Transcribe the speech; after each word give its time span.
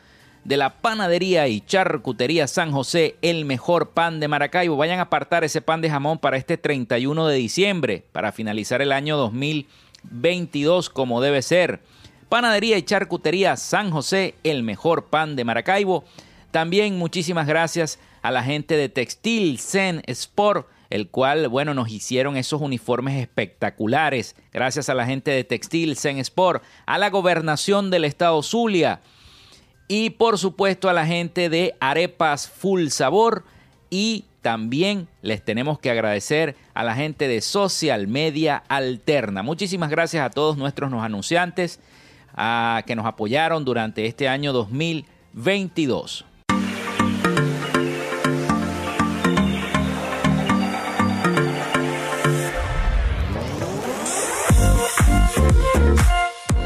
de 0.43 0.57
la 0.57 0.81
panadería 0.81 1.47
y 1.47 1.61
charcutería 1.61 2.47
San 2.47 2.71
José, 2.71 3.17
el 3.21 3.45
mejor 3.45 3.89
pan 3.89 4.19
de 4.19 4.27
Maracaibo. 4.27 4.77
Vayan 4.77 4.99
a 4.99 5.03
apartar 5.03 5.43
ese 5.43 5.61
pan 5.61 5.81
de 5.81 5.89
jamón 5.89 6.19
para 6.19 6.37
este 6.37 6.57
31 6.57 7.27
de 7.27 7.35
diciembre, 7.35 8.05
para 8.11 8.31
finalizar 8.31 8.81
el 8.81 8.91
año 8.91 9.17
2022 9.17 10.91
como 10.91 11.19
debe 11.19 11.41
ser. 11.41 11.81
Panadería 12.29 12.77
y 12.77 12.83
charcutería 12.83 13.57
San 13.57 13.89
José, 13.89 14.35
el 14.43 14.61
mejor 14.61 15.05
pan 15.05 15.35
de 15.35 15.45
Maracaibo. 15.45 16.03
También 16.55 16.97
muchísimas 16.97 17.47
gracias 17.47 17.99
a 18.21 18.31
la 18.31 18.41
gente 18.41 18.77
de 18.77 18.87
Textil 18.87 19.59
Zen 19.59 20.01
Sport, 20.07 20.69
el 20.89 21.09
cual, 21.09 21.49
bueno, 21.49 21.73
nos 21.73 21.91
hicieron 21.91 22.37
esos 22.37 22.61
uniformes 22.61 23.19
espectaculares. 23.19 24.37
Gracias 24.53 24.87
a 24.87 24.93
la 24.93 25.05
gente 25.05 25.31
de 25.31 25.43
Textil 25.43 25.97
Zen 25.97 26.17
Sport, 26.19 26.63
a 26.85 26.97
la 26.97 27.09
gobernación 27.09 27.91
del 27.91 28.05
estado 28.05 28.41
Zulia 28.41 29.01
y 29.89 30.11
por 30.11 30.37
supuesto 30.37 30.87
a 30.87 30.93
la 30.93 31.05
gente 31.05 31.49
de 31.49 31.75
Arepas 31.81 32.47
Full 32.47 32.87
Sabor 32.87 33.43
y 33.89 34.23
también 34.41 35.09
les 35.21 35.43
tenemos 35.43 35.77
que 35.77 35.91
agradecer 35.91 36.55
a 36.73 36.85
la 36.85 36.95
gente 36.95 37.27
de 37.27 37.41
Social 37.41 38.07
Media 38.07 38.63
Alterna. 38.69 39.43
Muchísimas 39.43 39.89
gracias 39.89 40.25
a 40.25 40.29
todos 40.29 40.55
nuestros 40.55 40.93
anunciantes 40.93 41.81
que 42.85 42.95
nos 42.95 43.05
apoyaron 43.05 43.65
durante 43.65 44.05
este 44.05 44.29
año 44.29 44.53
2022. 44.53 46.27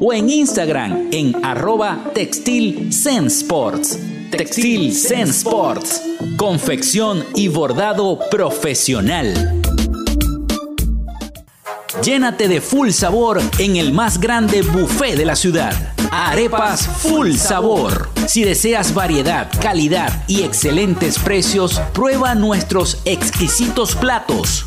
o 0.00 0.12
en 0.12 0.30
Instagram 0.30 1.08
en 1.12 1.44
arroba 1.44 2.10
Textil 2.14 2.90
Sports. 2.90 3.98
Textil 4.30 4.90
Sports. 4.90 6.02
Confección 6.36 7.24
y 7.34 7.48
bordado 7.48 8.18
profesional. 8.30 9.62
Llénate 12.02 12.48
de 12.48 12.60
full 12.60 12.90
sabor 12.90 13.40
en 13.58 13.76
el 13.76 13.92
más 13.92 14.20
grande 14.20 14.62
buffet 14.62 15.16
de 15.16 15.24
la 15.24 15.36
ciudad. 15.36 15.72
Arepas 16.10 16.86
Full 16.86 17.32
Sabor. 17.32 18.10
Si 18.26 18.44
deseas 18.44 18.94
variedad, 18.94 19.50
calidad 19.60 20.24
y 20.28 20.42
excelentes 20.42 21.18
precios, 21.18 21.80
prueba 21.92 22.34
nuestros 22.34 22.98
exquisitos 23.04 23.96
platos. 23.96 24.66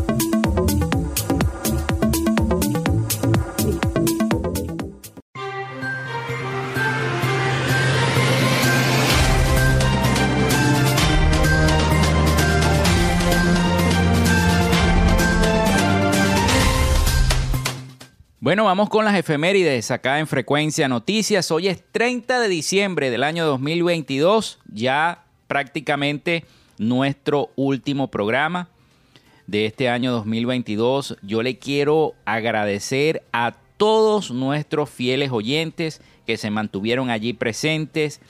Bueno, 18.43 18.65
vamos 18.65 18.89
con 18.89 19.05
las 19.05 19.15
efemérides 19.15 19.91
acá 19.91 20.17
en 20.17 20.25
Frecuencia 20.25 20.87
Noticias. 20.87 21.51
Hoy 21.51 21.67
es 21.67 21.83
30 21.91 22.39
de 22.39 22.47
diciembre 22.47 23.11
del 23.11 23.21
año 23.23 23.45
2022, 23.45 24.57
ya 24.65 25.25
prácticamente 25.45 26.45
nuestro 26.79 27.51
último 27.55 28.07
programa 28.09 28.69
de 29.45 29.67
este 29.67 29.89
año 29.89 30.11
2022. 30.11 31.17
Yo 31.21 31.43
le 31.43 31.59
quiero 31.59 32.15
agradecer 32.25 33.21
a 33.31 33.53
todos 33.77 34.31
nuestros 34.31 34.89
fieles 34.89 35.29
oyentes 35.29 36.01
que 36.25 36.35
se 36.37 36.49
mantuvieron 36.49 37.11
allí 37.11 37.33
presentes, 37.33 38.21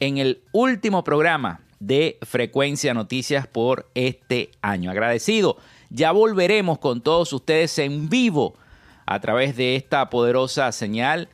en 0.00 0.16
el 0.16 0.40
último 0.52 1.04
programa 1.04 1.60
de 1.78 2.16
Frecuencia 2.22 2.94
Noticias 2.94 3.46
por 3.46 3.90
este 3.94 4.50
año. 4.62 4.90
Agradecido 4.90 5.58
ya 5.90 6.12
volveremos 6.12 6.78
con 6.78 7.00
todos 7.00 7.32
ustedes 7.32 7.78
en 7.78 8.08
vivo 8.08 8.54
a 9.06 9.20
través 9.20 9.56
de 9.56 9.76
esta 9.76 10.08
poderosa 10.08 10.70
señal 10.72 11.28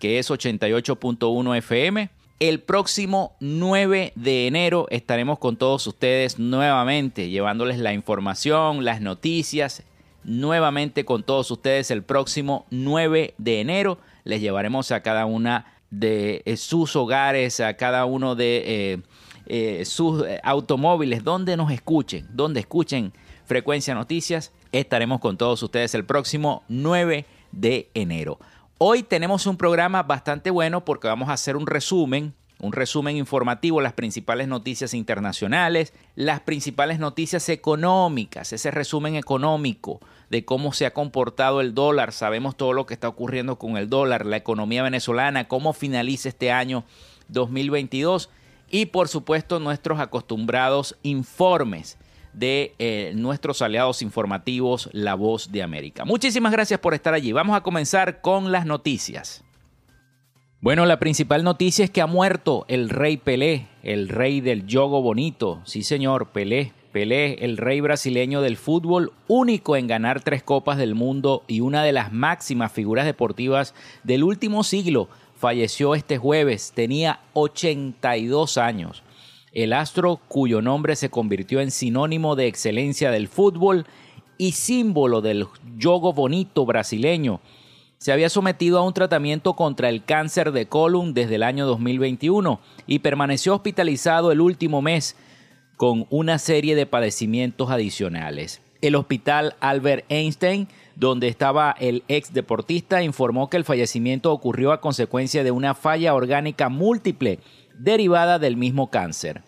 que 0.00 0.18
es 0.18 0.30
88.1 0.30 1.58
FM. 1.58 2.10
El 2.40 2.60
próximo 2.60 3.36
9 3.40 4.12
de 4.16 4.46
enero 4.46 4.86
estaremos 4.90 5.38
con 5.38 5.56
todos 5.56 5.86
ustedes 5.86 6.38
nuevamente, 6.38 7.28
llevándoles 7.28 7.78
la 7.78 7.92
información, 7.92 8.84
las 8.84 9.02
noticias, 9.02 9.82
nuevamente 10.24 11.04
con 11.04 11.22
todos 11.22 11.50
ustedes 11.50 11.90
el 11.90 12.02
próximo 12.02 12.66
9 12.70 13.34
de 13.36 13.60
enero. 13.60 13.98
Les 14.24 14.40
llevaremos 14.40 14.90
a 14.90 15.02
cada 15.02 15.26
una 15.26 15.66
de 15.90 16.42
eh, 16.46 16.56
sus 16.56 16.96
hogares, 16.96 17.60
a 17.60 17.74
cada 17.74 18.06
uno 18.06 18.34
de 18.34 18.62
eh, 18.64 18.98
eh, 19.46 19.84
sus 19.84 20.24
automóviles, 20.42 21.22
donde 21.22 21.58
nos 21.58 21.70
escuchen, 21.70 22.26
donde 22.32 22.60
escuchen 22.60 23.12
Frecuencia 23.50 23.96
Noticias. 23.96 24.52
Estaremos 24.70 25.18
con 25.18 25.36
todos 25.36 25.60
ustedes 25.64 25.96
el 25.96 26.04
próximo 26.04 26.62
9 26.68 27.26
de 27.50 27.90
enero. 27.94 28.38
Hoy 28.78 29.02
tenemos 29.02 29.44
un 29.44 29.56
programa 29.56 30.04
bastante 30.04 30.50
bueno 30.50 30.84
porque 30.84 31.08
vamos 31.08 31.30
a 31.30 31.32
hacer 31.32 31.56
un 31.56 31.66
resumen, 31.66 32.32
un 32.60 32.72
resumen 32.72 33.16
informativo, 33.16 33.80
las 33.80 33.94
principales 33.94 34.46
noticias 34.46 34.94
internacionales, 34.94 35.92
las 36.14 36.38
principales 36.42 37.00
noticias 37.00 37.48
económicas, 37.48 38.52
ese 38.52 38.70
resumen 38.70 39.16
económico 39.16 39.98
de 40.28 40.44
cómo 40.44 40.72
se 40.72 40.86
ha 40.86 40.94
comportado 40.94 41.60
el 41.60 41.74
dólar, 41.74 42.12
sabemos 42.12 42.56
todo 42.56 42.72
lo 42.72 42.86
que 42.86 42.94
está 42.94 43.08
ocurriendo 43.08 43.58
con 43.58 43.76
el 43.76 43.90
dólar, 43.90 44.26
la 44.26 44.36
economía 44.36 44.84
venezolana, 44.84 45.48
cómo 45.48 45.72
finaliza 45.72 46.28
este 46.28 46.52
año 46.52 46.84
2022 47.26 48.30
y 48.70 48.86
por 48.86 49.08
supuesto 49.08 49.58
nuestros 49.58 49.98
acostumbrados 49.98 50.96
informes 51.02 51.98
de 52.32 52.74
eh, 52.78 53.12
nuestros 53.14 53.62
aliados 53.62 54.02
informativos 54.02 54.88
La 54.92 55.14
Voz 55.14 55.50
de 55.52 55.62
América. 55.62 56.04
Muchísimas 56.04 56.52
gracias 56.52 56.80
por 56.80 56.94
estar 56.94 57.14
allí. 57.14 57.32
Vamos 57.32 57.56
a 57.56 57.62
comenzar 57.62 58.20
con 58.20 58.52
las 58.52 58.66
noticias. 58.66 59.44
Bueno, 60.60 60.84
la 60.84 60.98
principal 60.98 61.42
noticia 61.42 61.84
es 61.84 61.90
que 61.90 62.02
ha 62.02 62.06
muerto 62.06 62.66
el 62.68 62.90
rey 62.90 63.16
Pelé, 63.16 63.68
el 63.82 64.08
rey 64.08 64.42
del 64.42 64.66
yogo 64.66 65.00
bonito. 65.00 65.62
Sí, 65.64 65.82
señor, 65.82 66.28
Pelé. 66.28 66.72
Pelé, 66.92 67.44
el 67.44 67.56
rey 67.56 67.80
brasileño 67.80 68.42
del 68.42 68.56
fútbol, 68.56 69.12
único 69.28 69.76
en 69.76 69.86
ganar 69.86 70.20
tres 70.22 70.42
copas 70.42 70.76
del 70.76 70.96
mundo 70.96 71.44
y 71.46 71.60
una 71.60 71.84
de 71.84 71.92
las 71.92 72.12
máximas 72.12 72.72
figuras 72.72 73.06
deportivas 73.06 73.74
del 74.02 74.24
último 74.24 74.64
siglo, 74.64 75.08
falleció 75.36 75.94
este 75.94 76.18
jueves, 76.18 76.72
tenía 76.74 77.20
82 77.34 78.58
años. 78.58 79.04
El 79.52 79.72
astro, 79.72 80.20
cuyo 80.28 80.62
nombre 80.62 80.94
se 80.94 81.10
convirtió 81.10 81.60
en 81.60 81.72
sinónimo 81.72 82.36
de 82.36 82.46
excelencia 82.46 83.10
del 83.10 83.26
fútbol 83.26 83.84
y 84.38 84.52
símbolo 84.52 85.20
del 85.20 85.48
yogo 85.76 86.12
bonito 86.12 86.64
brasileño, 86.64 87.40
se 87.98 88.12
había 88.12 88.30
sometido 88.30 88.78
a 88.78 88.82
un 88.82 88.94
tratamiento 88.94 89.54
contra 89.54 89.88
el 89.88 90.04
cáncer 90.04 90.52
de 90.52 90.66
colon 90.66 91.14
desde 91.14 91.34
el 91.34 91.42
año 91.42 91.66
2021 91.66 92.60
y 92.86 93.00
permaneció 93.00 93.54
hospitalizado 93.54 94.30
el 94.30 94.40
último 94.40 94.80
mes 94.82 95.16
con 95.76 96.06
una 96.10 96.38
serie 96.38 96.76
de 96.76 96.86
padecimientos 96.86 97.70
adicionales. 97.70 98.62
El 98.80 98.94
hospital 98.94 99.56
Albert 99.60 100.06
Einstein, 100.08 100.68
donde 100.94 101.28
estaba 101.28 101.74
el 101.78 102.04
ex 102.08 102.32
deportista, 102.32 103.02
informó 103.02 103.50
que 103.50 103.58
el 103.58 103.64
fallecimiento 103.64 104.32
ocurrió 104.32 104.72
a 104.72 104.80
consecuencia 104.80 105.44
de 105.44 105.50
una 105.50 105.74
falla 105.74 106.14
orgánica 106.14 106.70
múltiple 106.70 107.40
derivada 107.82 108.38
del 108.38 108.56
mismo 108.56 108.90
cáncer. 108.90 109.42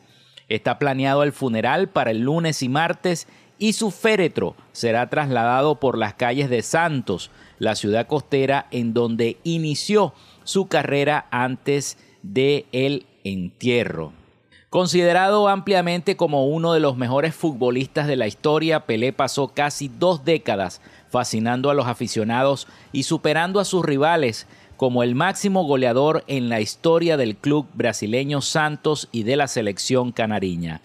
Está 0.49 0.79
planeado 0.79 1.23
el 1.23 1.33
funeral 1.33 1.89
para 1.89 2.11
el 2.11 2.21
lunes 2.21 2.63
y 2.63 2.69
martes 2.69 3.27
y 3.59 3.75
su 3.75 3.91
féretro 3.91 4.57
será 4.73 5.09
trasladado 5.09 5.77
por 5.77 5.97
las 5.97 6.15
calles 6.15 6.51
de 6.51 6.63
Santos, 6.63 7.31
la 7.59 7.77
ciudad 7.77 8.07
costera 8.07 8.67
en 8.71 8.93
donde 8.93 9.37
inició 9.45 10.15
su 10.45 10.67
carrera 10.67 11.27
antes 11.31 11.97
de 12.23 12.67
el 12.73 13.07
entierro. 13.25 14.13
Considerado 14.69 15.49
ampliamente 15.49 16.17
como 16.17 16.47
uno 16.47 16.73
de 16.73 16.81
los 16.81 16.97
mejores 16.97 17.35
futbolistas 17.35 18.07
de 18.07 18.17
la 18.17 18.27
historia, 18.27 18.87
Pelé 18.87 19.13
pasó 19.13 19.49
casi 19.49 19.89
dos 19.89 20.25
décadas 20.25 20.81
fascinando 21.11 21.69
a 21.69 21.75
los 21.75 21.87
aficionados 21.87 22.67
y 22.91 23.03
superando 23.03 23.61
a 23.61 23.67
sus 23.67 23.85
rivales 23.85 24.47
como 24.83 25.05
el 25.05 25.15
máximo 25.15 25.63
goleador 25.63 26.25
en 26.27 26.49
la 26.49 26.61
historia 26.61 27.17
del 27.17 27.37
club 27.37 27.69
brasileño 27.73 28.41
Santos 28.41 29.09
y 29.13 29.23
de 29.23 29.37
la 29.37 29.47
selección 29.47 30.11
canariña. 30.11 30.81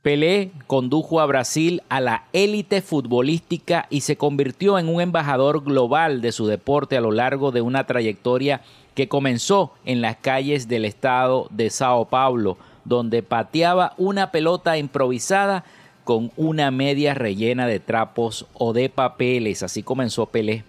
Pelé 0.00 0.52
condujo 0.68 1.18
a 1.18 1.26
Brasil 1.26 1.82
a 1.88 2.00
la 2.00 2.26
élite 2.32 2.82
futbolística 2.82 3.88
y 3.90 4.02
se 4.02 4.16
convirtió 4.16 4.78
en 4.78 4.88
un 4.88 5.00
embajador 5.00 5.64
global 5.64 6.20
de 6.20 6.30
su 6.30 6.46
deporte 6.46 6.96
a 6.96 7.00
lo 7.00 7.10
largo 7.10 7.50
de 7.50 7.62
una 7.62 7.84
trayectoria 7.84 8.60
que 8.94 9.08
comenzó 9.08 9.72
en 9.84 10.02
las 10.02 10.18
calles 10.18 10.68
del 10.68 10.84
estado 10.84 11.48
de 11.50 11.70
Sao 11.70 12.04
Paulo, 12.04 12.58
donde 12.84 13.24
pateaba 13.24 13.94
una 13.98 14.30
pelota 14.30 14.78
improvisada 14.78 15.64
con 16.04 16.30
una 16.36 16.70
media 16.70 17.14
rellena 17.14 17.66
de 17.66 17.80
trapos 17.80 18.46
o 18.54 18.72
de 18.72 18.88
papeles. 18.88 19.64
Así 19.64 19.82
comenzó 19.82 20.26
Pelé. 20.26 20.62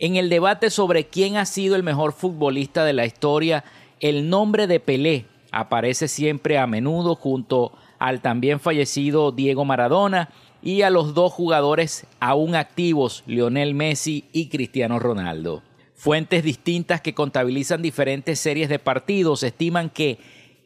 En 0.00 0.14
el 0.14 0.28
debate 0.28 0.70
sobre 0.70 1.06
quién 1.06 1.36
ha 1.36 1.44
sido 1.44 1.74
el 1.74 1.82
mejor 1.82 2.12
futbolista 2.12 2.84
de 2.84 2.92
la 2.92 3.04
historia, 3.04 3.64
el 3.98 4.30
nombre 4.30 4.68
de 4.68 4.78
Pelé 4.78 5.26
aparece 5.50 6.06
siempre 6.06 6.56
a 6.56 6.68
menudo 6.68 7.16
junto 7.16 7.72
al 7.98 8.20
también 8.20 8.60
fallecido 8.60 9.32
Diego 9.32 9.64
Maradona 9.64 10.30
y 10.62 10.82
a 10.82 10.90
los 10.90 11.14
dos 11.14 11.32
jugadores 11.32 12.06
aún 12.20 12.54
activos, 12.54 13.24
Lionel 13.26 13.74
Messi 13.74 14.26
y 14.32 14.50
Cristiano 14.50 15.00
Ronaldo. 15.00 15.64
Fuentes 15.96 16.44
distintas 16.44 17.00
que 17.00 17.14
contabilizan 17.14 17.82
diferentes 17.82 18.38
series 18.38 18.68
de 18.68 18.78
partidos 18.78 19.42
estiman 19.42 19.90
que 19.90 20.18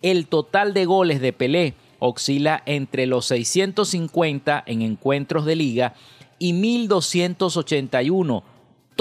el 0.03 0.27
total 0.27 0.75
de 0.75 0.85
goles 0.85 1.23
de 1.23 1.33
Pelé 1.33 1.73
oscila 2.01 2.63
entre 2.67 3.07
los 3.07 3.25
650 3.27 4.63
en 4.67 4.83
encuentros 4.83 5.47
de 5.47 5.57
liga 5.57 5.95
y 6.39 6.53
1281 6.53 8.52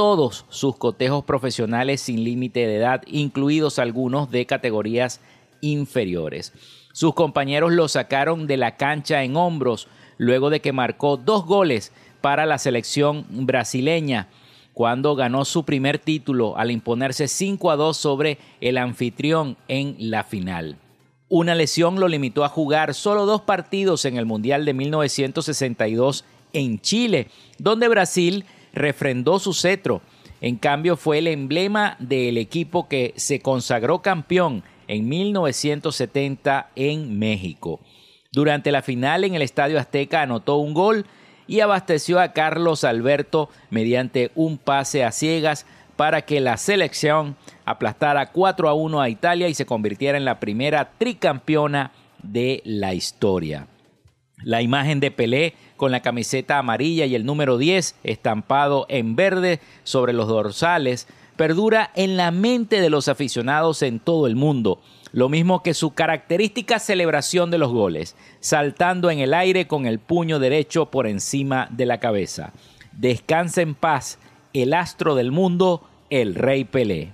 todos 0.01 0.46
sus 0.50 0.77
cotejos 0.77 1.25
profesionales 1.25 2.01
sin 2.01 2.24
límite 2.24 2.65
de 2.65 2.77
edad, 2.77 3.03
incluidos 3.05 3.77
algunos 3.77 4.31
de 4.31 4.48
categorías 4.48 5.22
inferiores. 5.62 6.53
Sus 6.91 7.13
compañeros 7.13 7.72
lo 7.72 7.88
sacaron 7.88 8.48
de 8.48 8.58
la 8.58 8.77
cancha 8.77 9.24
en 9.24 9.36
hombros 9.38 9.88
luego 10.17 10.50
de 10.50 10.60
que 10.60 10.74
marcó 10.74 11.17
dos 11.17 11.46
goles 11.46 11.91
para 12.20 12.48
la 12.48 12.58
selección 12.58 13.27
brasileña 13.29 14.27
cuando 14.74 15.13
ganó 15.13 15.46
su 15.46 15.65
primer 15.65 16.00
título 16.00 16.58
al 16.58 16.72
imponerse 16.72 17.27
5 17.27 17.70
a 17.70 17.75
2 17.75 17.96
sobre 17.96 18.39
el 18.60 18.79
anfitrión 18.79 19.55
en 19.67 19.96
la 20.00 20.24
final. 20.24 20.77
Una 21.29 21.53
lesión 21.53 22.00
lo 22.00 22.08
limitó 22.08 22.43
a 22.43 22.50
jugar 22.50 22.96
solo 22.96 23.27
dos 23.27 23.41
partidos 23.41 24.05
en 24.05 24.17
el 24.17 24.25
Mundial 24.25 24.65
de 24.65 24.74
1962 24.74 26.25
en 26.53 26.81
Chile, 26.81 27.27
donde 27.60 27.88
Brasil 27.88 28.46
refrendó 28.74 29.40
su 29.40 29.54
cetro. 29.54 30.01
En 30.42 30.56
cambio, 30.56 30.98
fue 30.98 31.20
el 31.20 31.28
emblema 31.28 31.96
del 32.00 32.38
equipo 32.38 32.88
que 32.88 33.13
se 33.16 33.40
consagró 33.40 34.01
campeón 34.01 34.63
en 34.88 35.08
1970 35.08 36.72
en 36.75 37.18
México. 37.20 37.80
Durante 38.32 38.72
la 38.72 38.82
final 38.82 39.24
en 39.24 39.36
el 39.36 39.42
Estadio 39.42 39.80
Azteca 39.80 40.22
anotó 40.22 40.58
un 40.58 40.74
gol 40.74 41.06
y 41.48 41.60
abasteció 41.60 42.20
a 42.20 42.34
Carlos 42.34 42.84
Alberto 42.84 43.50
mediante 43.70 44.32
un 44.36 44.58
pase 44.58 45.04
a 45.04 45.12
ciegas 45.12 45.66
para 45.98 46.24
que 46.24 46.40
la 46.40 46.58
selección 46.58 47.36
aplastara 47.66 48.32
4 48.32 48.70
a 48.70 48.74
1 48.74 49.01
a 49.01 49.10
Italia 49.10 49.50
y 49.50 49.54
se 49.54 49.66
convirtiera 49.66 50.18
en 50.18 50.25
la 50.25 50.40
primera 50.40 50.92
tricampeona 50.98 51.92
de 52.24 52.62
la 52.66 52.94
historia. 52.94 53.68
La 54.43 54.62
imagen 54.62 55.00
de 55.00 55.12
Pelé 55.12 55.53
con 55.77 55.91
la 55.91 56.01
camiseta 56.01 56.57
amarilla 56.57 57.05
y 57.05 57.15
el 57.15 57.25
número 57.25 57.57
10 57.57 57.95
estampado 58.03 58.86
en 58.89 59.15
verde 59.15 59.60
sobre 59.83 60.13
los 60.13 60.27
dorsales 60.27 61.07
perdura 61.41 61.91
en 61.95 62.17
la 62.17 62.29
mente 62.29 62.81
de 62.81 62.91
los 62.91 63.07
aficionados 63.07 63.81
en 63.81 64.00
todo 64.00 64.27
el 64.27 64.36
mundo, 64.36 64.79
lo 65.12 65.27
mismo 65.27 65.63
que 65.63 65.74
su 65.74 65.95
característica 65.95 66.77
celebración 66.77 67.50
de 67.50 67.57
los 67.57 67.71
goles, 67.71 68.15
saltando 68.39 69.10
en 69.10 69.17
el 69.17 69.33
aire 69.33 69.65
con 69.65 69.88
el 69.88 69.98
puño 69.98 70.38
derecho 70.38 70.91
por 70.91 71.07
encima 71.07 71.67
de 71.71 71.88
la 71.88 72.00
cabeza. 72.00 72.53
Descansa 72.91 73.62
en 73.63 73.74
paz 73.74 74.19
el 74.53 74.74
astro 74.74 75.15
del 75.15 75.31
mundo 75.31 75.81
el 76.12 76.36
Rey 76.36 76.63
Pelé. 76.63 77.13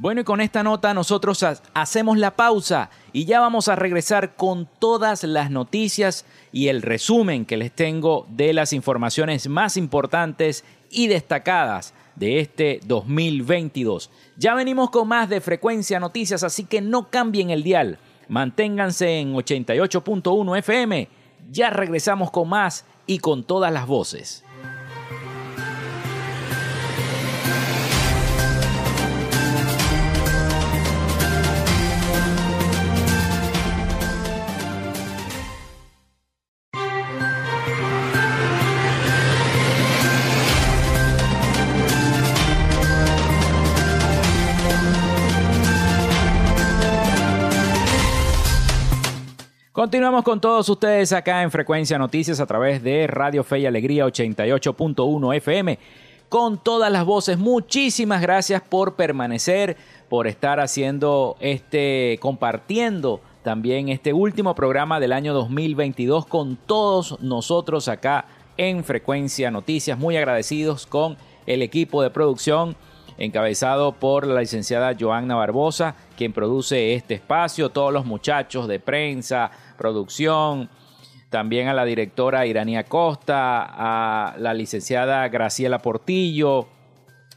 Bueno, 0.00 0.22
y 0.22 0.24
con 0.24 0.40
esta 0.40 0.62
nota 0.62 0.94
nosotros 0.94 1.44
hacemos 1.74 2.16
la 2.16 2.34
pausa 2.34 2.88
y 3.12 3.26
ya 3.26 3.38
vamos 3.38 3.68
a 3.68 3.76
regresar 3.76 4.34
con 4.34 4.66
todas 4.78 5.24
las 5.24 5.50
noticias 5.50 6.24
y 6.52 6.68
el 6.68 6.80
resumen 6.80 7.44
que 7.44 7.58
les 7.58 7.70
tengo 7.70 8.26
de 8.30 8.54
las 8.54 8.72
informaciones 8.72 9.46
más 9.46 9.76
importantes 9.76 10.64
y 10.88 11.08
destacadas 11.08 11.92
de 12.16 12.40
este 12.40 12.80
2022. 12.86 14.10
Ya 14.38 14.54
venimos 14.54 14.88
con 14.88 15.06
más 15.06 15.28
de 15.28 15.42
frecuencia 15.42 16.00
noticias, 16.00 16.44
así 16.44 16.64
que 16.64 16.80
no 16.80 17.10
cambien 17.10 17.50
el 17.50 17.62
dial. 17.62 17.98
Manténganse 18.26 19.20
en 19.20 19.34
88.1 19.34 20.58
FM. 20.60 21.08
Ya 21.50 21.68
regresamos 21.68 22.30
con 22.30 22.48
más 22.48 22.86
y 23.06 23.18
con 23.18 23.44
todas 23.44 23.70
las 23.70 23.86
voces. 23.86 24.44
Continuamos 49.80 50.24
con 50.24 50.42
todos 50.42 50.68
ustedes 50.68 51.10
acá 51.10 51.42
en 51.42 51.50
Frecuencia 51.50 51.96
Noticias 51.96 52.38
a 52.38 52.44
través 52.44 52.82
de 52.82 53.06
Radio 53.06 53.42
Fe 53.42 53.60
y 53.60 53.66
Alegría 53.66 54.04
88.1 54.04 55.36
FM. 55.36 55.78
Con 56.28 56.58
todas 56.58 56.92
las 56.92 57.06
voces, 57.06 57.38
muchísimas 57.38 58.20
gracias 58.20 58.60
por 58.60 58.94
permanecer, 58.94 59.78
por 60.10 60.26
estar 60.26 60.60
haciendo 60.60 61.38
este, 61.40 62.18
compartiendo 62.20 63.22
también 63.42 63.88
este 63.88 64.12
último 64.12 64.54
programa 64.54 65.00
del 65.00 65.14
año 65.14 65.32
2022 65.32 66.26
con 66.26 66.56
todos 66.56 67.18
nosotros 67.22 67.88
acá 67.88 68.26
en 68.58 68.84
Frecuencia 68.84 69.50
Noticias. 69.50 69.98
Muy 69.98 70.14
agradecidos 70.18 70.84
con 70.84 71.16
el 71.46 71.62
equipo 71.62 72.02
de 72.02 72.10
producción 72.10 72.76
encabezado 73.20 73.92
por 73.92 74.26
la 74.26 74.40
licenciada 74.40 74.96
Joanna 74.98 75.36
Barbosa, 75.36 75.94
quien 76.16 76.32
produce 76.32 76.94
este 76.94 77.14
espacio, 77.14 77.68
todos 77.68 77.92
los 77.92 78.06
muchachos 78.06 78.66
de 78.66 78.80
prensa, 78.80 79.50
producción, 79.80 80.68
también 81.30 81.68
a 81.68 81.74
la 81.74 81.86
directora 81.86 82.44
Irania 82.44 82.84
Costa, 82.84 83.64
a 83.64 84.36
la 84.36 84.52
licenciada 84.52 85.26
Graciela 85.28 85.78
Portillo, 85.78 86.68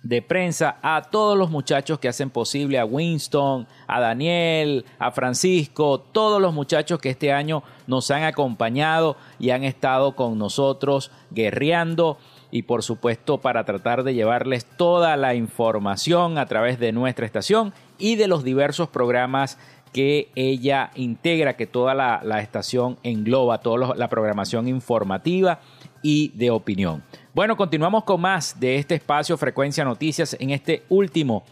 de 0.03 0.21
prensa, 0.21 0.77
a 0.81 1.03
todos 1.09 1.37
los 1.37 1.49
muchachos 1.49 1.97
que 1.97 2.09
hacen 2.09 2.29
posible, 2.29 2.77
a 2.77 2.83
Winston, 2.83 3.65
a 3.87 4.01
Daniel, 4.01 4.83
a 4.99 5.11
Francisco, 5.11 6.01
todos 6.01 6.41
los 6.41 6.53
muchachos 6.53 6.99
que 6.99 7.09
este 7.09 7.31
año 7.31 7.63
nos 7.87 8.11
han 8.11 8.23
acompañado 8.23 9.15
y 9.39 9.51
han 9.51 9.63
estado 9.63 10.17
con 10.17 10.37
nosotros 10.37 11.09
guerreando. 11.31 12.17
Y 12.51 12.63
por 12.63 12.83
supuesto 12.83 13.39
para 13.39 13.63
tratar 13.63 14.03
de 14.03 14.13
llevarles 14.13 14.65
toda 14.65 15.15
la 15.15 15.35
información 15.35 16.37
a 16.37 16.45
través 16.47 16.79
de 16.79 16.91
nuestra 16.91 17.25
estación 17.25 17.73
y 17.97 18.17
de 18.17 18.27
los 18.27 18.43
diversos 18.43 18.89
programas 18.89 19.57
que 19.93 20.29
ella 20.35 20.91
integra, 20.95 21.55
que 21.55 21.67
toda 21.67 21.93
la, 21.93 22.39
estación 22.41 22.97
engloba, 23.03 23.59
toda 23.59 23.95
la 23.95 24.09
programación 24.09 24.67
informativa 24.67 25.61
y 26.01 26.29
de 26.35 26.49
opinión. 26.49 27.03
Bueno, 27.33 27.55
continuamos 27.55 28.03
con 28.03 28.19
más 28.19 28.59
de 28.59 28.75
este 28.75 28.95
espacio 28.95 29.37
Frecuencia 29.37 29.85
Noticias 29.85 30.35
en 30.39 30.49
este 30.49 30.83
último 30.89 31.45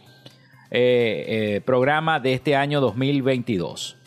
eh, 0.71 1.25
eh, 1.57 1.61
programa 1.61 2.19
de 2.19 2.33
este 2.33 2.55
año 2.55 2.81
2022. 2.81 3.97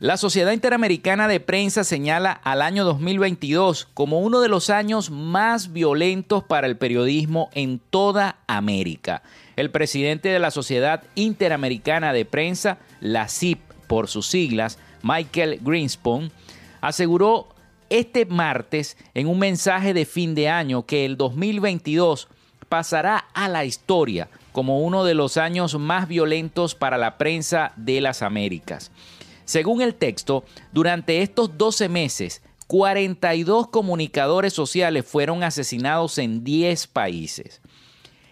La 0.00 0.16
Sociedad 0.16 0.52
Interamericana 0.52 1.28
de 1.28 1.40
Prensa 1.40 1.84
señala 1.84 2.32
al 2.32 2.62
año 2.62 2.84
2022 2.84 3.88
como 3.94 4.20
uno 4.20 4.40
de 4.40 4.48
los 4.48 4.68
años 4.68 5.10
más 5.10 5.72
violentos 5.72 6.44
para 6.44 6.66
el 6.66 6.76
periodismo 6.76 7.48
en 7.54 7.78
toda 7.78 8.38
América. 8.46 9.22
El 9.56 9.70
presidente 9.70 10.28
de 10.28 10.38
la 10.38 10.50
Sociedad 10.50 11.04
Interamericana 11.14 12.12
de 12.12 12.24
Prensa, 12.24 12.78
la 13.00 13.28
CIP 13.28 13.60
por 13.86 14.08
sus 14.08 14.26
siglas, 14.26 14.78
Michael 15.02 15.60
Greenspan, 15.62 16.32
aseguró 16.80 17.48
este 17.90 18.26
martes 18.26 18.96
en 19.14 19.28
un 19.28 19.38
mensaje 19.38 19.94
de 19.94 20.06
fin 20.06 20.34
de 20.34 20.48
año 20.48 20.86
que 20.86 21.04
el 21.04 21.16
2022 21.16 22.28
pasará 22.68 23.18
a 23.34 23.48
la 23.48 23.64
historia 23.64 24.28
como 24.52 24.80
uno 24.80 25.04
de 25.04 25.14
los 25.14 25.36
años 25.36 25.78
más 25.78 26.08
violentos 26.08 26.74
para 26.74 26.96
la 26.96 27.18
prensa 27.18 27.72
de 27.76 28.00
las 28.00 28.22
Américas. 28.22 28.90
Según 29.44 29.82
el 29.82 29.94
texto, 29.94 30.44
durante 30.72 31.22
estos 31.22 31.58
12 31.58 31.88
meses, 31.88 32.42
42 32.66 33.68
comunicadores 33.68 34.52
sociales 34.52 35.04
fueron 35.04 35.42
asesinados 35.42 36.18
en 36.18 36.44
10 36.44 36.86
países. 36.86 37.60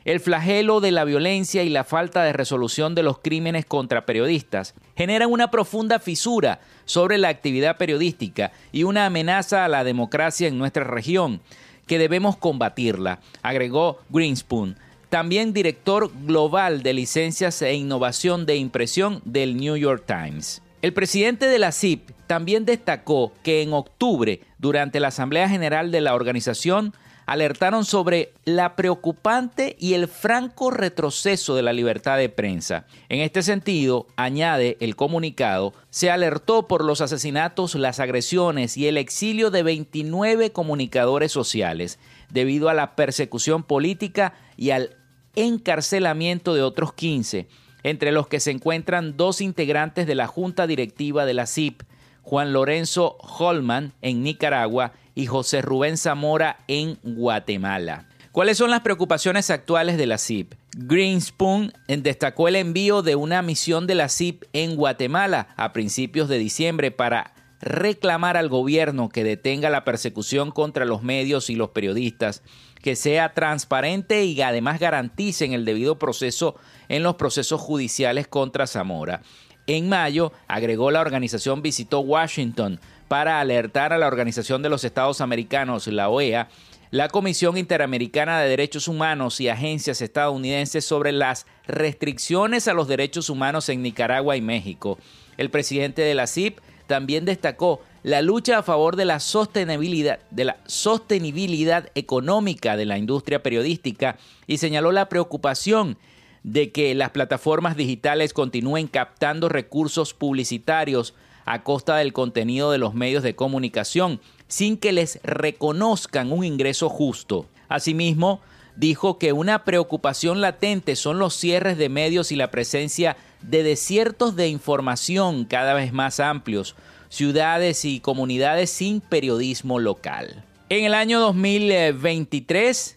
El 0.04 0.18
flagelo 0.18 0.80
de 0.80 0.90
la 0.90 1.04
violencia 1.04 1.62
y 1.62 1.68
la 1.68 1.84
falta 1.84 2.24
de 2.24 2.32
resolución 2.32 2.94
de 2.94 3.04
los 3.04 3.18
crímenes 3.18 3.64
contra 3.64 4.04
periodistas 4.04 4.74
generan 4.96 5.30
una 5.30 5.50
profunda 5.50 6.00
fisura 6.00 6.60
sobre 6.84 7.18
la 7.18 7.28
actividad 7.28 7.76
periodística 7.76 8.50
y 8.72 8.82
una 8.82 9.06
amenaza 9.06 9.64
a 9.64 9.68
la 9.68 9.84
democracia 9.84 10.48
en 10.48 10.58
nuestra 10.58 10.84
región, 10.84 11.40
que 11.86 11.98
debemos 11.98 12.36
combatirla, 12.36 13.20
agregó 13.42 14.00
Greenspoon, 14.10 14.76
también 15.08 15.52
director 15.52 16.10
global 16.24 16.82
de 16.82 16.94
licencias 16.94 17.62
e 17.62 17.74
innovación 17.74 18.44
de 18.46 18.56
impresión 18.56 19.20
del 19.24 19.56
New 19.56 19.76
York 19.76 20.04
Times. 20.06 20.62
El 20.80 20.94
presidente 20.94 21.46
de 21.46 21.60
la 21.60 21.70
CIP 21.70 22.10
también 22.26 22.64
destacó 22.64 23.32
que 23.44 23.62
en 23.62 23.72
octubre, 23.72 24.40
durante 24.58 24.98
la 24.98 25.08
Asamblea 25.08 25.48
General 25.48 25.92
de 25.92 26.00
la 26.00 26.14
organización, 26.14 26.92
alertaron 27.26 27.84
sobre 27.84 28.32
la 28.44 28.76
preocupante 28.76 29.76
y 29.78 29.94
el 29.94 30.08
franco 30.08 30.70
retroceso 30.70 31.54
de 31.54 31.62
la 31.62 31.72
libertad 31.72 32.18
de 32.18 32.28
prensa. 32.28 32.86
En 33.08 33.20
este 33.20 33.42
sentido, 33.42 34.06
añade 34.16 34.76
el 34.80 34.96
comunicado, 34.96 35.72
se 35.90 36.10
alertó 36.10 36.66
por 36.68 36.84
los 36.84 37.00
asesinatos, 37.00 37.74
las 37.74 38.00
agresiones 38.00 38.76
y 38.76 38.88
el 38.88 38.96
exilio 38.96 39.50
de 39.50 39.62
29 39.62 40.52
comunicadores 40.52 41.32
sociales 41.32 41.98
debido 42.30 42.68
a 42.68 42.74
la 42.74 42.96
persecución 42.96 43.62
política 43.62 44.34
y 44.56 44.70
al 44.70 44.96
encarcelamiento 45.34 46.54
de 46.54 46.62
otros 46.62 46.92
15 46.92 47.48
entre 47.82 48.12
los 48.12 48.28
que 48.28 48.40
se 48.40 48.50
encuentran 48.50 49.16
dos 49.16 49.40
integrantes 49.40 50.06
de 50.06 50.14
la 50.14 50.26
Junta 50.26 50.66
Directiva 50.66 51.24
de 51.24 51.34
la 51.34 51.46
CIP, 51.46 51.82
Juan 52.22 52.52
Lorenzo 52.52 53.16
Holman 53.18 53.92
en 54.00 54.22
Nicaragua 54.22 54.92
y 55.14 55.26
José 55.26 55.62
Rubén 55.62 55.96
Zamora 55.96 56.58
en 56.68 56.98
Guatemala. 57.02 58.06
¿Cuáles 58.32 58.56
son 58.56 58.70
las 58.70 58.80
preocupaciones 58.80 59.50
actuales 59.50 59.98
de 59.98 60.06
la 60.06 60.16
CIP? 60.16 60.54
Greenspoon 60.74 61.72
destacó 61.86 62.48
el 62.48 62.56
envío 62.56 63.02
de 63.02 63.14
una 63.14 63.42
misión 63.42 63.86
de 63.86 63.94
la 63.94 64.08
CIP 64.08 64.44
en 64.54 64.74
Guatemala 64.76 65.48
a 65.56 65.74
principios 65.74 66.30
de 66.30 66.38
diciembre 66.38 66.90
para 66.90 67.34
reclamar 67.60 68.36
al 68.36 68.48
gobierno 68.48 69.10
que 69.10 69.22
detenga 69.22 69.70
la 69.70 69.84
persecución 69.84 70.50
contra 70.50 70.84
los 70.84 71.02
medios 71.02 71.50
y 71.50 71.56
los 71.56 71.70
periodistas, 71.70 72.42
que 72.82 72.96
sea 72.96 73.34
transparente 73.34 74.24
y 74.24 74.40
además 74.42 74.80
garanticen 74.80 75.52
el 75.52 75.64
debido 75.64 75.98
proceso 75.98 76.56
en 76.88 77.02
los 77.02 77.16
procesos 77.16 77.60
judiciales 77.60 78.26
contra 78.26 78.66
Zamora. 78.66 79.22
En 79.68 79.88
mayo, 79.88 80.32
agregó 80.48 80.90
la 80.90 81.00
organización 81.00 81.62
visitó 81.62 82.00
Washington 82.00 82.80
para 83.12 83.40
alertar 83.40 83.92
a 83.92 83.98
la 83.98 84.06
Organización 84.06 84.62
de 84.62 84.70
los 84.70 84.84
Estados 84.84 85.20
Americanos, 85.20 85.86
la 85.86 86.08
OEA, 86.08 86.48
la 86.90 87.08
Comisión 87.08 87.58
Interamericana 87.58 88.40
de 88.40 88.48
Derechos 88.48 88.88
Humanos 88.88 89.38
y 89.38 89.50
agencias 89.50 90.00
estadounidenses 90.00 90.86
sobre 90.86 91.12
las 91.12 91.44
restricciones 91.66 92.68
a 92.68 92.72
los 92.72 92.88
derechos 92.88 93.28
humanos 93.28 93.68
en 93.68 93.82
Nicaragua 93.82 94.38
y 94.38 94.40
México. 94.40 94.98
El 95.36 95.50
presidente 95.50 96.00
de 96.00 96.14
la 96.14 96.26
CIP 96.26 96.60
también 96.86 97.26
destacó 97.26 97.82
la 98.02 98.22
lucha 98.22 98.56
a 98.56 98.62
favor 98.62 98.96
de 98.96 99.04
la 99.04 99.20
sostenibilidad, 99.20 100.20
de 100.30 100.46
la 100.46 100.56
sostenibilidad 100.64 101.90
económica 101.94 102.78
de 102.78 102.86
la 102.86 102.96
industria 102.96 103.42
periodística 103.42 104.16
y 104.46 104.56
señaló 104.56 104.90
la 104.90 105.10
preocupación 105.10 105.98
de 106.44 106.72
que 106.72 106.94
las 106.94 107.10
plataformas 107.10 107.76
digitales 107.76 108.32
continúen 108.32 108.88
captando 108.88 109.50
recursos 109.50 110.14
publicitarios 110.14 111.12
a 111.44 111.62
costa 111.62 111.96
del 111.96 112.12
contenido 112.12 112.70
de 112.70 112.78
los 112.78 112.94
medios 112.94 113.22
de 113.22 113.34
comunicación 113.34 114.20
sin 114.48 114.76
que 114.76 114.92
les 114.92 115.20
reconozcan 115.22 116.32
un 116.32 116.44
ingreso 116.44 116.88
justo. 116.88 117.46
Asimismo, 117.68 118.40
dijo 118.76 119.18
que 119.18 119.32
una 119.32 119.64
preocupación 119.64 120.40
latente 120.40 120.96
son 120.96 121.18
los 121.18 121.34
cierres 121.34 121.78
de 121.78 121.88
medios 121.88 122.32
y 122.32 122.36
la 122.36 122.50
presencia 122.50 123.16
de 123.40 123.62
desiertos 123.62 124.36
de 124.36 124.48
información 124.48 125.44
cada 125.44 125.74
vez 125.74 125.92
más 125.92 126.20
amplios, 126.20 126.76
ciudades 127.08 127.84
y 127.84 128.00
comunidades 128.00 128.70
sin 128.70 129.00
periodismo 129.00 129.78
local. 129.78 130.44
En 130.68 130.84
el 130.84 130.94
año 130.94 131.20
2023, 131.20 132.96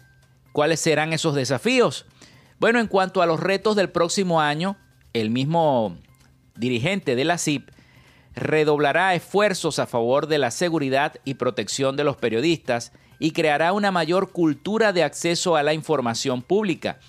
¿cuáles 0.52 0.80
serán 0.80 1.14
esos 1.14 1.36
desafíos? 1.36 2.06
Bueno, 2.60 2.80
en 2.80 2.88
cuanto 2.88 3.22
a 3.22 3.26
los 3.26 3.40
retos 3.40 3.76
del 3.76 3.90
próximo 3.90 4.40
año, 4.40 4.78
el 5.14 5.30
mismo 5.30 5.98
dirigente 6.56 7.16
de 7.16 7.26
la 7.26 7.38
CIP 7.38 7.70
redoblará 8.36 9.16
esfuerzos 9.16 9.80
a 9.80 9.86
favor 9.86 10.28
de 10.28 10.38
la 10.38 10.52
seguridad 10.52 11.14
y 11.24 11.36
protección 11.36 11.96
de 11.96 12.04
los 12.04 12.18
periodistas 12.18 12.92
y 13.20 13.32
creará 13.32 13.74
una 13.74 13.92
mayor 13.92 14.32
cultura 14.32 14.94
de 14.94 15.04
acceso 15.04 15.56
a 15.56 15.64
la 15.64 15.74
información 15.74 16.42
pública. 16.42 17.00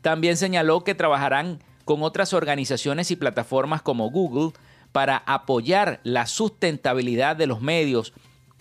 También 0.00 0.36
señaló 0.36 0.82
que 0.82 0.94
trabajarán 0.94 1.62
con 1.84 2.02
otras 2.02 2.32
organizaciones 2.32 3.10
y 3.10 3.16
plataformas 3.16 3.82
como 3.82 4.10
Google 4.10 4.52
para 4.90 5.18
apoyar 5.26 6.00
la 6.02 6.26
sustentabilidad 6.26 7.36
de 7.36 7.46
los 7.46 7.60
medios 7.60 8.12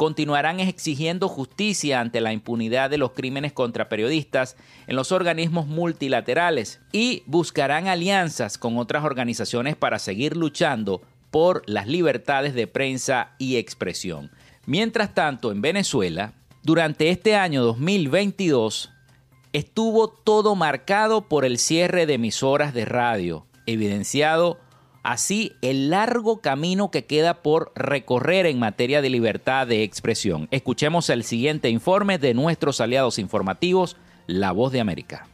continuarán 0.01 0.59
exigiendo 0.59 1.27
justicia 1.27 1.99
ante 1.99 2.21
la 2.21 2.33
impunidad 2.33 2.89
de 2.89 2.97
los 2.97 3.11
crímenes 3.11 3.53
contra 3.53 3.87
periodistas 3.87 4.57
en 4.87 4.95
los 4.95 5.11
organismos 5.11 5.67
multilaterales 5.67 6.81
y 6.91 7.21
buscarán 7.27 7.87
alianzas 7.87 8.57
con 8.57 8.79
otras 8.79 9.03
organizaciones 9.03 9.75
para 9.75 9.99
seguir 9.99 10.35
luchando 10.35 11.03
por 11.31 11.63
las 11.65 11.87
libertades 11.87 12.53
de 12.53 12.67
prensa 12.67 13.31
y 13.39 13.57
expresión. 13.57 14.31
Mientras 14.65 15.15
tanto, 15.15 15.51
en 15.51 15.61
Venezuela, 15.61 16.33
durante 16.61 17.09
este 17.09 17.35
año 17.35 17.63
2022, 17.63 18.91
estuvo 19.53 20.09
todo 20.09 20.55
marcado 20.55 21.27
por 21.27 21.45
el 21.45 21.57
cierre 21.57 22.05
de 22.05 22.13
emisoras 22.13 22.73
de 22.73 22.85
radio, 22.85 23.45
evidenciado 23.65 24.59
así 25.03 25.53
el 25.61 25.89
largo 25.89 26.41
camino 26.41 26.91
que 26.91 27.05
queda 27.05 27.41
por 27.41 27.71
recorrer 27.75 28.45
en 28.45 28.59
materia 28.59 29.01
de 29.01 29.09
libertad 29.09 29.65
de 29.65 29.83
expresión. 29.83 30.47
Escuchemos 30.51 31.09
el 31.09 31.23
siguiente 31.23 31.69
informe 31.69 32.17
de 32.19 32.33
nuestros 32.33 32.81
aliados 32.81 33.17
informativos, 33.17 33.97
La 34.27 34.51
Voz 34.51 34.71
de 34.71 34.81
América. 34.81 35.30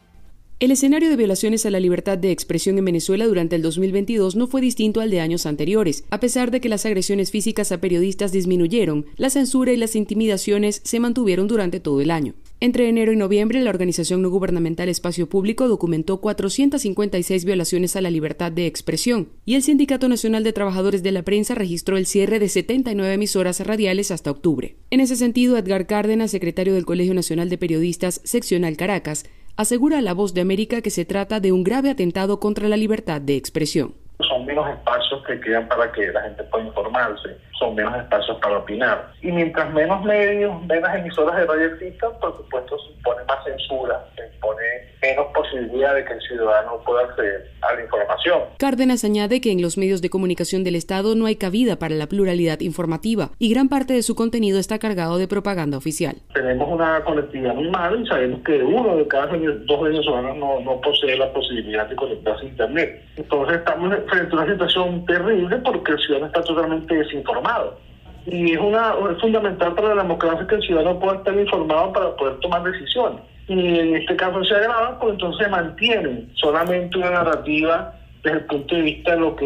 El 0.60 0.72
escenario 0.72 1.12
de 1.12 1.16
violaciones 1.16 1.68
a 1.68 1.70
la 1.70 1.80
libertad 1.80 2.18
de 2.18 2.32
expresión 2.32 2.80
en 2.80 2.86
Venezuela 2.86 3.28
durante 3.28 3.56
el 3.56 3.62
2022 3.62 4.36
no 4.36 4.48
fue 4.48 4.60
distinto 4.60 5.02
al 5.02 5.12
de 5.12 5.20
años 5.20 5.46
anteriores. 5.46 6.04
A 6.10 6.20
pesar 6.20 6.50
de 6.50 6.60
que 6.62 6.68
las 6.68 6.84
agresiones 6.84 7.30
físicas 7.30 7.72
a 7.72 7.80
periodistas 7.80 8.32
disminuyeron, 8.32 9.06
la 9.18 9.30
censura 9.30 9.72
y 9.72 9.78
las 9.78 9.96
intimidaciones 9.96 10.82
se 10.84 11.00
mantuvieron 11.00 11.48
durante 11.48 11.80
todo 11.80 12.02
el 12.02 12.10
año. 12.10 12.34
Entre 12.60 12.90
enero 12.90 13.14
y 13.14 13.16
noviembre, 13.16 13.62
la 13.62 13.70
organización 13.70 14.24
no 14.24 14.32
gubernamental 14.32 14.90
Espacio 14.90 15.30
Público 15.30 15.68
documentó 15.68 16.22
456 16.22 17.46
violaciones 17.46 17.96
a 17.96 18.02
la 18.02 18.10
libertad 18.10 18.52
de 18.52 18.66
expresión 18.66 19.30
y 19.46 19.54
el 19.54 19.62
Sindicato 19.62 20.08
Nacional 20.08 20.44
de 20.44 20.54
Trabajadores 20.54 21.04
de 21.04 21.12
la 21.12 21.22
Prensa 21.22 21.54
registró 21.54 21.98
el 21.98 22.08
cierre 22.08 22.40
de 22.40 22.50
79 22.50 23.14
emisoras 23.14 23.60
radiales 23.60 24.10
hasta 24.10 24.32
octubre. 24.32 24.76
En 24.90 25.02
ese 25.02 25.18
sentido, 25.18 25.56
Edgar 25.56 25.86
Cárdenas, 25.86 26.32
secretario 26.32 26.74
del 26.74 26.88
Colegio 26.88 27.14
Nacional 27.14 27.48
de 27.48 27.60
Periodistas 27.60 28.22
Seccional 28.24 28.76
Caracas, 28.76 29.26
asegura 29.58 30.02
La 30.02 30.14
Voz 30.14 30.34
de 30.34 30.42
América 30.42 30.82
que 30.82 30.92
se 30.92 31.04
trata 31.04 31.40
de 31.40 31.52
un 31.52 31.64
grave 31.64 31.90
atentado 31.90 32.40
contra 32.40 32.70
la 32.70 32.78
libertad 32.78 33.20
de 33.20 33.36
expresión. 33.36 34.07
Son 34.28 34.46
menos 34.46 34.68
espacios 34.70 35.24
que 35.26 35.40
quedan 35.40 35.68
para 35.68 35.92
que 35.92 36.12
la 36.12 36.22
gente 36.22 36.44
pueda 36.46 36.66
informarse 36.66 37.38
son 37.58 37.76
menos 37.76 37.96
espacios 37.98 38.38
para 38.38 38.58
opinar. 38.58 39.14
Y 39.22 39.32
mientras 39.32 39.74
menos 39.74 40.04
medios, 40.04 40.54
menos 40.66 40.90
emisoras 40.96 41.36
de 41.36 41.46
radio 41.46 41.66
existan, 41.74 42.12
por 42.20 42.36
supuesto 42.38 42.78
se 42.80 42.94
impone 42.94 43.24
más 43.28 43.44
censura, 43.44 44.06
se 44.16 44.28
impone 44.36 44.64
menos 45.02 45.28
posibilidad 45.34 45.96
de 45.96 46.06
que 46.06 46.14
el 46.14 46.22
ciudadano 46.22 46.80
pueda 46.86 47.04
acceder 47.04 47.52
a 47.62 47.74
la 47.74 47.84
información. 47.84 48.42
Cárdenas 48.58 49.04
añade 49.04 49.42
que 49.42 49.52
en 49.52 49.62
los 49.62 49.78
medios 49.78 50.02
de 50.02 50.10
comunicación 50.10 50.64
del 50.64 50.76
Estado 50.76 51.16
no 51.16 51.26
hay 51.26 51.36
cabida 51.36 51.78
para 51.78 51.96
la 51.96 52.08
pluralidad 52.08 52.60
informativa 52.62 53.30
y 53.40 53.52
gran 53.52 53.70
parte 53.70 53.94
de 53.94 54.04
su 54.04 54.16
contenido 54.16 54.60
está 54.60 54.80
cargado 54.80 55.18
de 55.18 55.28
propaganda 55.28 55.78
oficial. 55.78 56.18
Tenemos 56.34 56.70
una 56.70 57.04
conectividad 57.04 57.54
muy 57.54 57.70
mala 57.70 57.98
y 57.98 58.08
sabemos 58.08 58.42
que 58.44 58.64
uno 58.64 58.98
de 58.98 59.08
cada 59.08 59.28
dos 59.28 59.82
venezolanos 59.82 60.38
no, 60.38 60.60
no 60.62 60.82
posee 60.82 61.18
la 61.18 61.32
posibilidad 61.34 61.88
de 61.88 61.96
conectarse 61.96 62.46
a 62.46 62.50
Internet. 62.50 63.04
Entonces 63.16 63.58
estamos 63.58 63.92
frente 64.08 64.36
a 64.36 64.40
una 64.40 64.52
situación 64.52 65.06
terrible 65.06 65.58
porque 65.58 65.92
el 65.92 66.00
ciudadano 66.00 66.28
está 66.28 66.42
totalmente 66.44 66.96
desinformado 66.96 67.88
y 68.28 68.52
es, 68.52 68.60
una, 68.60 68.94
fundamental 69.22 69.74
para 69.74 69.96
la 69.96 70.04
democracia 70.04 70.46
que 70.48 70.56
el 70.56 70.62
ciudadano 70.62 71.00
pueda 71.00 71.18
estar 71.18 71.40
informado 71.40 71.94
para 71.94 72.16
poder 72.16 72.40
tomar 72.40 72.64
decisiones. 72.64 73.22
Y 73.48 73.80
en 73.80 73.96
este 73.96 74.16
caso 74.18 74.44
se 74.44 74.54
agrava, 74.54 75.00
pues 75.00 75.14
entonces 75.14 75.46
se 75.46 75.50
mantiene 75.50 76.28
solamente 76.36 76.98
una 76.98 77.12
narrativa 77.12 77.94
desde 78.24 78.40
el 78.40 78.46
punto 78.46 78.76
de 78.76 78.82
vista 78.82 79.12
de 79.12 79.20
lo 79.22 79.36
que 79.38 79.46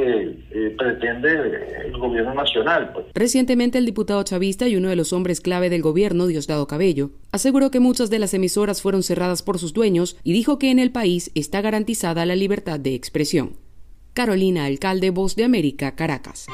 eh, 0.49 0.75
pretende 0.75 1.29
el 1.85 1.97
gobierno 1.97 2.33
nacional. 2.33 2.91
Pues. 2.93 3.05
Recientemente 3.13 3.77
el 3.77 3.85
diputado 3.85 4.23
chavista 4.23 4.67
y 4.67 4.75
uno 4.75 4.89
de 4.89 4.95
los 4.95 5.13
hombres 5.13 5.41
clave 5.41 5.69
del 5.69 5.83
gobierno, 5.83 6.25
Diosdado 6.25 6.65
Cabello, 6.65 7.11
aseguró 7.31 7.69
que 7.69 7.79
muchas 7.79 8.09
de 8.09 8.17
las 8.17 8.33
emisoras 8.33 8.81
fueron 8.81 9.03
cerradas 9.03 9.43
por 9.43 9.59
sus 9.59 9.73
dueños 9.73 10.17
y 10.23 10.33
dijo 10.33 10.57
que 10.57 10.71
en 10.71 10.79
el 10.79 10.91
país 10.91 11.31
está 11.35 11.61
garantizada 11.61 12.25
la 12.25 12.35
libertad 12.35 12.79
de 12.79 12.95
expresión. 12.95 13.51
Carolina 14.13 14.65
Alcalde, 14.65 15.09
Voz 15.09 15.37
de 15.37 15.45
América, 15.45 15.95
Caracas. 15.95 16.47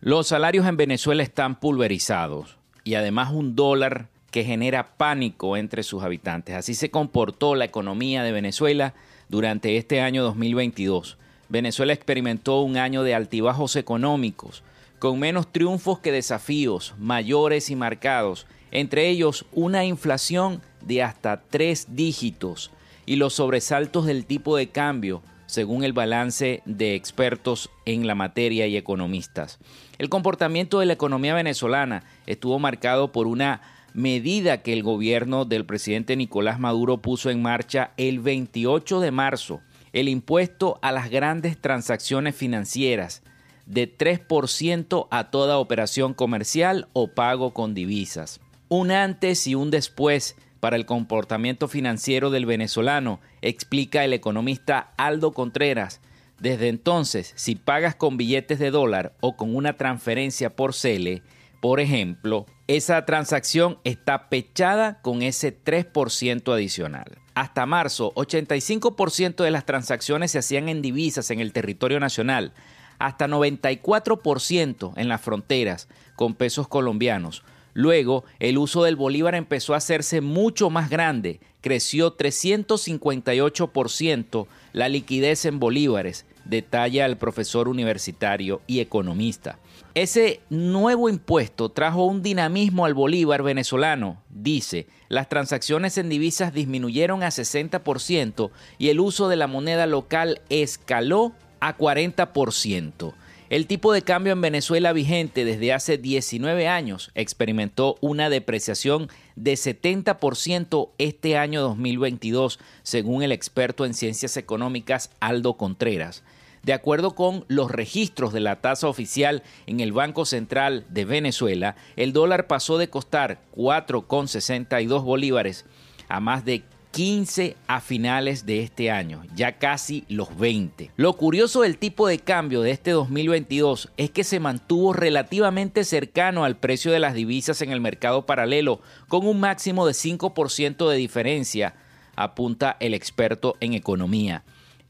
Los 0.00 0.28
salarios 0.28 0.64
en 0.66 0.76
Venezuela 0.76 1.24
están 1.24 1.58
pulverizados 1.58 2.56
y 2.84 2.94
además 2.94 3.32
un 3.32 3.56
dólar 3.56 4.08
que 4.30 4.44
genera 4.44 4.96
pánico 4.96 5.56
entre 5.56 5.82
sus 5.82 6.04
habitantes. 6.04 6.54
Así 6.54 6.74
se 6.74 6.92
comportó 6.92 7.56
la 7.56 7.64
economía 7.64 8.22
de 8.22 8.30
Venezuela 8.30 8.94
durante 9.28 9.76
este 9.76 10.00
año 10.00 10.22
2022. 10.22 11.18
Venezuela 11.48 11.92
experimentó 11.92 12.60
un 12.60 12.76
año 12.76 13.02
de 13.02 13.14
altibajos 13.14 13.76
económicos, 13.76 14.62
con 14.98 15.18
menos 15.18 15.50
triunfos 15.52 16.00
que 16.00 16.12
desafíos 16.12 16.94
mayores 16.98 17.70
y 17.70 17.76
marcados, 17.76 18.46
entre 18.70 19.08
ellos 19.08 19.46
una 19.52 19.84
inflación 19.84 20.60
de 20.82 21.02
hasta 21.02 21.42
tres 21.48 21.88
dígitos 21.94 22.70
y 23.06 23.16
los 23.16 23.34
sobresaltos 23.34 24.04
del 24.06 24.26
tipo 24.26 24.56
de 24.56 24.68
cambio, 24.68 25.22
según 25.46 25.82
el 25.82 25.94
balance 25.94 26.62
de 26.66 26.94
expertos 26.94 27.70
en 27.86 28.06
la 28.06 28.14
materia 28.14 28.66
y 28.66 28.76
economistas. 28.76 29.58
El 29.96 30.10
comportamiento 30.10 30.80
de 30.80 30.86
la 30.86 30.92
economía 30.92 31.34
venezolana 31.34 32.04
estuvo 32.26 32.58
marcado 32.58 33.12
por 33.12 33.26
una 33.26 33.62
medida 33.94 34.62
que 34.62 34.74
el 34.74 34.82
gobierno 34.82 35.46
del 35.46 35.64
presidente 35.64 36.16
Nicolás 36.16 36.60
Maduro 36.60 36.98
puso 36.98 37.30
en 37.30 37.40
marcha 37.40 37.92
el 37.96 38.20
28 38.20 39.00
de 39.00 39.10
marzo, 39.10 39.62
el 39.92 40.08
impuesto 40.08 40.78
a 40.82 40.92
las 40.92 41.10
grandes 41.10 41.60
transacciones 41.60 42.34
financieras 42.34 43.22
de 43.66 43.92
3% 43.96 45.08
a 45.10 45.30
toda 45.30 45.58
operación 45.58 46.14
comercial 46.14 46.88
o 46.92 47.08
pago 47.08 47.52
con 47.52 47.74
divisas. 47.74 48.40
Un 48.68 48.90
antes 48.90 49.46
y 49.46 49.54
un 49.54 49.70
después 49.70 50.36
para 50.60 50.76
el 50.76 50.86
comportamiento 50.86 51.68
financiero 51.68 52.30
del 52.30 52.46
venezolano, 52.46 53.20
explica 53.42 54.04
el 54.04 54.12
economista 54.12 54.92
Aldo 54.96 55.32
Contreras, 55.32 56.00
desde 56.40 56.68
entonces, 56.68 57.32
si 57.36 57.56
pagas 57.56 57.96
con 57.96 58.16
billetes 58.16 58.58
de 58.58 58.70
dólar 58.70 59.12
o 59.20 59.36
con 59.36 59.56
una 59.56 59.76
transferencia 59.76 60.54
por 60.54 60.72
CELE, 60.72 61.22
por 61.60 61.80
ejemplo, 61.80 62.46
esa 62.68 63.04
transacción 63.04 63.78
está 63.82 64.28
pechada 64.28 65.00
con 65.02 65.22
ese 65.22 65.52
3% 65.52 66.52
adicional. 66.52 67.18
Hasta 67.38 67.66
marzo, 67.66 68.12
85% 68.16 69.44
de 69.44 69.52
las 69.52 69.64
transacciones 69.64 70.32
se 70.32 70.40
hacían 70.40 70.68
en 70.68 70.82
divisas 70.82 71.30
en 71.30 71.38
el 71.38 71.52
territorio 71.52 72.00
nacional, 72.00 72.52
hasta 72.98 73.28
94% 73.28 74.94
en 74.96 75.08
las 75.08 75.20
fronteras 75.20 75.86
con 76.16 76.34
pesos 76.34 76.66
colombianos. 76.66 77.44
Luego, 77.74 78.24
el 78.40 78.58
uso 78.58 78.82
del 78.82 78.96
bolívar 78.96 79.36
empezó 79.36 79.74
a 79.74 79.76
hacerse 79.76 80.20
mucho 80.20 80.68
más 80.68 80.90
grande, 80.90 81.38
creció 81.60 82.16
358% 82.16 84.48
la 84.72 84.88
liquidez 84.88 85.44
en 85.44 85.60
bolívares, 85.60 86.26
detalla 86.48 87.06
el 87.06 87.16
profesor 87.16 87.68
universitario 87.68 88.60
y 88.66 88.80
economista. 88.80 89.58
Ese 89.94 90.40
nuevo 90.50 91.08
impuesto 91.08 91.68
trajo 91.70 92.04
un 92.04 92.22
dinamismo 92.22 92.84
al 92.84 92.94
bolívar 92.94 93.42
venezolano, 93.42 94.22
dice. 94.30 94.86
Las 95.08 95.28
transacciones 95.28 95.98
en 95.98 96.08
divisas 96.08 96.52
disminuyeron 96.52 97.22
a 97.22 97.28
60% 97.28 98.50
y 98.78 98.88
el 98.88 99.00
uso 99.00 99.28
de 99.28 99.36
la 99.36 99.46
moneda 99.46 99.86
local 99.86 100.40
escaló 100.48 101.32
a 101.60 101.76
40%. 101.76 103.14
El 103.50 103.66
tipo 103.66 103.94
de 103.94 104.02
cambio 104.02 104.34
en 104.34 104.42
Venezuela 104.42 104.92
vigente 104.92 105.46
desde 105.46 105.72
hace 105.72 105.96
19 105.96 106.68
años 106.68 107.10
experimentó 107.14 107.96
una 108.02 108.28
depreciación 108.28 109.08
de 109.36 109.54
70% 109.54 110.90
este 110.98 111.38
año 111.38 111.62
2022, 111.62 112.58
según 112.82 113.22
el 113.22 113.32
experto 113.32 113.86
en 113.86 113.94
ciencias 113.94 114.36
económicas 114.36 115.10
Aldo 115.18 115.56
Contreras. 115.56 116.22
De 116.62 116.72
acuerdo 116.72 117.14
con 117.14 117.44
los 117.48 117.70
registros 117.70 118.32
de 118.32 118.40
la 118.40 118.60
tasa 118.60 118.88
oficial 118.88 119.42
en 119.66 119.80
el 119.80 119.92
Banco 119.92 120.24
Central 120.24 120.84
de 120.88 121.04
Venezuela, 121.04 121.76
el 121.96 122.12
dólar 122.12 122.46
pasó 122.46 122.78
de 122.78 122.90
costar 122.90 123.40
4,62 123.54 125.02
bolívares 125.02 125.64
a 126.08 126.20
más 126.20 126.44
de 126.44 126.64
15 126.90 127.56
a 127.66 127.80
finales 127.80 128.46
de 128.46 128.62
este 128.62 128.90
año, 128.90 129.22
ya 129.34 129.58
casi 129.58 130.04
los 130.08 130.36
20. 130.38 130.90
Lo 130.96 131.12
curioso 131.16 131.62
del 131.62 131.78
tipo 131.78 132.08
de 132.08 132.18
cambio 132.18 132.62
de 132.62 132.70
este 132.70 132.92
2022 132.92 133.90
es 133.96 134.10
que 134.10 134.24
se 134.24 134.40
mantuvo 134.40 134.92
relativamente 134.92 135.84
cercano 135.84 136.44
al 136.44 136.56
precio 136.56 136.90
de 136.90 136.98
las 136.98 137.14
divisas 137.14 137.62
en 137.62 137.72
el 137.72 137.80
mercado 137.80 138.26
paralelo, 138.26 138.80
con 139.06 139.26
un 139.26 139.38
máximo 139.38 139.86
de 139.86 139.92
5% 139.92 140.88
de 140.88 140.96
diferencia, 140.96 141.74
apunta 142.16 142.76
el 142.80 142.94
experto 142.94 143.56
en 143.60 143.74
economía. 143.74 144.42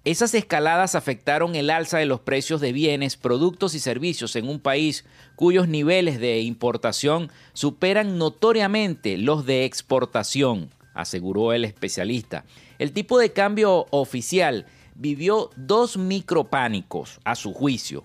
Esas 0.08 0.32
escaladas 0.32 0.94
afectaron 0.94 1.54
el 1.54 1.68
alza 1.68 1.98
de 1.98 2.06
los 2.06 2.20
precios 2.20 2.62
de 2.62 2.72
bienes, 2.72 3.18
productos 3.18 3.74
y 3.74 3.78
servicios 3.78 4.36
en 4.36 4.48
un 4.48 4.58
país 4.58 5.04
cuyos 5.36 5.68
niveles 5.68 6.18
de 6.18 6.40
importación 6.40 7.30
superan 7.52 8.16
notoriamente 8.16 9.18
los 9.18 9.44
de 9.44 9.66
exportación, 9.66 10.70
aseguró 10.94 11.52
el 11.52 11.66
especialista. 11.66 12.46
El 12.78 12.92
tipo 12.92 13.18
de 13.18 13.34
cambio 13.34 13.84
oficial 13.90 14.64
vivió 14.94 15.50
dos 15.56 15.98
micropánicos 15.98 17.20
a 17.24 17.34
su 17.34 17.52
juicio. 17.52 18.04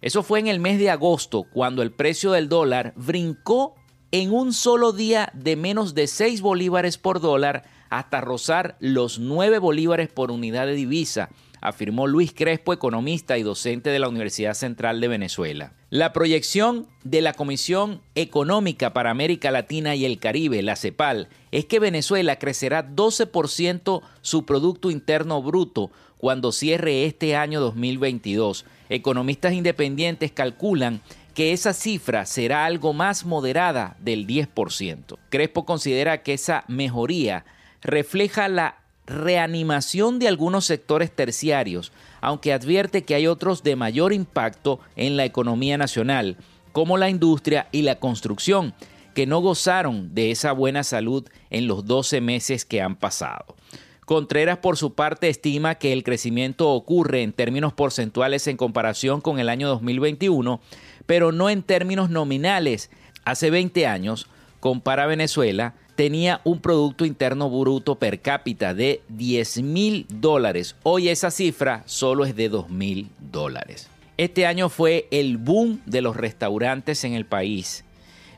Eso 0.00 0.24
fue 0.24 0.40
en 0.40 0.48
el 0.48 0.58
mes 0.58 0.80
de 0.80 0.90
agosto, 0.90 1.44
cuando 1.44 1.82
el 1.82 1.92
precio 1.92 2.32
del 2.32 2.48
dólar 2.48 2.92
brincó 2.96 3.76
en 4.10 4.32
un 4.32 4.52
solo 4.52 4.92
día 4.92 5.30
de 5.32 5.54
menos 5.54 5.94
de 5.94 6.08
6 6.08 6.40
bolívares 6.40 6.98
por 6.98 7.20
dólar 7.20 7.62
hasta 7.90 8.20
rozar 8.20 8.76
los 8.80 9.18
9 9.18 9.58
bolívares 9.58 10.08
por 10.08 10.30
unidad 10.30 10.66
de 10.66 10.74
divisa, 10.74 11.28
afirmó 11.60 12.06
Luis 12.06 12.32
Crespo, 12.32 12.72
economista 12.72 13.36
y 13.36 13.42
docente 13.42 13.90
de 13.90 13.98
la 13.98 14.08
Universidad 14.08 14.54
Central 14.54 15.00
de 15.00 15.08
Venezuela. 15.08 15.72
La 15.90 16.12
proyección 16.12 16.86
de 17.04 17.20
la 17.20 17.34
Comisión 17.34 18.00
Económica 18.14 18.92
para 18.92 19.10
América 19.10 19.50
Latina 19.50 19.94
y 19.94 20.04
el 20.04 20.18
Caribe, 20.18 20.62
la 20.62 20.76
CEPAL, 20.76 21.28
es 21.50 21.66
que 21.66 21.80
Venezuela 21.80 22.38
crecerá 22.38 22.88
12% 22.88 24.00
su 24.22 24.46
Producto 24.46 24.90
Interno 24.90 25.42
Bruto 25.42 25.90
cuando 26.16 26.52
cierre 26.52 27.04
este 27.04 27.36
año 27.36 27.60
2022. 27.60 28.64
Economistas 28.88 29.52
independientes 29.52 30.32
calculan 30.32 31.00
que 31.34 31.52
esa 31.52 31.72
cifra 31.72 32.26
será 32.26 32.64
algo 32.64 32.92
más 32.92 33.24
moderada 33.24 33.96
del 34.00 34.26
10%. 34.26 35.16
Crespo 35.28 35.64
considera 35.64 36.22
que 36.22 36.34
esa 36.34 36.64
mejoría 36.68 37.44
refleja 37.82 38.48
la 38.48 38.76
reanimación 39.06 40.18
de 40.18 40.28
algunos 40.28 40.64
sectores 40.64 41.10
terciarios, 41.10 41.92
aunque 42.20 42.52
advierte 42.52 43.02
que 43.02 43.14
hay 43.14 43.26
otros 43.26 43.62
de 43.62 43.76
mayor 43.76 44.12
impacto 44.12 44.80
en 44.96 45.16
la 45.16 45.24
economía 45.24 45.76
nacional, 45.78 46.36
como 46.72 46.96
la 46.96 47.08
industria 47.10 47.68
y 47.72 47.82
la 47.82 47.96
construcción, 47.96 48.74
que 49.14 49.26
no 49.26 49.40
gozaron 49.40 50.14
de 50.14 50.30
esa 50.30 50.52
buena 50.52 50.84
salud 50.84 51.28
en 51.50 51.66
los 51.66 51.84
12 51.86 52.20
meses 52.20 52.64
que 52.64 52.80
han 52.80 52.96
pasado. 52.96 53.56
Contreras, 54.04 54.58
por 54.58 54.76
su 54.76 54.94
parte, 54.94 55.28
estima 55.28 55.76
que 55.76 55.92
el 55.92 56.02
crecimiento 56.02 56.70
ocurre 56.70 57.22
en 57.22 57.32
términos 57.32 57.72
porcentuales 57.72 58.46
en 58.48 58.56
comparación 58.56 59.20
con 59.20 59.38
el 59.38 59.48
año 59.48 59.68
2021, 59.68 60.60
pero 61.06 61.32
no 61.32 61.48
en 61.48 61.62
términos 61.62 62.10
nominales. 62.10 62.90
Hace 63.24 63.50
20 63.50 63.86
años, 63.86 64.26
compara 64.58 65.06
Venezuela, 65.06 65.74
tenía 66.00 66.40
un 66.44 66.60
Producto 66.60 67.04
Interno 67.04 67.50
Bruto 67.50 67.96
per 67.96 68.22
cápita 68.22 68.72
de 68.72 69.02
10 69.10 69.60
mil 69.60 70.06
dólares. 70.08 70.74
Hoy 70.82 71.10
esa 71.10 71.30
cifra 71.30 71.82
solo 71.84 72.24
es 72.24 72.34
de 72.34 72.48
2 72.48 72.70
mil 72.70 73.10
dólares. 73.18 73.90
Este 74.16 74.46
año 74.46 74.70
fue 74.70 75.08
el 75.10 75.36
boom 75.36 75.82
de 75.84 76.00
los 76.00 76.16
restaurantes 76.16 77.04
en 77.04 77.12
el 77.12 77.26
país, 77.26 77.84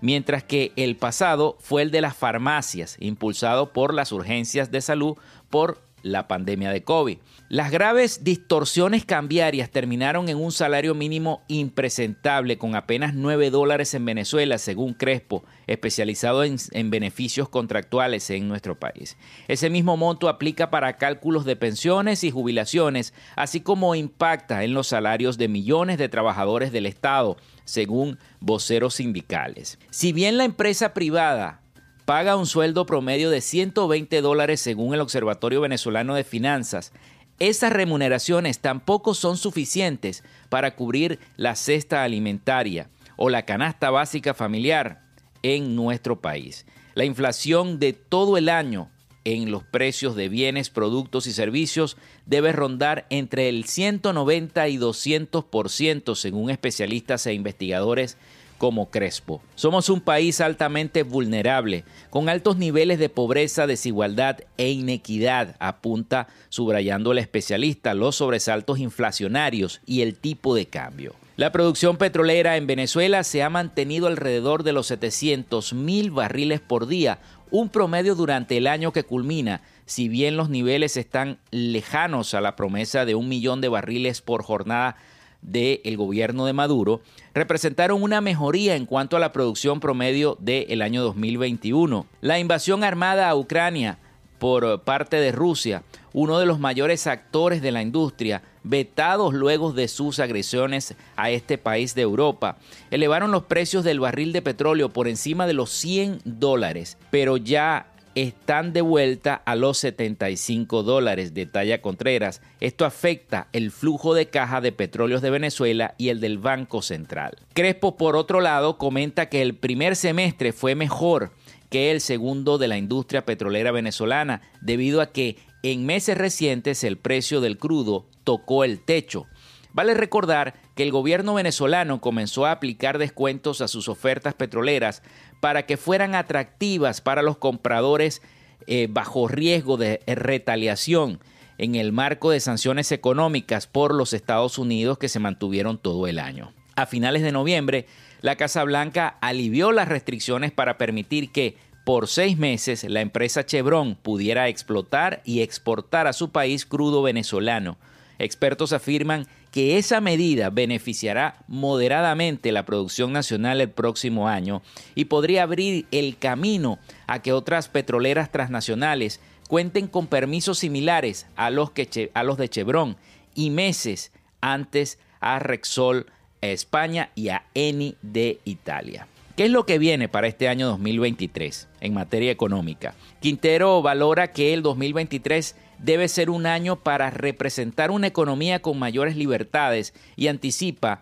mientras 0.00 0.42
que 0.42 0.72
el 0.74 0.96
pasado 0.96 1.56
fue 1.60 1.82
el 1.82 1.92
de 1.92 2.00
las 2.00 2.16
farmacias, 2.16 2.96
impulsado 2.98 3.72
por 3.72 3.94
las 3.94 4.10
urgencias 4.10 4.72
de 4.72 4.80
salud 4.80 5.16
por 5.48 5.80
la 6.02 6.28
pandemia 6.28 6.70
de 6.70 6.82
COVID. 6.84 7.18
Las 7.48 7.70
graves 7.70 8.24
distorsiones 8.24 9.04
cambiarias 9.04 9.70
terminaron 9.70 10.28
en 10.28 10.38
un 10.38 10.52
salario 10.52 10.94
mínimo 10.94 11.42
impresentable 11.48 12.58
con 12.58 12.74
apenas 12.74 13.14
9 13.14 13.50
dólares 13.50 13.94
en 13.94 14.04
Venezuela, 14.04 14.58
según 14.58 14.94
Crespo, 14.94 15.44
especializado 15.66 16.44
en, 16.44 16.56
en, 16.72 16.90
beneficios 16.90 17.48
contractuales 17.48 18.28
en 18.30 18.48
nuestro 18.48 18.78
país. 18.78 19.16
Ese 19.48 19.70
mismo 19.70 19.96
monto 19.96 20.28
aplica 20.28 20.70
para 20.70 20.96
cálculos 20.96 21.44
de 21.44 21.56
pensiones 21.56 22.24
y 22.24 22.30
jubilaciones, 22.30 23.14
así 23.36 23.60
como 23.60 23.94
impacta 23.94 24.64
en 24.64 24.74
los 24.74 24.88
salarios 24.88 25.38
de 25.38 25.48
millones 25.48 25.98
de 25.98 26.08
trabajadores 26.08 26.72
del 26.72 26.86
Estado, 26.86 27.36
según 27.64 28.18
voceros 28.40 28.94
sindicales. 28.94 29.78
Si 29.90 30.12
bien 30.12 30.36
la 30.36 30.44
empresa 30.44 30.94
privada 30.94 31.61
paga 32.04 32.36
un 32.36 32.46
sueldo 32.46 32.86
promedio 32.86 33.30
de 33.30 33.40
120 33.40 34.20
dólares 34.20 34.60
según 34.60 34.94
el 34.94 35.00
Observatorio 35.00 35.60
Venezolano 35.60 36.14
de 36.14 36.24
Finanzas. 36.24 36.92
Esas 37.38 37.72
remuneraciones 37.72 38.58
tampoco 38.60 39.14
son 39.14 39.36
suficientes 39.36 40.22
para 40.48 40.74
cubrir 40.74 41.18
la 41.36 41.56
cesta 41.56 42.04
alimentaria 42.04 42.88
o 43.16 43.30
la 43.30 43.44
canasta 43.44 43.90
básica 43.90 44.34
familiar 44.34 45.02
en 45.42 45.74
nuestro 45.74 46.20
país. 46.20 46.66
La 46.94 47.04
inflación 47.04 47.78
de 47.78 47.92
todo 47.92 48.36
el 48.36 48.48
año 48.48 48.90
en 49.24 49.50
los 49.50 49.62
precios 49.62 50.16
de 50.16 50.28
bienes, 50.28 50.70
productos 50.70 51.26
y 51.26 51.32
servicios 51.32 51.96
debe 52.26 52.52
rondar 52.52 53.06
entre 53.10 53.48
el 53.48 53.64
190 53.64 54.68
y 54.68 54.78
200% 54.78 56.14
según 56.16 56.50
especialistas 56.50 57.26
e 57.26 57.34
investigadores 57.34 58.18
como 58.62 58.90
Crespo. 58.90 59.42
Somos 59.56 59.88
un 59.88 60.00
país 60.00 60.40
altamente 60.40 61.02
vulnerable, 61.02 61.84
con 62.10 62.28
altos 62.28 62.58
niveles 62.58 63.00
de 63.00 63.08
pobreza, 63.08 63.66
desigualdad 63.66 64.38
e 64.56 64.70
inequidad, 64.70 65.56
apunta 65.58 66.28
subrayando 66.48 67.10
el 67.10 67.18
especialista 67.18 67.92
los 67.92 68.14
sobresaltos 68.14 68.78
inflacionarios 68.78 69.80
y 69.84 70.02
el 70.02 70.14
tipo 70.14 70.54
de 70.54 70.66
cambio. 70.66 71.12
La 71.34 71.50
producción 71.50 71.96
petrolera 71.96 72.56
en 72.56 72.68
Venezuela 72.68 73.24
se 73.24 73.42
ha 73.42 73.50
mantenido 73.50 74.06
alrededor 74.06 74.62
de 74.62 74.72
los 74.72 74.86
700 74.86 75.72
mil 75.72 76.12
barriles 76.12 76.60
por 76.60 76.86
día, 76.86 77.18
un 77.50 77.68
promedio 77.68 78.14
durante 78.14 78.58
el 78.58 78.68
año 78.68 78.92
que 78.92 79.02
culmina, 79.02 79.62
si 79.86 80.08
bien 80.08 80.36
los 80.36 80.50
niveles 80.50 80.96
están 80.96 81.38
lejanos 81.50 82.32
a 82.32 82.40
la 82.40 82.54
promesa 82.54 83.04
de 83.06 83.16
un 83.16 83.28
millón 83.28 83.60
de 83.60 83.68
barriles 83.68 84.20
por 84.20 84.44
jornada 84.44 84.94
del 85.42 85.96
gobierno 85.96 86.46
de 86.46 86.52
Maduro 86.52 87.00
representaron 87.34 88.02
una 88.02 88.20
mejoría 88.20 88.76
en 88.76 88.86
cuanto 88.86 89.16
a 89.16 89.20
la 89.20 89.32
producción 89.32 89.80
promedio 89.80 90.36
del 90.40 90.80
año 90.82 91.02
2021. 91.02 92.06
La 92.20 92.38
invasión 92.38 92.84
armada 92.84 93.28
a 93.28 93.36
Ucrania 93.36 93.98
por 94.38 94.80
parte 94.80 95.18
de 95.18 95.30
Rusia, 95.30 95.84
uno 96.12 96.40
de 96.40 96.46
los 96.46 96.58
mayores 96.58 97.06
actores 97.06 97.62
de 97.62 97.70
la 97.70 97.80
industria, 97.80 98.42
vetados 98.64 99.34
luego 99.34 99.72
de 99.72 99.86
sus 99.86 100.18
agresiones 100.18 100.96
a 101.14 101.30
este 101.30 101.58
país 101.58 101.94
de 101.94 102.02
Europa, 102.02 102.56
elevaron 102.90 103.30
los 103.30 103.44
precios 103.44 103.84
del 103.84 104.00
barril 104.00 104.32
de 104.32 104.42
petróleo 104.42 104.88
por 104.88 105.06
encima 105.06 105.46
de 105.46 105.52
los 105.52 105.70
100 105.70 106.22
dólares, 106.24 106.98
pero 107.10 107.36
ya 107.36 107.91
están 108.14 108.72
de 108.72 108.82
vuelta 108.82 109.34
a 109.34 109.54
los 109.56 109.78
75 109.78 110.82
dólares, 110.82 111.34
detalla 111.34 111.80
Contreras. 111.80 112.42
Esto 112.60 112.84
afecta 112.84 113.48
el 113.52 113.70
flujo 113.70 114.14
de 114.14 114.26
caja 114.26 114.60
de 114.60 114.72
petróleos 114.72 115.22
de 115.22 115.30
Venezuela 115.30 115.94
y 115.98 116.10
el 116.10 116.20
del 116.20 116.38
Banco 116.38 116.82
Central. 116.82 117.36
Crespo, 117.54 117.96
por 117.96 118.16
otro 118.16 118.40
lado, 118.40 118.78
comenta 118.78 119.28
que 119.28 119.42
el 119.42 119.54
primer 119.54 119.96
semestre 119.96 120.52
fue 120.52 120.74
mejor 120.74 121.32
que 121.70 121.90
el 121.90 122.00
segundo 122.02 122.58
de 122.58 122.68
la 122.68 122.76
industria 122.76 123.24
petrolera 123.24 123.72
venezolana, 123.72 124.42
debido 124.60 125.00
a 125.00 125.10
que 125.10 125.38
en 125.62 125.86
meses 125.86 126.18
recientes 126.18 126.84
el 126.84 126.98
precio 126.98 127.40
del 127.40 127.56
crudo 127.56 128.06
tocó 128.24 128.64
el 128.64 128.80
techo. 128.84 129.26
Vale 129.72 129.94
recordar 129.94 130.54
que 130.74 130.82
el 130.82 130.90
gobierno 130.90 131.32
venezolano 131.34 132.00
comenzó 132.02 132.44
a 132.44 132.52
aplicar 132.52 132.98
descuentos 132.98 133.62
a 133.62 133.68
sus 133.68 133.88
ofertas 133.88 134.34
petroleras 134.34 135.02
para 135.42 135.66
que 135.66 135.76
fueran 135.76 136.14
atractivas 136.14 137.00
para 137.00 137.20
los 137.20 137.36
compradores 137.36 138.22
eh, 138.68 138.86
bajo 138.88 139.26
riesgo 139.26 139.76
de 139.76 140.00
retaliación 140.06 141.18
en 141.58 141.74
el 141.74 141.90
marco 141.90 142.30
de 142.30 142.38
sanciones 142.38 142.92
económicas 142.92 143.66
por 143.66 143.92
los 143.92 144.12
Estados 144.12 144.56
Unidos 144.56 144.98
que 144.98 145.08
se 145.08 145.18
mantuvieron 145.18 145.78
todo 145.78 146.06
el 146.06 146.20
año. 146.20 146.52
A 146.76 146.86
finales 146.86 147.22
de 147.22 147.32
noviembre, 147.32 147.86
la 148.20 148.36
Casa 148.36 148.62
Blanca 148.62 149.18
alivió 149.20 149.72
las 149.72 149.88
restricciones 149.88 150.52
para 150.52 150.78
permitir 150.78 151.32
que 151.32 151.56
por 151.84 152.06
seis 152.06 152.38
meses 152.38 152.84
la 152.84 153.00
empresa 153.00 153.44
Chevron 153.44 153.96
pudiera 153.96 154.46
explotar 154.46 155.22
y 155.24 155.40
exportar 155.40 156.06
a 156.06 156.12
su 156.12 156.30
país 156.30 156.64
crudo 156.64 157.02
venezolano. 157.02 157.78
Expertos 158.20 158.72
afirman 158.72 159.26
que 159.52 159.76
esa 159.76 160.00
medida 160.00 160.50
beneficiará 160.50 161.44
moderadamente 161.46 162.50
la 162.52 162.64
producción 162.64 163.12
nacional 163.12 163.60
el 163.60 163.70
próximo 163.70 164.26
año 164.26 164.62
y 164.94 165.04
podría 165.04 165.44
abrir 165.44 165.86
el 165.92 166.16
camino 166.16 166.78
a 167.06 167.20
que 167.20 167.34
otras 167.34 167.68
petroleras 167.68 168.32
transnacionales 168.32 169.20
cuenten 169.48 169.86
con 169.86 170.06
permisos 170.06 170.58
similares 170.58 171.26
a 171.36 171.50
los, 171.50 171.70
que, 171.70 172.10
a 172.14 172.22
los 172.24 172.38
de 172.38 172.48
Chevron 172.48 172.96
y 173.34 173.50
meses 173.50 174.10
antes 174.40 174.98
a 175.20 175.38
Rexol 175.38 176.06
España 176.40 177.10
y 177.14 177.28
a 177.28 177.44
Eni 177.54 177.96
de 178.00 178.40
Italia. 178.44 179.06
¿Qué 179.36 179.46
es 179.46 179.50
lo 179.50 179.64
que 179.64 179.78
viene 179.78 180.10
para 180.10 180.26
este 180.26 180.46
año 180.46 180.66
2023 180.66 181.66
en 181.80 181.94
materia 181.94 182.30
económica? 182.30 182.94
Quintero 183.20 183.80
valora 183.80 184.30
que 184.30 184.52
el 184.52 184.60
2023 184.60 185.56
debe 185.78 186.08
ser 186.08 186.28
un 186.28 186.44
año 186.44 186.82
para 186.82 187.08
representar 187.08 187.90
una 187.90 188.08
economía 188.08 188.60
con 188.60 188.78
mayores 188.78 189.16
libertades 189.16 189.94
y 190.16 190.26
anticipa 190.26 191.00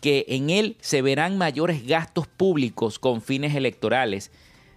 que 0.00 0.26
en 0.28 0.50
él 0.50 0.76
se 0.80 1.02
verán 1.02 1.38
mayores 1.38 1.84
gastos 1.84 2.28
públicos 2.28 3.00
con 3.00 3.20
fines 3.20 3.56
electorales, 3.56 4.30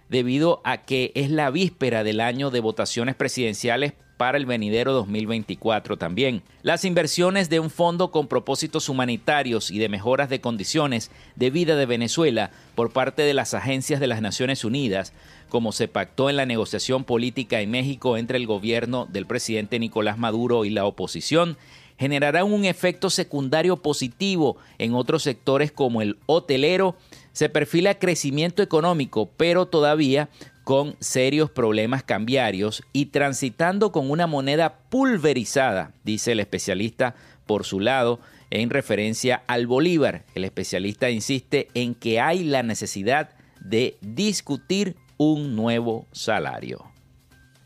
debido 0.08 0.60
a 0.64 0.82
que 0.82 1.12
es 1.14 1.30
la 1.30 1.50
víspera 1.50 2.02
del 2.02 2.20
año 2.20 2.50
de 2.50 2.58
votaciones 2.58 3.14
presidenciales 3.14 3.92
para 4.16 4.38
el 4.38 4.46
venidero 4.46 4.92
2024 4.92 5.96
también. 5.96 6.42
Las 6.62 6.84
inversiones 6.84 7.50
de 7.50 7.60
un 7.60 7.70
fondo 7.70 8.10
con 8.10 8.28
propósitos 8.28 8.88
humanitarios 8.88 9.70
y 9.70 9.78
de 9.78 9.88
mejoras 9.88 10.28
de 10.28 10.40
condiciones 10.40 11.10
de 11.34 11.50
vida 11.50 11.76
de 11.76 11.86
Venezuela 11.86 12.50
por 12.74 12.92
parte 12.92 13.22
de 13.22 13.34
las 13.34 13.54
agencias 13.54 14.00
de 14.00 14.06
las 14.06 14.22
Naciones 14.22 14.64
Unidas, 14.64 15.12
como 15.48 15.72
se 15.72 15.88
pactó 15.88 16.30
en 16.30 16.36
la 16.36 16.46
negociación 16.46 17.04
política 17.04 17.60
en 17.60 17.70
México 17.70 18.16
entre 18.16 18.38
el 18.38 18.46
gobierno 18.46 19.06
del 19.06 19.26
presidente 19.26 19.78
Nicolás 19.78 20.18
Maduro 20.18 20.64
y 20.64 20.70
la 20.70 20.86
oposición, 20.86 21.56
generará 21.98 22.44
un 22.44 22.64
efecto 22.64 23.10
secundario 23.10 23.78
positivo 23.78 24.56
en 24.78 24.94
otros 24.94 25.22
sectores 25.22 25.72
como 25.72 26.02
el 26.02 26.18
hotelero. 26.26 26.96
Se 27.32 27.48
perfila 27.48 27.98
crecimiento 27.98 28.62
económico, 28.62 29.30
pero 29.36 29.66
todavía 29.66 30.28
con 30.66 30.96
serios 30.98 31.48
problemas 31.48 32.02
cambiarios 32.02 32.82
y 32.92 33.06
transitando 33.06 33.92
con 33.92 34.10
una 34.10 34.26
moneda 34.26 34.80
pulverizada, 34.88 35.92
dice 36.02 36.32
el 36.32 36.40
especialista 36.40 37.14
por 37.46 37.62
su 37.64 37.78
lado, 37.78 38.18
en 38.50 38.70
referencia 38.70 39.44
al 39.46 39.68
Bolívar. 39.68 40.24
El 40.34 40.42
especialista 40.42 41.08
insiste 41.08 41.68
en 41.74 41.94
que 41.94 42.18
hay 42.20 42.42
la 42.42 42.64
necesidad 42.64 43.30
de 43.60 43.96
discutir 44.00 44.96
un 45.18 45.54
nuevo 45.54 46.08
salario. 46.10 46.84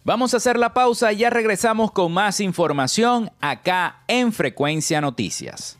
Vamos 0.05 0.35
a 0.35 0.37
hacer 0.37 0.59
la 0.59 0.75
pausa 0.75 1.11
y 1.15 1.17
ya 1.17 1.31
regresamos 1.31 1.93
con 1.93 2.13
más 2.13 2.39
información 2.39 3.31
acá 3.41 4.03
en 4.09 4.31
Frecuencia 4.31 5.01
Noticias. 5.01 5.80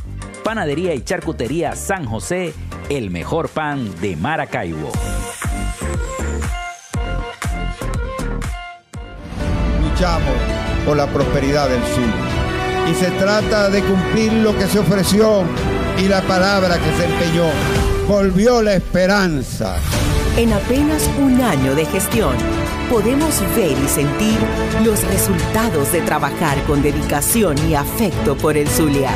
Panadería 0.43 0.95
y 0.95 1.03
Charcutería 1.03 1.75
San 1.75 2.07
José, 2.07 2.55
el 2.89 3.11
mejor 3.11 3.49
pan 3.49 3.87
de 4.01 4.15
Maracaibo. 4.15 4.91
Luchamos 9.83 10.35
por 10.87 10.97
la 10.97 11.05
prosperidad 11.05 11.69
del 11.69 11.83
sur 11.83 12.09
y 12.89 12.95
se 12.95 13.11
trata 13.11 13.69
de 13.69 13.83
cumplir 13.83 14.33
lo 14.33 14.57
que 14.57 14.65
se 14.65 14.79
ofreció 14.79 15.43
y 15.97 16.07
la 16.07 16.21
palabra 16.21 16.77
que 16.77 16.91
se 16.97 17.05
empeñó. 17.05 17.45
Volvió 18.07 18.61
la 18.61 18.75
esperanza. 18.75 19.77
En 20.37 20.51
apenas 20.51 21.09
un 21.19 21.41
año 21.41 21.75
de 21.75 21.85
gestión, 21.85 22.35
podemos 22.89 23.39
ver 23.55 23.71
y 23.71 23.87
sentir 23.87 24.37
los 24.83 25.03
resultados 25.07 25.91
de 25.91 26.01
trabajar 26.01 26.61
con 26.63 26.81
dedicación 26.81 27.55
y 27.69 27.75
afecto 27.75 28.35
por 28.35 28.57
el 28.57 28.67
Zulia. 28.67 29.11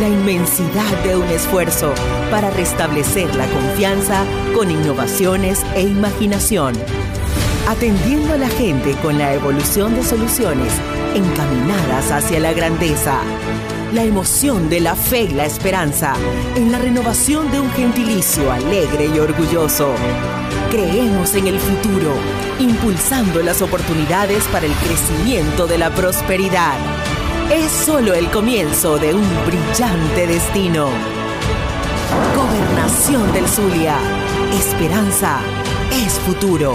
La 0.00 0.08
inmensidad 0.08 1.04
de 1.04 1.16
un 1.16 1.26
esfuerzo 1.28 1.92
para 2.30 2.50
restablecer 2.50 3.34
la 3.34 3.46
confianza 3.46 4.24
con 4.54 4.70
innovaciones 4.70 5.62
e 5.74 5.82
imaginación. 5.82 6.74
Atendiendo 7.68 8.34
a 8.34 8.38
la 8.38 8.48
gente 8.48 8.92
con 9.02 9.18
la 9.18 9.34
evolución 9.34 9.94
de 9.96 10.04
soluciones 10.04 10.72
encaminadas 11.14 12.12
hacia 12.12 12.38
la 12.38 12.52
grandeza 12.52 13.20
la 13.92 14.04
emoción 14.04 14.68
de 14.68 14.80
la 14.80 14.94
fe 14.94 15.22
y 15.22 15.28
la 15.28 15.46
esperanza 15.46 16.14
en 16.56 16.70
la 16.70 16.78
renovación 16.78 17.50
de 17.50 17.60
un 17.60 17.70
gentilicio 17.70 18.52
alegre 18.52 19.06
y 19.06 19.18
orgulloso. 19.18 19.94
Creemos 20.70 21.34
en 21.34 21.46
el 21.46 21.58
futuro, 21.58 22.12
impulsando 22.58 23.42
las 23.42 23.62
oportunidades 23.62 24.44
para 24.48 24.66
el 24.66 24.72
crecimiento 24.72 25.66
de 25.66 25.78
la 25.78 25.90
prosperidad. 25.90 26.76
Es 27.50 27.70
solo 27.70 28.12
el 28.14 28.30
comienzo 28.30 28.98
de 28.98 29.14
un 29.14 29.26
brillante 29.46 30.26
destino. 30.26 30.88
Gobernación 32.36 33.32
del 33.32 33.48
Zulia. 33.48 33.96
Esperanza 34.52 35.40
es 35.92 36.12
futuro. 36.20 36.74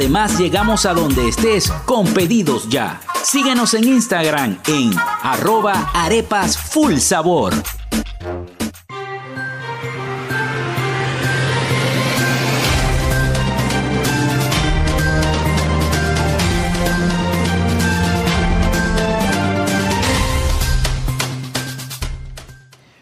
Llegamos 0.39 0.85
a 0.85 0.93
donde 0.93 1.27
estés 1.27 1.71
con 1.85 2.05
pedidos 2.13 2.67
ya. 2.69 2.99
Síguenos 3.23 3.73
en 3.75 3.87
Instagram 3.87 4.59
en 4.67 4.91
arroba 5.21 5.91
full 6.57 6.97
sabor. 6.97 7.53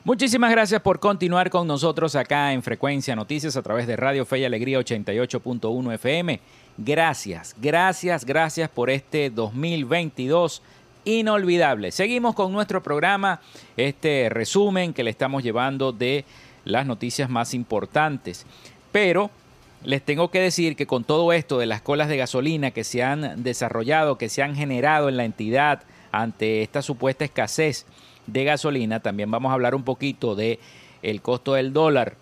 Muchísimas 0.03 0.51
gracias 0.51 0.81
por 0.81 0.99
continuar 0.99 1.49
con 1.49 1.67
nosotros 1.67 2.15
acá 2.15 2.51
en 2.51 2.63
Frecuencia 2.63 3.15
Noticias 3.15 3.55
a 3.55 3.61
través 3.61 3.87
de 3.87 3.95
Radio 3.95 4.25
Fe 4.25 4.39
y 4.39 4.43
Alegría 4.43 4.79
88.1 4.79 5.93
FM. 5.93 6.39
Gracias, 6.81 7.57
gracias, 7.59 8.23
gracias 8.23 8.69
por 8.69 8.89
este 8.89 9.29
2022 9.29 10.61
inolvidable. 11.03 11.91
Seguimos 11.91 12.35
con 12.35 12.53
nuestro 12.53 12.81
programa, 12.81 13.41
este 13.75 14.29
resumen 14.29 14.93
que 14.93 15.03
le 15.03 15.09
estamos 15.09 15.43
llevando 15.43 15.91
de 15.91 16.23
las 16.63 16.85
noticias 16.85 17.29
más 17.29 17.53
importantes. 17.53 18.45
Pero 18.93 19.29
les 19.83 20.01
tengo 20.01 20.31
que 20.31 20.39
decir 20.39 20.77
que 20.77 20.87
con 20.87 21.03
todo 21.03 21.33
esto 21.33 21.59
de 21.59 21.65
las 21.65 21.81
colas 21.81 22.07
de 22.07 22.15
gasolina 22.15 22.71
que 22.71 22.85
se 22.85 23.03
han 23.03 23.43
desarrollado, 23.43 24.17
que 24.17 24.29
se 24.29 24.41
han 24.41 24.55
generado 24.55 25.09
en 25.09 25.17
la 25.17 25.25
entidad 25.25 25.83
ante 26.13 26.61
esta 26.61 26.81
supuesta 26.81 27.25
escasez, 27.25 27.85
de 28.25 28.45
gasolina, 28.45 29.01
también 29.01 29.29
vamos 29.29 29.49
a 29.49 29.55
hablar 29.55 29.75
un 29.75 29.83
poquito 29.83 30.33
de 30.33 30.59
el 31.01 31.21
costo 31.21 31.55
del 31.55 31.73
dólar. 31.73 32.15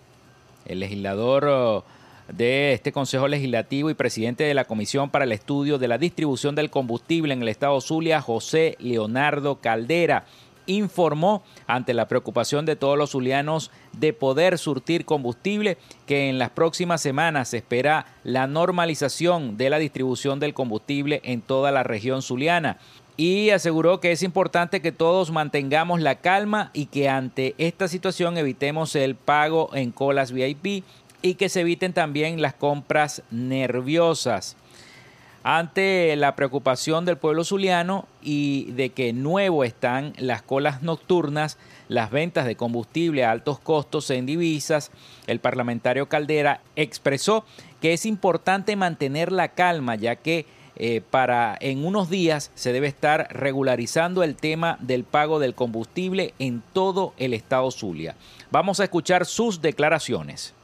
El 0.66 0.80
legislador 0.80 1.46
oh, 1.46 1.84
de 2.32 2.74
este 2.74 2.92
Consejo 2.92 3.28
Legislativo 3.28 3.90
y 3.90 3.94
presidente 3.94 4.44
de 4.44 4.54
la 4.54 4.66
Comisión 4.66 5.10
para 5.10 5.26
el 5.26 5.32
Estudio 5.32 5.78
de 5.78 5.88
la 5.88 5.98
Distribución 5.98 6.56
del 6.56 6.70
Combustible 6.70 7.34
en 7.34 7.42
el 7.42 7.48
Estado 7.48 7.80
Zulia, 7.82 8.22
José 8.22 8.76
Leonardo 8.80 9.60
Caldera, 9.62 10.26
informó 10.68 11.44
ante 11.66 11.94
la 11.94 12.08
preocupación 12.08 12.66
de 12.66 12.76
todos 12.76 12.98
los 12.98 13.12
zulianos 13.12 13.72
de 13.94 14.14
poder 14.14 14.58
surtir 14.58 15.06
combustible 15.06 15.78
que 16.06 16.30
en 16.30 16.40
las 16.40 16.50
próximas 16.52 17.02
semanas 17.02 17.50
se 17.50 17.58
espera 17.58 18.06
la 18.24 18.48
normalización 18.48 19.58
de 19.58 19.70
la 19.70 19.80
distribución 19.80 20.40
del 20.40 20.54
combustible 20.54 21.22
en 21.24 21.42
toda 21.42 21.72
la 21.72 21.84
región 21.84 22.22
zuliana. 22.22 22.78
Y 23.20 23.50
aseguró 23.50 24.00
que 24.00 24.12
es 24.12 24.22
importante 24.22 24.80
que 24.80 24.92
todos 24.92 25.32
mantengamos 25.32 26.02
la 26.02 26.16
calma 26.16 26.70
y 26.74 26.86
que 26.86 27.10
ante 27.10 27.56
esta 27.58 27.88
situación 27.88 28.38
evitemos 28.38 28.96
el 28.96 29.16
pago 29.16 29.72
en 29.74 29.92
colas 29.92 30.32
VIP 30.32 30.84
y 31.22 31.36
que 31.36 31.50
se 31.50 31.62
eviten 31.62 31.94
también 31.94 32.42
las 32.42 32.54
compras 32.54 33.24
nerviosas. 33.32 34.56
Ante 35.44 36.14
la 36.18 36.36
preocupación 36.36 37.06
del 37.06 37.18
pueblo 37.18 37.46
zuliano 37.46 38.06
y 38.22 38.72
de 38.74 38.90
que 38.90 39.14
nuevo 39.14 39.64
están 39.64 40.14
las 40.18 40.42
colas 40.42 40.84
nocturnas, 40.84 41.58
las 41.88 42.12
ventas 42.12 42.46
de 42.46 42.58
combustible 42.58 43.24
a 43.24 43.32
altos 43.32 43.58
costos 43.60 44.10
en 44.10 44.26
divisas, 44.26 44.92
el 45.26 45.40
parlamentario 45.40 46.10
Caldera 46.10 46.60
expresó 46.76 47.46
que 47.82 47.94
es 47.94 48.06
importante 48.06 48.76
mantener 48.76 49.32
la 49.32 49.48
calma 49.48 49.96
ya 49.96 50.18
que 50.18 50.46
eh, 50.76 51.02
para 51.10 51.58
en 51.60 51.86
unos 51.86 52.10
días 52.10 52.52
se 52.54 52.74
debe 52.74 52.88
estar 52.88 53.30
regularizando 53.32 54.24
el 54.24 54.36
tema 54.36 54.78
del 54.82 55.06
pago 55.06 55.40
del 55.40 55.56
combustible 55.56 56.34
en 56.40 56.62
todo 56.74 57.14
el 57.18 57.34
estado 57.34 57.72
Zulia. 57.72 58.16
Vamos 58.52 58.80
a 58.80 58.84
escuchar 58.84 59.26
sus 59.26 59.62
declaraciones. 59.62 60.57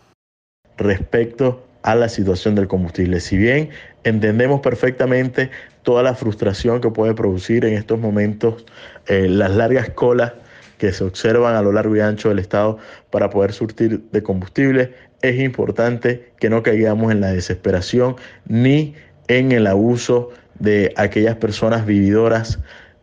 Respecto 0.77 1.65
a 1.83 1.95
la 1.95 2.09
situación 2.09 2.55
del 2.55 2.67
combustible. 2.67 3.19
Si 3.19 3.37
bien 3.37 3.69
entendemos 4.03 4.61
perfectamente 4.61 5.51
toda 5.83 6.01
la 6.01 6.15
frustración 6.15 6.81
que 6.81 6.89
puede 6.89 7.13
producir 7.13 7.65
en 7.65 7.73
estos 7.73 7.99
momentos 7.99 8.65
eh, 9.07 9.27
las 9.29 9.51
largas 9.51 9.89
colas 9.89 10.33
que 10.77 10.91
se 10.91 11.03
observan 11.03 11.55
a 11.55 11.61
lo 11.61 11.71
largo 11.71 11.95
y 11.95 11.99
ancho 11.99 12.29
del 12.29 12.39
estado 12.39 12.77
para 13.11 13.29
poder 13.29 13.53
surtir 13.53 14.01
de 14.11 14.23
combustible, 14.23 14.93
es 15.21 15.39
importante 15.39 16.31
que 16.39 16.49
no 16.49 16.63
caigamos 16.63 17.11
en 17.11 17.21
la 17.21 17.31
desesperación 17.31 18.15
ni 18.47 18.95
en 19.27 19.51
el 19.51 19.67
abuso 19.67 20.31
de 20.59 20.93
aquellas 20.97 21.35
personas 21.35 21.85
vividoras 21.85 22.59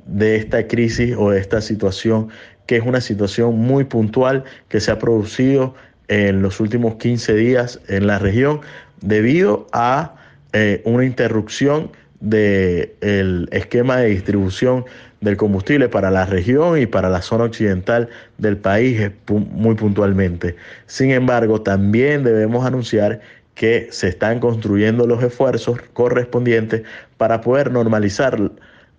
de 0.07 0.37
esta 0.37 0.67
crisis 0.67 1.15
o 1.17 1.31
de 1.31 1.41
esta 1.41 1.61
situación, 1.61 2.29
que 2.67 2.77
es 2.77 2.85
una 2.85 3.01
situación 3.01 3.57
muy 3.57 3.85
puntual 3.85 4.45
que 4.69 4.81
se 4.81 4.91
ha 4.91 4.99
producido 4.99 5.75
en 6.11 6.43
los 6.43 6.59
últimos 6.61 6.97
15 6.97 7.35
días 7.35 7.81
en 7.89 8.09
la 8.09 8.19
región 8.19 8.61
debido 9.01 9.69
a 9.73 10.17
eh, 10.53 10.83
una 10.85 11.05
interrupción 11.05 11.93
del 12.19 13.49
esquema 13.53 13.97
de 13.97 14.09
distribución 14.09 14.85
del 15.21 15.37
combustible 15.37 15.89
para 15.89 16.11
la 16.11 16.27
región 16.27 16.79
y 16.79 16.87
para 16.87 17.09
la 17.09 17.23
zona 17.23 17.45
occidental 17.45 18.09
del 18.39 18.57
país 18.57 19.11
muy 19.29 19.75
puntualmente. 19.77 20.57
Sin 20.87 21.13
embargo, 21.13 21.63
también 21.63 22.25
debemos 22.25 22.67
anunciar 22.67 23.21
que 23.55 23.89
se 23.91 24.09
están 24.09 24.41
construyendo 24.41 25.07
los 25.07 25.23
esfuerzos 25.23 25.79
correspondientes 25.93 26.83
para 27.19 27.41
poder 27.41 27.71
normalizar 27.71 28.51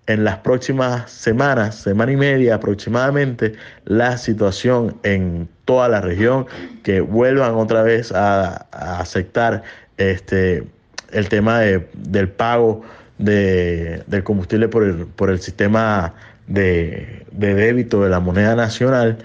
en 0.08 0.24
las 0.24 0.38
próximas 0.38 1.12
semanas, 1.12 1.76
semana 1.76 2.12
y 2.12 2.18
media 2.18 2.56
aproximadamente, 2.56 3.54
la 3.86 4.18
situación 4.18 4.98
en 5.04 5.48
toda 5.66 5.88
la 5.90 6.02
región, 6.02 6.48
que 6.84 7.02
vuelvan 7.02 7.56
otra 7.56 7.84
vez 7.84 8.12
a, 8.12 8.68
aceptar 8.72 9.64
este, 9.98 10.64
el 11.12 11.30
tema 11.30 11.60
del 11.60 12.30
pago 12.30 12.82
de, 13.18 14.04
del 14.08 14.24
combustible 14.24 14.68
por 14.68 14.84
el, 14.84 15.06
por 15.06 15.30
el 15.30 15.40
sistema 15.40 16.14
de, 16.48 17.26
de 17.32 17.54
débito 17.54 18.04
de 18.04 18.10
la 18.10 18.20
moneda 18.20 18.56
nacional. 18.56 19.18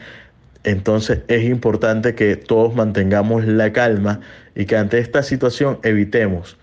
Entonces 0.64 1.20
es 1.28 1.44
importante 1.44 2.14
que 2.14 2.36
todos 2.36 2.74
mantengamos 2.74 3.46
la 3.46 3.72
calma 3.72 4.20
y 4.54 4.66
que 4.66 4.76
ante 4.76 4.98
esta 4.98 5.22
situación 5.22 5.78
evitemos 5.84 6.58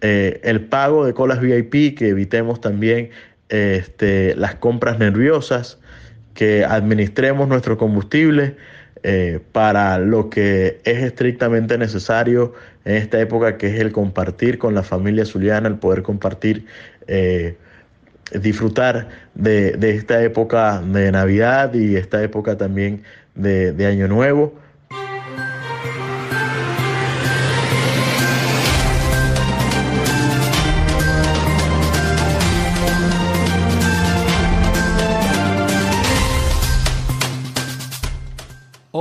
eh, 0.00 0.40
el 0.44 0.60
pago 0.60 1.04
de 1.04 1.12
colas 1.12 1.40
VIP, 1.40 1.98
que 1.98 2.08
evitemos 2.08 2.60
también 2.60 3.10
este, 3.48 4.34
las 4.36 4.56
compras 4.56 4.98
nerviosas, 4.98 5.78
que 6.34 6.64
administremos 6.64 7.48
nuestro 7.48 7.76
combustible 7.76 8.56
eh, 9.02 9.40
para 9.52 9.98
lo 9.98 10.30
que 10.30 10.80
es 10.84 11.02
estrictamente 11.02 11.76
necesario 11.78 12.54
en 12.84 12.96
esta 12.96 13.20
época, 13.20 13.58
que 13.58 13.74
es 13.74 13.80
el 13.80 13.92
compartir 13.92 14.58
con 14.58 14.74
la 14.74 14.82
familia 14.82 15.24
zuliana, 15.24 15.68
el 15.68 15.78
poder 15.78 16.02
compartir, 16.02 16.66
eh, 17.06 17.56
disfrutar 18.40 19.08
de, 19.34 19.76
esta 19.80 20.22
época 20.22 20.80
de 20.80 21.10
Navidad 21.10 21.74
y 21.74 21.96
esta 21.96 22.22
época 22.22 22.56
también 22.56 23.02
de, 23.34 23.72
de 23.72 23.86
Año 23.86 24.06
Nuevo. 24.08 24.54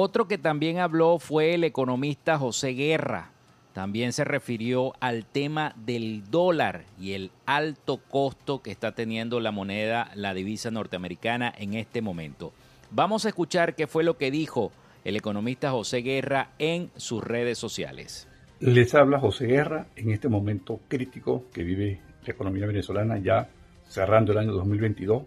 Otro 0.08 0.26
que 0.30 0.38
también 0.38 0.78
habló 0.80 1.20
fue 1.20 1.54
el 1.54 1.66
economista 1.66 2.38
José 2.38 2.70
Guerra. 2.70 3.32
También 3.74 4.14
se 4.14 4.24
refirió 4.24 4.94
al 5.02 5.26
tema 5.26 5.74
del 5.76 6.24
dólar 6.32 6.86
y 6.98 7.12
el 7.12 7.30
alto 7.46 7.98
costo 7.98 8.62
que 8.62 8.72
está 8.72 8.94
teniendo 8.94 9.42
la 9.42 9.52
moneda, 9.52 10.10
la 10.16 10.34
divisa 10.34 10.72
norteamericana 10.72 11.54
en 11.58 11.74
este 11.74 12.02
momento. 12.02 12.54
Vamos 12.90 13.26
a 13.26 13.28
escuchar 13.28 13.76
qué 13.76 13.86
fue 13.86 14.06
lo 14.06 14.18
que 14.18 14.32
dijo 14.32 14.72
el 15.04 15.18
economista 15.18 15.72
José 15.72 15.98
Guerra 15.98 16.52
en 16.58 16.90
sus 16.96 17.22
redes 17.22 17.58
sociales. 17.58 18.30
Les 18.62 18.96
habla 18.96 19.20
José 19.20 19.48
Guerra 19.48 19.88
en 19.98 20.12
este 20.12 20.30
momento 20.30 20.80
crítico 20.88 21.44
que 21.52 21.64
vive 21.64 22.00
la 22.26 22.32
economía 22.32 22.66
venezolana 22.66 23.18
ya 23.18 23.50
cerrando 23.90 24.32
el 24.32 24.38
año 24.38 24.54
2022 24.54 25.24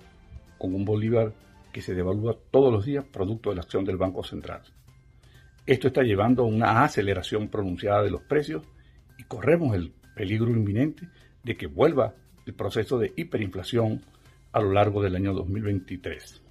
con 0.57 0.74
un 0.74 0.87
bolívar 0.87 1.35
que 1.73 1.83
se 1.83 1.95
devalúa 1.95 2.37
todos 2.51 2.73
los 2.73 2.85
días 2.85 3.05
producto 3.05 3.51
de 3.51 3.57
la 3.57 3.62
acción 3.62 3.85
del 3.85 3.97
Banco 3.97 4.25
Central. 4.25 4.62
Esto 5.66 5.89
está 5.89 6.03
llevando 6.03 6.43
a 6.43 6.47
una 6.47 6.85
aceleración 6.85 7.49
pronunciada 7.49 8.03
de 8.03 8.11
los 8.11 8.23
precios 8.23 8.64
y 9.18 9.25
corremos 9.25 9.75
el 9.75 9.93
peligro 10.14 10.51
inminente 10.51 11.09
de 11.45 11.57
que 11.57 11.66
vuelva 11.66 12.14
el 12.47 12.55
proceso 12.55 12.99
de 12.99 13.12
hiperinflación 13.16 14.03
a 14.53 14.61
lo 14.61 14.73
largo 14.73 15.03
del 15.03 15.14
año 15.16 15.33
2023, 15.33 16.43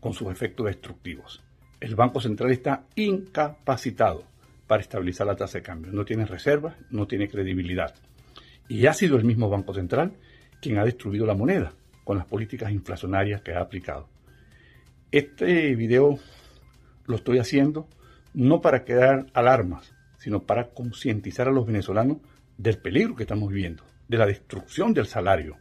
con 0.00 0.12
sus 0.12 0.30
efectos 0.30 0.66
destructivos. 0.66 1.42
El 1.80 1.94
Banco 1.94 2.20
Central 2.20 2.50
está 2.50 2.86
incapacitado 2.94 4.24
para 4.66 4.82
estabilizar 4.82 5.26
la 5.26 5.36
tasa 5.36 5.58
de 5.58 5.62
cambio. 5.62 5.92
No 5.92 6.04
tiene 6.04 6.26
reservas, 6.26 6.76
no 6.90 7.06
tiene 7.06 7.28
credibilidad. 7.28 7.94
Y 8.68 8.86
ha 8.86 8.92
sido 8.92 9.16
el 9.16 9.24
mismo 9.24 9.48
Banco 9.48 9.74
Central 9.74 10.12
quien 10.60 10.78
ha 10.78 10.84
destruido 10.84 11.24
la 11.24 11.34
moneda 11.34 11.72
con 12.04 12.18
las 12.18 12.26
políticas 12.26 12.70
inflacionarias 12.70 13.42
que 13.42 13.52
ha 13.52 13.60
aplicado. 13.60 14.08
Este 15.10 15.74
video 15.74 16.18
lo 17.06 17.16
estoy 17.16 17.38
haciendo 17.38 17.88
no 18.34 18.60
para 18.60 18.84
crear 18.84 19.24
alarmas, 19.32 19.94
sino 20.18 20.42
para 20.42 20.68
concientizar 20.68 21.48
a 21.48 21.50
los 21.50 21.66
venezolanos 21.66 22.18
del 22.58 22.76
peligro 22.76 23.16
que 23.16 23.22
estamos 23.22 23.48
viviendo, 23.48 23.84
de 24.06 24.18
la 24.18 24.26
destrucción 24.26 24.92
del 24.92 25.06
salario 25.06 25.56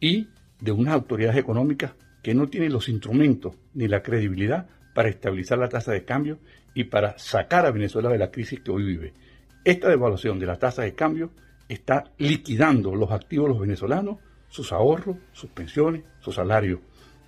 y 0.00 0.28
de 0.58 0.72
unas 0.72 0.94
autoridades 0.94 1.36
económicas 1.36 1.92
que 2.20 2.34
no 2.34 2.48
tienen 2.48 2.72
los 2.72 2.88
instrumentos 2.88 3.54
ni 3.74 3.86
la 3.86 4.02
credibilidad 4.02 4.66
para 4.92 5.08
estabilizar 5.08 5.58
la 5.58 5.68
tasa 5.68 5.92
de 5.92 6.04
cambio 6.04 6.40
y 6.74 6.82
para 6.82 7.16
sacar 7.16 7.66
a 7.66 7.70
Venezuela 7.70 8.08
de 8.08 8.18
la 8.18 8.32
crisis 8.32 8.58
que 8.58 8.72
hoy 8.72 8.82
vive. 8.82 9.14
Esta 9.62 9.88
devaluación 9.88 10.40
de 10.40 10.46
la 10.46 10.58
tasa 10.58 10.82
de 10.82 10.96
cambio 10.96 11.30
está 11.68 12.10
liquidando 12.18 12.96
los 12.96 13.12
activos 13.12 13.46
de 13.46 13.52
los 13.52 13.60
venezolanos, 13.60 14.18
sus 14.48 14.72
ahorros, 14.72 15.16
sus 15.30 15.50
pensiones, 15.50 16.02
su 16.18 16.32
salario 16.32 16.80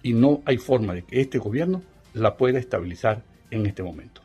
y 0.07 0.13
no 0.13 0.41
hay 0.45 0.57
forma 0.57 0.95
de 0.95 1.03
que 1.03 1.21
este 1.21 1.39
gobierno 1.39 1.83
la 2.15 2.37
pueda 2.37 2.61
estabilizar 2.61 3.25
en 3.51 3.67
este 3.67 3.83
momento. 3.83 4.21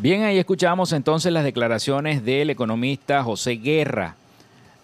Bien, 0.00 0.22
ahí 0.22 0.38
escuchamos 0.38 0.92
entonces 0.92 1.32
las 1.32 1.42
declaraciones 1.42 2.24
del 2.24 2.50
economista 2.50 3.24
José 3.24 3.56
Guerra, 3.56 4.14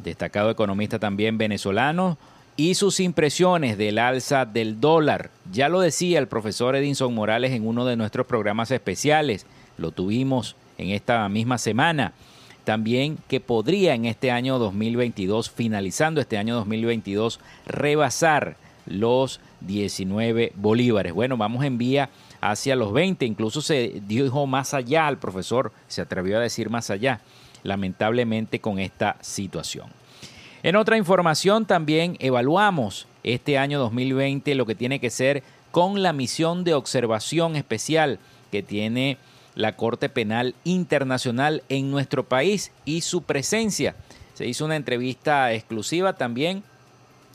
destacado 0.00 0.50
economista 0.50 0.98
también 0.98 1.38
venezolano, 1.38 2.18
y 2.60 2.74
sus 2.74 3.00
impresiones 3.00 3.78
del 3.78 3.98
alza 3.98 4.44
del 4.44 4.80
dólar. 4.80 5.30
Ya 5.50 5.70
lo 5.70 5.80
decía 5.80 6.18
el 6.18 6.28
profesor 6.28 6.76
Edinson 6.76 7.14
Morales 7.14 7.52
en 7.52 7.66
uno 7.66 7.86
de 7.86 7.96
nuestros 7.96 8.26
programas 8.26 8.70
especiales, 8.70 9.46
lo 9.78 9.92
tuvimos 9.92 10.56
en 10.76 10.90
esta 10.90 11.26
misma 11.30 11.56
semana. 11.56 12.12
También 12.64 13.16
que 13.28 13.40
podría 13.40 13.94
en 13.94 14.04
este 14.04 14.30
año 14.30 14.58
2022, 14.58 15.48
finalizando 15.50 16.20
este 16.20 16.36
año 16.36 16.54
2022, 16.56 17.40
rebasar 17.64 18.58
los 18.84 19.40
19 19.62 20.52
bolívares. 20.54 21.14
Bueno, 21.14 21.38
vamos 21.38 21.64
en 21.64 21.78
vía 21.78 22.10
hacia 22.42 22.76
los 22.76 22.92
20, 22.92 23.24
incluso 23.24 23.62
se 23.62 24.02
dijo 24.06 24.46
más 24.46 24.74
allá, 24.74 25.08
el 25.08 25.16
profesor 25.16 25.72
se 25.88 26.02
atrevió 26.02 26.36
a 26.36 26.42
decir 26.42 26.68
más 26.68 26.90
allá, 26.90 27.22
lamentablemente 27.62 28.60
con 28.60 28.78
esta 28.78 29.16
situación. 29.22 29.88
En 30.62 30.76
otra 30.76 30.98
información 30.98 31.64
también 31.64 32.16
evaluamos 32.20 33.06
este 33.22 33.56
año 33.56 33.78
2020 33.78 34.54
lo 34.54 34.66
que 34.66 34.74
tiene 34.74 35.00
que 35.00 35.08
ser 35.08 35.42
con 35.70 36.02
la 36.02 36.12
misión 36.12 36.64
de 36.64 36.74
observación 36.74 37.56
especial 37.56 38.18
que 38.50 38.62
tiene 38.62 39.16
la 39.54 39.76
Corte 39.76 40.10
Penal 40.10 40.54
Internacional 40.64 41.62
en 41.70 41.90
nuestro 41.90 42.28
país 42.28 42.72
y 42.84 43.00
su 43.00 43.22
presencia. 43.22 43.96
Se 44.34 44.46
hizo 44.46 44.66
una 44.66 44.76
entrevista 44.76 45.50
exclusiva 45.54 46.12
también 46.12 46.62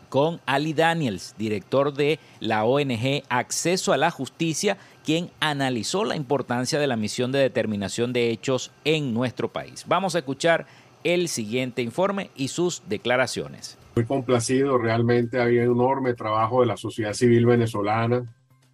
con 0.09 0.39
Ali 0.45 0.73
Daniels, 0.73 1.33
director 1.37 1.93
de 1.93 2.19
la 2.39 2.63
ONG 2.63 3.23
Acceso 3.27 3.91
a 3.91 3.97
la 3.97 4.11
Justicia, 4.11 4.77
quien 5.03 5.31
analizó 5.39 6.05
la 6.05 6.15
importancia 6.15 6.79
de 6.79 6.87
la 6.87 6.95
misión 6.95 7.31
de 7.31 7.39
determinación 7.39 8.13
de 8.13 8.29
hechos 8.29 8.71
en 8.83 9.13
nuestro 9.15 9.51
país. 9.51 9.83
Vamos 9.87 10.13
a 10.15 10.19
escuchar 10.19 10.67
el 11.05 11.29
siguiente 11.29 11.81
informe 11.81 12.31
y 12.35 12.49
sus 12.49 12.83
declaraciones. 12.89 13.77
Muy 13.95 14.05
complacido, 14.05 14.77
realmente 14.77 15.39
había 15.39 15.63
un 15.69 15.77
enorme 15.77 16.15
trabajo 16.15 16.59
de 16.59 16.67
la 16.67 16.75
sociedad 16.75 17.13
civil 17.13 17.45
venezolana. 17.45 18.25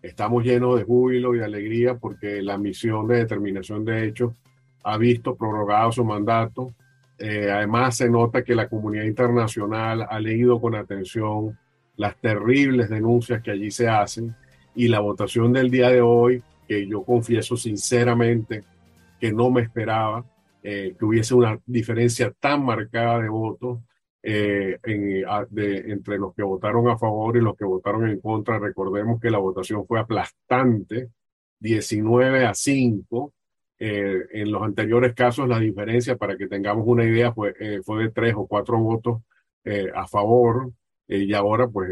Estamos 0.01 0.43
llenos 0.43 0.77
de 0.77 0.83
júbilo 0.83 1.35
y 1.35 1.39
de 1.39 1.45
alegría 1.45 1.95
porque 1.99 2.41
la 2.41 2.57
misión 2.57 3.07
de 3.07 3.17
determinación 3.17 3.85
de 3.85 4.07
hechos 4.07 4.33
ha 4.83 4.97
visto 4.97 5.35
prorrogado 5.35 5.91
su 5.91 6.03
mandato 6.03 6.73
Eh, 7.23 7.51
además, 7.51 7.97
se 7.97 8.09
nota 8.09 8.43
que 8.43 8.55
la 8.55 8.67
comunidad 8.67 9.03
internacional 9.03 10.07
ha 10.09 10.19
leído 10.19 10.59
con 10.59 10.73
atención 10.73 11.55
las 11.95 12.15
terribles 12.19 12.89
denuncias 12.89 13.43
que 13.43 13.51
allí 13.51 13.69
se 13.69 13.87
hacen 13.87 14.35
y 14.73 14.87
la 14.87 15.01
votación 15.01 15.53
del 15.53 15.69
día 15.69 15.89
de 15.89 16.01
hoy, 16.01 16.41
que 16.67 16.87
yo 16.87 17.03
confieso 17.03 17.55
sinceramente 17.55 18.63
que 19.19 19.31
no 19.31 19.51
me 19.51 19.61
esperaba 19.61 20.25
eh, 20.63 20.95
que 20.97 21.05
hubiese 21.05 21.33
una 21.33 21.59
diferencia 21.65 22.31
tan 22.39 22.63
marcada 22.63 23.19
de 23.19 23.29
votos 23.29 23.79
eh, 24.21 24.77
entre 24.83 26.19
los 26.19 26.35
que 26.35 26.43
votaron 26.43 26.87
a 26.87 26.99
favor 26.99 27.35
y 27.35 27.41
los 27.41 27.55
que 27.57 27.65
votaron 27.65 28.07
en 28.07 28.19
contra. 28.19 28.59
Recordemos 28.59 29.19
que 29.19 29.31
la 29.31 29.39
votación 29.39 29.87
fue 29.87 29.99
aplastante, 29.99 31.09
19 31.59 32.45
a 32.45 32.53
5. 32.53 33.33
Eh, 33.79 34.27
en 34.33 34.51
los 34.51 34.61
anteriores 34.61 35.15
casos 35.15 35.47
la 35.47 35.59
diferencia, 35.59 36.15
para 36.15 36.37
que 36.37 36.47
tengamos 36.47 36.85
una 36.85 37.03
idea, 37.03 37.33
fue, 37.33 37.55
fue 37.83 38.03
de 38.03 38.11
tres 38.11 38.35
o 38.37 38.45
cuatro 38.45 38.77
votos 38.77 39.21
a 39.95 40.07
favor 40.07 40.71
y 41.07 41.33
ahora 41.33 41.67
pues 41.67 41.89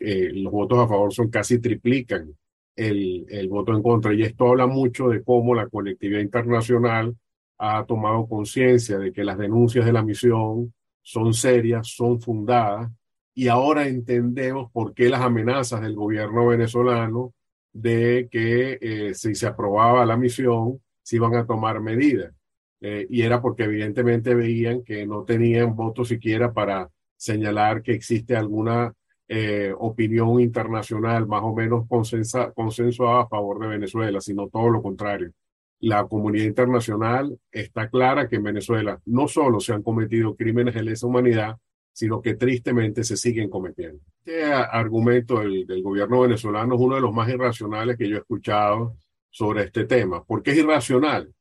los 0.00 0.52
votos 0.52 0.78
a 0.78 0.88
favor 0.88 1.12
son 1.12 1.30
casi 1.30 1.60
triplican 1.60 2.34
el, 2.74 3.26
el 3.28 3.48
voto 3.48 3.72
en 3.72 3.82
contra. 3.82 4.12
Y 4.14 4.22
esto 4.22 4.48
habla 4.48 4.66
mucho 4.66 5.08
de 5.08 5.22
cómo 5.22 5.54
la 5.54 5.68
colectividad 5.68 6.20
internacional 6.20 7.16
ha 7.58 7.84
tomado 7.84 8.26
conciencia 8.28 8.98
de 8.98 9.12
que 9.12 9.24
las 9.24 9.38
denuncias 9.38 9.84
de 9.84 9.92
la 9.92 10.02
misión 10.02 10.72
son 11.02 11.34
serias, 11.34 11.88
son 11.88 12.20
fundadas, 12.20 12.90
y 13.34 13.48
ahora 13.48 13.86
entendemos 13.86 14.70
por 14.72 14.94
qué 14.94 15.08
las 15.08 15.20
amenazas 15.22 15.80
del 15.80 15.94
gobierno 15.94 16.46
venezolano 16.46 17.34
de 17.72 18.28
que 18.30 18.78
eh, 18.80 19.14
si 19.14 19.34
se 19.34 19.46
aprobaba 19.46 20.04
la 20.06 20.16
misión, 20.16 20.80
se 21.02 21.16
iban 21.16 21.34
a 21.34 21.46
tomar 21.46 21.80
medidas. 21.80 22.32
Eh, 22.80 23.06
y 23.10 23.22
era 23.22 23.40
porque 23.40 23.64
evidentemente 23.64 24.34
veían 24.34 24.82
que 24.84 25.06
no 25.06 25.24
tenían 25.24 25.74
voto 25.74 26.04
siquiera 26.04 26.52
para 26.52 26.90
señalar 27.16 27.82
que 27.82 27.92
existe 27.92 28.36
alguna 28.36 28.92
eh, 29.28 29.72
opinión 29.76 30.40
internacional 30.40 31.26
más 31.26 31.42
o 31.42 31.54
menos 31.54 31.86
consensuada 31.88 33.22
a 33.22 33.28
favor 33.28 33.60
de 33.60 33.68
Venezuela, 33.68 34.20
sino 34.20 34.48
todo 34.48 34.70
lo 34.70 34.82
contrario 34.82 35.32
la 35.80 36.06
comunidad 36.06 36.44
internacional 36.44 37.38
está 37.52 37.88
clara 37.88 38.28
que 38.28 38.36
en 38.36 38.42
Venezuela 38.42 39.00
no 39.06 39.28
solo 39.28 39.60
se 39.60 39.72
han 39.72 39.82
cometido 39.82 40.34
crímenes 40.34 40.74
de 40.74 40.82
lesa 40.82 41.06
humanidad, 41.06 41.56
sino 41.92 42.20
que 42.20 42.34
tristemente 42.34 43.04
se 43.04 43.16
siguen 43.16 43.50
cometiendo. 43.50 44.00
Este 44.24 44.44
argumento 44.44 45.40
del, 45.40 45.82
gobierno 45.82 46.20
venezolano 46.20 46.74
es 46.74 46.80
uno 46.80 46.94
de 46.96 47.00
los 47.00 47.12
más 47.12 47.28
irracionales 47.28 47.96
que 47.96 48.08
yo 48.08 48.16
he 48.16 48.20
escuchado 48.20 48.96
sobre 49.30 49.64
este 49.64 49.84
tema. 49.84 50.22
¿Por 50.24 50.42
qué 50.42 50.52
es 50.52 50.58
irracional? 50.58 51.32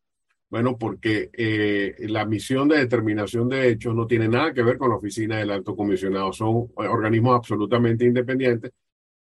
Bueno, 0.49 0.77
porque 0.77 1.29
eh, 1.33 1.95
la 2.07 2.25
misión 2.25 2.69
de 2.69 2.77
determinación 2.77 3.49
de 3.49 3.69
hechos 3.69 3.93
no 3.93 4.07
tiene 4.07 4.29
nada 4.29 4.53
que 4.53 4.63
ver 4.63 4.77
con 4.77 4.89
la 4.89 4.95
oficina 4.95 5.37
del 5.37 5.51
alto 5.51 5.75
comisionado. 5.75 6.31
Son 6.31 6.69
organismos 6.75 7.35
absolutamente 7.35 8.05
independientes, 8.05 8.71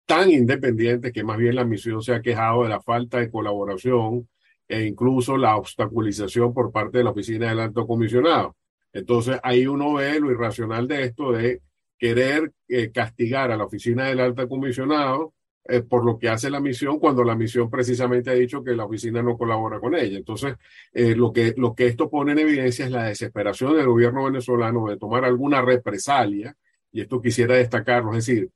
tan 0.06 0.30
independientes 0.30 1.12
que 1.12 1.24
más 1.24 1.38
bien 1.38 1.54
la 1.54 1.64
misión 1.64 2.02
se 2.02 2.14
ha 2.14 2.20
quejado 2.22 2.64
de 2.64 2.68
la 2.68 2.80
falta 2.80 3.18
de 3.18 3.30
colaboración 3.30 4.28
e 4.68 4.84
incluso 4.84 5.36
la 5.36 5.56
obstaculización 5.56 6.54
por 6.54 6.72
parte 6.72 6.98
de 6.98 7.04
la 7.04 7.10
oficina 7.10 7.48
del 7.48 7.60
alto 7.60 7.86
comisionado. 7.86 8.56
Entonces 8.92 9.38
ahí 9.42 9.66
uno 9.66 9.94
ve 9.94 10.18
lo 10.20 10.30
irracional 10.30 10.88
de 10.88 11.02
esto 11.04 11.32
de 11.32 11.60
querer 11.98 12.52
eh, 12.68 12.90
castigar 12.90 13.50
a 13.50 13.56
la 13.56 13.64
oficina 13.64 14.06
del 14.06 14.20
alto 14.20 14.48
comisionado 14.48 15.34
eh, 15.66 15.80
por 15.80 16.04
lo 16.04 16.18
que 16.18 16.28
hace 16.28 16.50
la 16.50 16.60
misión 16.60 16.98
cuando 16.98 17.24
la 17.24 17.34
misión 17.34 17.70
precisamente 17.70 18.30
ha 18.30 18.34
dicho 18.34 18.62
que 18.62 18.76
la 18.76 18.84
oficina 18.84 19.22
no 19.22 19.36
colabora 19.36 19.80
con 19.80 19.94
ella. 19.94 20.18
Entonces, 20.18 20.56
eh, 20.92 21.16
lo, 21.16 21.32
que, 21.32 21.54
lo 21.56 21.74
que 21.74 21.86
esto 21.86 22.10
pone 22.10 22.32
en 22.32 22.40
evidencia 22.40 22.84
es 22.84 22.90
la 22.90 23.04
desesperación 23.04 23.76
del 23.76 23.86
gobierno 23.86 24.24
venezolano 24.24 24.86
de 24.88 24.98
tomar 24.98 25.24
alguna 25.24 25.62
represalia, 25.62 26.54
y 26.92 27.00
esto 27.00 27.20
quisiera 27.20 27.56
destacarlo, 27.56 28.14
es 28.14 28.26
decir, 28.26 28.50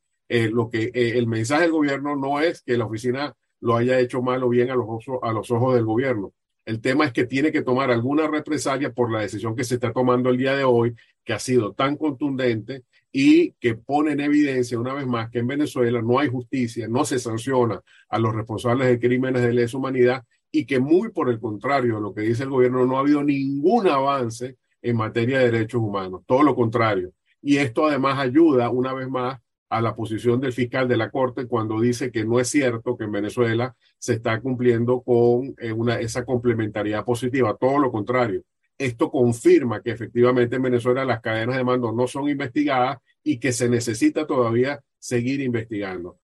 lo 0.53 0.69
que 0.69 0.91
el 0.95 1.27
mensaje 1.27 1.63
del 1.63 1.73
gobierno 1.73 2.15
no 2.15 2.41
es 2.41 2.61
que 2.61 2.77
la 2.77 2.85
oficina 2.85 3.35
lo 3.61 3.77
haya 3.77 3.99
hecho 3.99 4.23
mal 4.23 4.43
o 4.43 4.49
bien 4.49 4.71
a 4.71 4.75
los, 4.75 4.87
a 5.23 5.33
los 5.33 5.51
ojos 5.51 5.75
del 5.75 5.85
gobierno. 5.85 6.33
El 6.65 6.81
tema 6.81 7.07
es 7.07 7.13
que 7.13 7.25
tiene 7.25 7.51
que 7.51 7.63
tomar 7.63 7.91
alguna 7.91 8.29
represalia 8.29 8.93
por 8.93 9.11
la 9.11 9.21
decisión 9.21 9.57
que 9.57 9.65
se 9.65 9.77
está 9.77 9.93
tomando 9.93 10.29
el 10.29 10.37
día 10.37 10.55
de 10.55 10.65
hoy, 10.65 10.95
que 11.25 11.33
ha 11.33 11.39
sido 11.39 11.73
tan 11.73 11.97
contundente 11.97 12.85
y 13.11 13.53
que 13.53 13.75
pone 13.75 14.13
en 14.13 14.21
evidencia 14.21 14.79
una 14.79 14.93
vez 14.93 15.07
más 15.07 15.31
que 15.31 15.39
en 15.39 15.47
Venezuela 15.47 16.03
no 16.03 16.19
hay 16.19 16.29
justicia, 16.29 16.87
no 16.87 17.05
se 17.05 17.19
sanciona 17.19 17.81
a 18.09 18.19
los 18.19 18.35
responsables 18.35 18.89
de 18.89 18.99
crímenes 18.99 19.43
de 19.43 19.55
lesa 19.55 19.79
humanidad 19.79 20.25
y 20.53 20.67
que 20.67 20.79
muy 20.79 21.11
por 21.11 21.31
el 21.31 21.41
contrario 21.41 21.97
de 21.97 22.01
lo 22.01 22.15
que 22.15 22.23
dice 22.23 22.43
el 22.43 22.51
gobierno 22.51 22.85
no 22.87 22.97
ha 22.97 23.01
habido 23.01 23.23
ningún 23.23 23.89
avance 23.89 24.57
en 24.83 24.97
materia 24.97 25.39
de 25.39 25.51
derechos 25.51 25.81
humanos, 25.81 26.23
todo 26.27 26.43
lo 26.43 26.55
contrario. 26.55 27.13
Y 27.41 27.57
esto 27.59 27.87
además 27.87 28.19
ayuda 28.19 28.71
una 28.71 28.93
vez 28.93 29.09
más 29.09 29.39
a 29.69 29.81
la 29.81 29.95
posición 29.95 30.41
del 30.41 30.53
fiscal 30.53 30.89
de 30.89 30.97
la 30.97 31.11
Corte 31.11 31.47
cuando 31.47 31.81
dice 31.81 32.11
que 32.11 32.25
no 32.25 32.41
es 32.41 32.49
cierto 32.49 32.97
que 32.97 33.05
en 33.05 33.13
Venezuela 33.13 33.75
se 33.99 34.15
está 34.15 34.41
cumpliendo 34.41 35.03
con 35.03 35.55
eh, 35.59 35.73
una, 35.73 36.01
esa 36.01 36.25
complementariedad 36.25 37.05
positiva, 37.05 37.57
todo 37.59 37.79
lo 37.79 37.93
contrario. 37.93 38.43
Esto 38.79 39.11
confirma 39.11 39.83
que 39.83 39.91
efectivamente 39.91 40.57
en 40.57 40.63
Venezuela 40.63 41.05
las 41.05 41.21
cadenas 41.21 41.57
de 41.57 41.65
mando 41.65 41.93
no 41.93 42.07
son 42.07 42.29
investigadas 42.29 42.99
y 43.23 43.39
que 43.39 43.53
se 43.53 43.69
necesita 43.69 44.27
todavía 44.27 44.81
seguir 44.99 45.41
investigando. 45.41 46.19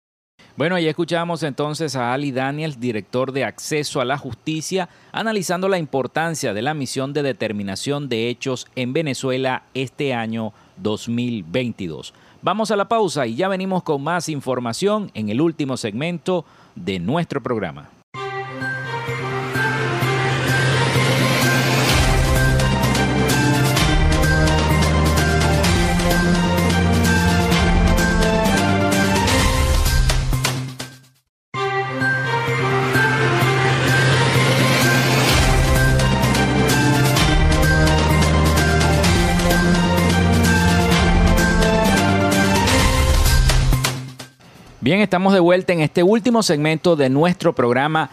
Bueno, 0.55 0.79
ya 0.79 0.91
escuchamos 0.91 1.43
entonces 1.45 1.97
a 1.97 2.13
Ali 2.13 2.31
Daniels, 2.31 2.79
director 2.79 3.33
de 3.33 3.45
Acceso 3.45 4.03
a 4.03 4.05
la 4.05 4.19
Justicia, 4.19 4.91
analizando 5.11 5.67
la 5.67 5.79
importancia 5.79 6.53
de 6.53 6.61
la 6.61 6.75
misión 6.75 7.15
de 7.15 7.23
determinación 7.23 8.11
de 8.11 8.29
hechos 8.29 8.67
en 8.77 8.93
Venezuela 8.93 9.63
este 9.73 10.13
año 10.13 10.53
2022. 10.77 12.13
Vamos 12.45 12.73
a 12.73 12.77
la 12.77 12.89
pausa 12.89 13.25
y 13.29 13.37
ya 13.37 13.47
venimos 13.47 13.85
con 13.85 14.03
más 14.03 14.29
información 14.29 15.13
en 15.15 15.29
el 15.29 15.41
último 15.41 15.77
segmento 15.77 16.45
de 16.75 16.99
nuestro 16.99 17.41
programa. 17.41 18.02
Bien, 44.93 45.01
estamos 45.01 45.33
de 45.33 45.41
vuelta 45.41 45.73
en 45.73 45.81
este 45.81 46.03
último 46.03 46.43
segmento 46.43 46.97
de 46.97 47.09
nuestro 47.09 47.55
programa 47.55 48.11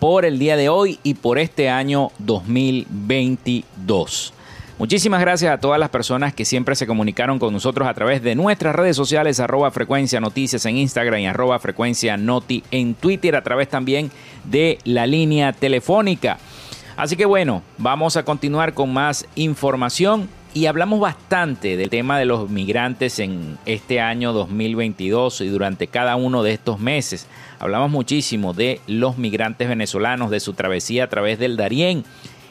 por 0.00 0.24
el 0.24 0.40
día 0.40 0.56
de 0.56 0.68
hoy 0.68 0.98
y 1.04 1.14
por 1.14 1.38
este 1.38 1.70
año 1.70 2.10
2022. 2.18 4.34
Muchísimas 4.80 5.20
gracias 5.20 5.54
a 5.54 5.60
todas 5.60 5.78
las 5.78 5.90
personas 5.90 6.34
que 6.34 6.44
siempre 6.44 6.74
se 6.74 6.88
comunicaron 6.88 7.38
con 7.38 7.52
nosotros 7.52 7.86
a 7.86 7.94
través 7.94 8.20
de 8.20 8.34
nuestras 8.34 8.74
redes 8.74 8.96
sociales, 8.96 9.38
arroba 9.38 9.70
frecuencia 9.70 10.20
noticias 10.20 10.66
en 10.66 10.76
Instagram 10.76 11.20
y 11.20 11.28
arroba 11.28 11.60
frecuencia 11.60 12.16
noti 12.16 12.64
en 12.72 12.94
Twitter, 12.94 13.36
a 13.36 13.44
través 13.44 13.68
también 13.68 14.10
de 14.42 14.78
la 14.82 15.06
línea 15.06 15.52
telefónica. 15.52 16.38
Así 16.96 17.14
que 17.14 17.26
bueno, 17.26 17.62
vamos 17.78 18.16
a 18.16 18.24
continuar 18.24 18.74
con 18.74 18.92
más 18.92 19.24
información 19.36 20.28
y 20.54 20.66
hablamos 20.66 21.00
bastante 21.00 21.76
del 21.76 21.88
tema 21.88 22.18
de 22.18 22.26
los 22.26 22.50
migrantes 22.50 23.18
en 23.18 23.58
este 23.64 24.00
año 24.00 24.32
2022 24.32 25.40
y 25.40 25.48
durante 25.48 25.86
cada 25.86 26.16
uno 26.16 26.42
de 26.42 26.52
estos 26.52 26.78
meses. 26.78 27.26
Hablamos 27.58 27.90
muchísimo 27.90 28.52
de 28.52 28.80
los 28.86 29.16
migrantes 29.16 29.68
venezolanos, 29.68 30.30
de 30.30 30.40
su 30.40 30.52
travesía 30.52 31.04
a 31.04 31.08
través 31.08 31.38
del 31.38 31.56
Darién 31.56 32.04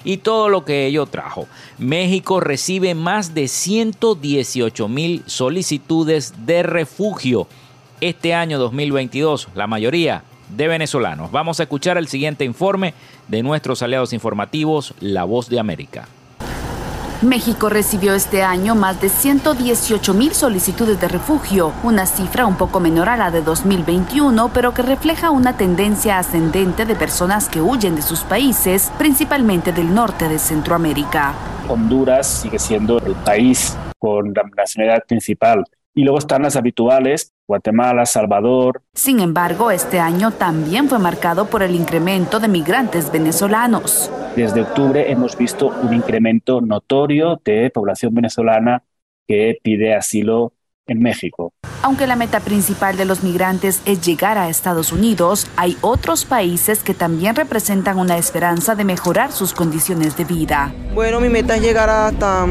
y 0.04 0.18
todo 0.18 0.50
lo 0.50 0.66
que 0.66 0.88
ello 0.88 1.06
trajo. 1.06 1.48
México 1.78 2.40
recibe 2.40 2.96
más 2.96 3.36
de 3.36 3.48
118 3.48 4.88
mil 4.88 5.24
solicitudes 5.28 6.34
de 6.46 6.64
refugio 6.64 7.48
este 8.00 8.34
año 8.34 8.58
2022, 8.58 9.50
la 9.54 9.68
mayoría 9.68 10.24
de 10.50 10.68
venezolanos. 10.68 11.32
Vamos 11.32 11.60
a 11.60 11.64
escuchar 11.64 12.00
el 12.00 12.08
siguiente 12.08 12.46
informe 12.46 12.96
de 13.28 13.44
nuestros 13.44 13.84
aliados 13.84 14.12
informativos, 14.12 14.96
La 15.00 15.24
Voz 15.24 15.50
de 15.50 15.60
América. 15.60 16.08
México 17.22 17.70
recibió 17.70 18.16
este 18.16 18.42
año 18.42 18.74
más 18.74 19.00
de 19.00 19.08
118 19.08 20.14
mil 20.16 20.34
solicitudes 20.34 21.00
de 21.00 21.08
refugio, 21.08 21.72
una 21.84 22.08
cifra 22.08 22.48
un 22.48 22.58
poco 22.58 22.80
menor 22.80 23.10
a 23.10 23.18
la 23.18 23.30
de 23.30 23.44
2021, 23.44 24.52
pero 24.52 24.74
que 24.74 24.82
refleja 24.82 25.30
una 25.30 25.56
tendencia 25.56 26.18
ascendente 26.18 26.84
de 26.86 26.96
personas 26.96 27.48
que 27.48 27.62
huyen 27.62 27.96
de 27.96 28.02
sus 28.02 28.22
países, 28.22 28.92
principalmente 28.98 29.72
del 29.72 29.94
norte 29.94 30.28
de 30.28 30.40
Centroamérica. 30.40 31.36
Honduras 31.68 32.26
sigue 32.26 32.58
siendo 32.58 32.98
el 32.98 33.14
país 33.14 33.78
con 34.00 34.34
la 34.34 34.42
nacionalidad 34.58 35.04
principal 35.06 35.64
y 35.94 36.04
luego 36.04 36.18
están 36.18 36.42
las 36.42 36.56
habituales, 36.56 37.34
Guatemala, 37.52 38.06
Salvador. 38.06 38.82
Sin 38.94 39.20
embargo, 39.20 39.72
este 39.72 40.00
año 40.00 40.32
también 40.32 40.88
fue 40.88 41.00
marcado 41.00 41.48
por 41.48 41.64
el 41.64 41.76
incremento 41.76 42.40
de 42.40 42.48
migrantes 42.48 43.12
venezolanos. 43.12 44.10
Desde 44.38 44.62
octubre 44.62 45.12
hemos 45.12 45.38
visto 45.38 45.68
un 45.68 45.94
incremento 45.94 46.62
notorio 46.62 47.42
de 47.44 47.70
población 47.70 48.14
venezolana 48.14 48.84
que 49.28 49.58
pide 49.62 49.94
asilo 49.94 50.54
en 50.88 51.02
México. 51.02 51.54
Aunque 51.84 52.08
la 52.08 52.16
meta 52.16 52.40
principal 52.40 52.98
de 52.98 53.06
los 53.06 53.24
migrantes 53.24 53.82
es 53.86 54.02
llegar 54.02 54.38
a 54.38 54.50
Estados 54.50 54.92
Unidos, 54.92 55.48
hay 55.58 55.78
otros 55.82 56.26
países 56.26 56.84
que 56.84 56.94
también 56.94 57.36
representan 57.36 57.98
una 57.98 58.18
esperanza 58.18 58.76
de 58.76 58.84
mejorar 58.84 59.32
sus 59.32 59.54
condiciones 59.54 60.16
de 60.18 60.26
vida. 60.26 60.74
Bueno, 60.94 61.20
mi 61.20 61.30
meta 61.30 61.56
es 61.56 61.62
llegar 61.62 61.90
hasta 61.90 62.46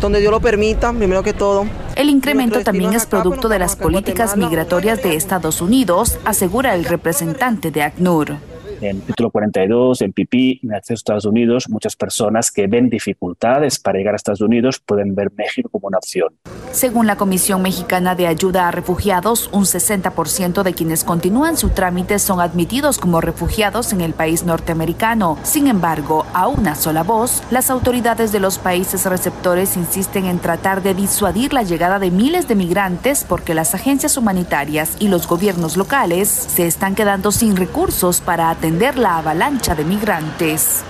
donde 0.00 0.20
Dios 0.20 0.30
lo 0.30 0.40
permita, 0.40 0.92
primero 0.92 1.22
que 1.22 1.34
todo. 1.34 1.66
El 1.94 2.08
incremento 2.08 2.62
también 2.62 2.94
es 2.94 3.04
producto 3.04 3.48
de 3.48 3.58
las 3.58 3.76
políticas 3.76 4.36
migratorias 4.36 5.02
de 5.02 5.16
Estados 5.16 5.60
Unidos, 5.60 6.18
asegura 6.24 6.74
el 6.74 6.84
representante 6.86 7.70
de 7.70 7.82
ACNUR 7.82 8.49
en 8.80 9.00
título 9.02 9.30
42, 9.30 10.00
en 10.02 10.12
PIPI, 10.12 10.60
en 10.62 10.74
acceso 10.74 10.92
a 10.92 10.96
Estados 10.96 11.24
Unidos, 11.26 11.68
muchas 11.68 11.96
personas 11.96 12.50
que 12.50 12.66
ven 12.66 12.88
dificultades 12.88 13.78
para 13.78 13.98
llegar 13.98 14.14
a 14.14 14.16
Estados 14.16 14.40
Unidos 14.40 14.80
pueden 14.84 15.14
ver 15.14 15.30
México 15.36 15.68
como 15.68 15.88
una 15.88 15.98
opción. 15.98 16.28
Según 16.72 17.06
la 17.06 17.16
Comisión 17.16 17.62
Mexicana 17.62 18.14
de 18.14 18.26
Ayuda 18.26 18.68
a 18.68 18.70
Refugiados, 18.70 19.50
un 19.52 19.64
60% 19.64 20.62
de 20.62 20.72
quienes 20.72 21.04
continúan 21.04 21.56
su 21.56 21.70
trámite 21.70 22.18
son 22.18 22.40
admitidos 22.40 22.98
como 22.98 23.20
refugiados 23.20 23.92
en 23.92 24.00
el 24.00 24.14
país 24.14 24.44
norteamericano. 24.44 25.36
Sin 25.42 25.66
embargo, 25.66 26.24
a 26.32 26.48
una 26.48 26.74
sola 26.74 27.02
voz, 27.02 27.42
las 27.50 27.70
autoridades 27.70 28.32
de 28.32 28.40
los 28.40 28.58
países 28.58 29.04
receptores 29.04 29.76
insisten 29.76 30.26
en 30.26 30.38
tratar 30.38 30.82
de 30.82 30.94
disuadir 30.94 31.52
la 31.52 31.62
llegada 31.62 31.98
de 31.98 32.10
miles 32.10 32.48
de 32.48 32.54
migrantes 32.54 33.24
porque 33.28 33.54
las 33.54 33.74
agencias 33.74 34.16
humanitarias 34.16 34.96
y 35.00 35.08
los 35.08 35.26
gobiernos 35.26 35.76
locales 35.76 36.28
se 36.28 36.66
están 36.66 36.94
quedando 36.94 37.32
sin 37.32 37.56
recursos 37.56 38.20
para 38.20 38.50
atender 38.50 38.69
la 38.78 39.18
avalancha 39.18 39.74
de 39.74 39.84
migrantes. 39.84 40.82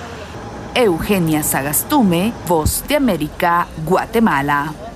Eugenia 0.75 1.43
Sagastume, 1.43 2.33
Voz 2.47 2.85
de 2.87 2.97
América, 2.97 3.67
Guatemala. 3.87 4.90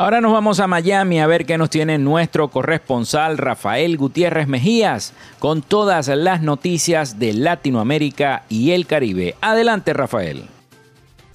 Ahora 0.00 0.22
nos 0.22 0.32
vamos 0.32 0.60
a 0.60 0.66
Miami 0.66 1.20
a 1.20 1.26
ver 1.26 1.44
qué 1.44 1.58
nos 1.58 1.68
tiene 1.68 1.98
nuestro 1.98 2.48
corresponsal 2.48 3.36
Rafael 3.36 3.98
Gutiérrez 3.98 4.48
Mejías 4.48 5.12
con 5.38 5.60
todas 5.60 6.08
las 6.08 6.40
noticias 6.40 7.18
de 7.18 7.34
Latinoamérica 7.34 8.44
y 8.48 8.70
el 8.70 8.86
Caribe. 8.86 9.34
Adelante 9.42 9.92
Rafael. 9.92 10.44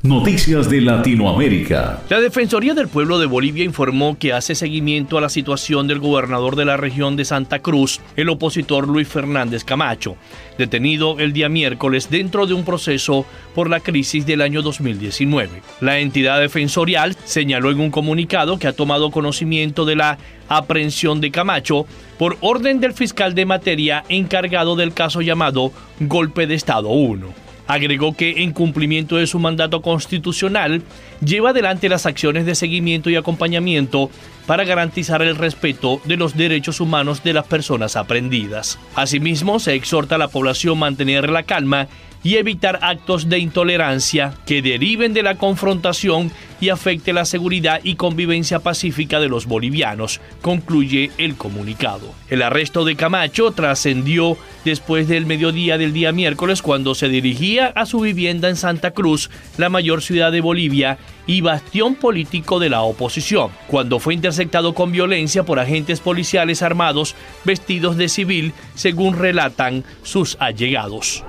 Noticias 0.06 0.70
de 0.70 0.82
Latinoamérica. 0.82 2.04
La 2.10 2.20
Defensoría 2.20 2.76
del 2.76 2.88
Pueblo 2.88 3.18
de 3.18 3.26
Bolivia 3.26 3.64
informó 3.64 4.20
que 4.20 4.34
hace 4.34 4.54
seguimiento 4.54 5.18
a 5.18 5.22
la 5.22 5.30
situación 5.30 5.88
del 5.88 5.98
gobernador 5.98 6.56
de 6.56 6.64
la 6.64 6.78
región 6.78 7.16
de 7.16 7.26
Santa 7.26 7.58
Cruz, 7.58 8.02
el 8.16 8.30
opositor 8.30 8.88
Luis 8.88 9.08
Fernández 9.08 9.64
Camacho, 9.64 10.16
detenido 10.60 11.18
el 11.18 11.34
día 11.34 11.50
miércoles 11.50 12.12
dentro 12.12 12.46
de 12.46 12.54
un 12.54 12.64
proceso 12.64 13.26
por 13.56 13.68
la 13.68 13.80
crisis 13.80 14.28
del 14.28 14.42
año 14.42 14.62
2019. 14.62 15.64
La 15.82 15.98
entidad 15.98 16.40
defensorial 16.40 17.18
señaló 17.24 17.72
en 17.72 17.80
un 17.80 17.90
comunicado 17.90 18.60
que 18.60 18.68
ha 18.68 18.74
tomado 18.74 19.10
conocimiento 19.10 19.86
de 19.86 19.96
la 19.96 20.20
aprehensión 20.50 21.20
de 21.20 21.32
Camacho 21.32 21.88
por 22.20 22.38
orden 22.42 22.80
del 22.80 22.94
fiscal 22.94 23.34
de 23.34 23.48
materia 23.48 24.04
encargado 24.08 24.76
del 24.76 24.94
caso 24.94 25.24
llamado 25.24 25.72
Golpe 26.00 26.46
de 26.46 26.54
Estado 26.54 26.90
1. 26.90 27.45
Agregó 27.68 28.16
que 28.16 28.44
en 28.44 28.52
cumplimiento 28.52 29.18
de 29.18 29.28
su 29.28 29.40
mandato 29.40 29.82
constitucional 29.82 30.84
lleva 31.24 31.50
adelante 31.50 31.90
las 31.90 32.06
acciones 32.06 32.46
de 32.46 32.56
seguimiento 32.56 33.10
y 33.10 33.16
acompañamiento 33.16 34.10
para 34.46 34.64
garantizar 34.64 35.22
el 35.22 35.36
respeto 35.36 36.00
de 36.06 36.18
los 36.18 36.36
derechos 36.36 36.80
humanos 36.80 37.24
de 37.24 37.34
las 37.34 37.46
personas 37.48 37.96
aprendidas. 37.96 38.78
Asimismo, 38.96 39.60
se 39.60 39.74
exhorta 39.74 40.16
a 40.16 40.20
la 40.20 40.28
población 40.28 40.78
a 40.78 40.82
mantener 40.82 41.30
la 41.30 41.44
calma 41.44 41.88
y 42.26 42.38
evitar 42.38 42.80
actos 42.82 43.30
de 43.30 43.38
intolerancia 43.38 44.34
que 44.48 44.64
deriven 44.64 45.14
de 45.14 45.22
la 45.22 45.36
confrontación 45.36 46.32
y 46.60 46.70
afecte 46.70 47.14
la 47.14 47.26
seguridad 47.26 47.80
y 47.84 47.96
convivencia 47.96 48.60
pacífica 48.60 49.20
de 49.20 49.30
los 49.30 49.46
bolivianos, 49.46 50.22
concluye 50.42 51.12
el 51.18 51.36
comunicado. 51.36 52.14
El 52.30 52.42
arresto 52.42 52.86
de 52.86 52.96
Camacho 52.96 53.52
trascendió 53.52 54.38
después 54.64 55.08
del 55.08 55.26
mediodía 55.26 55.78
del 55.78 55.94
día 55.94 56.12
miércoles 56.12 56.62
cuando 56.62 56.96
se 56.96 57.10
dirigía 57.10 57.68
a 57.68 57.86
su 57.86 58.00
vivienda 58.00 58.50
en 58.50 58.56
Santa 58.56 58.92
Cruz, 58.92 59.30
la 59.58 59.70
mayor 59.70 60.02
ciudad 60.02 60.32
de 60.32 60.42
Bolivia 60.42 60.98
y 61.28 61.42
bastión 61.42 61.96
político 61.96 62.60
de 62.60 62.70
la 62.70 62.82
oposición, 62.82 63.52
cuando 63.68 64.00
fue 64.00 64.14
interceptado 64.14 64.74
con 64.74 64.92
violencia 64.92 65.44
por 65.44 65.60
agentes 65.60 66.00
policiales 66.00 66.62
armados 66.62 67.16
vestidos 67.44 67.98
de 67.98 68.10
civil, 68.10 68.54
según 68.76 69.18
relatan 69.18 69.84
sus 70.04 70.38
allegados. 70.40 71.24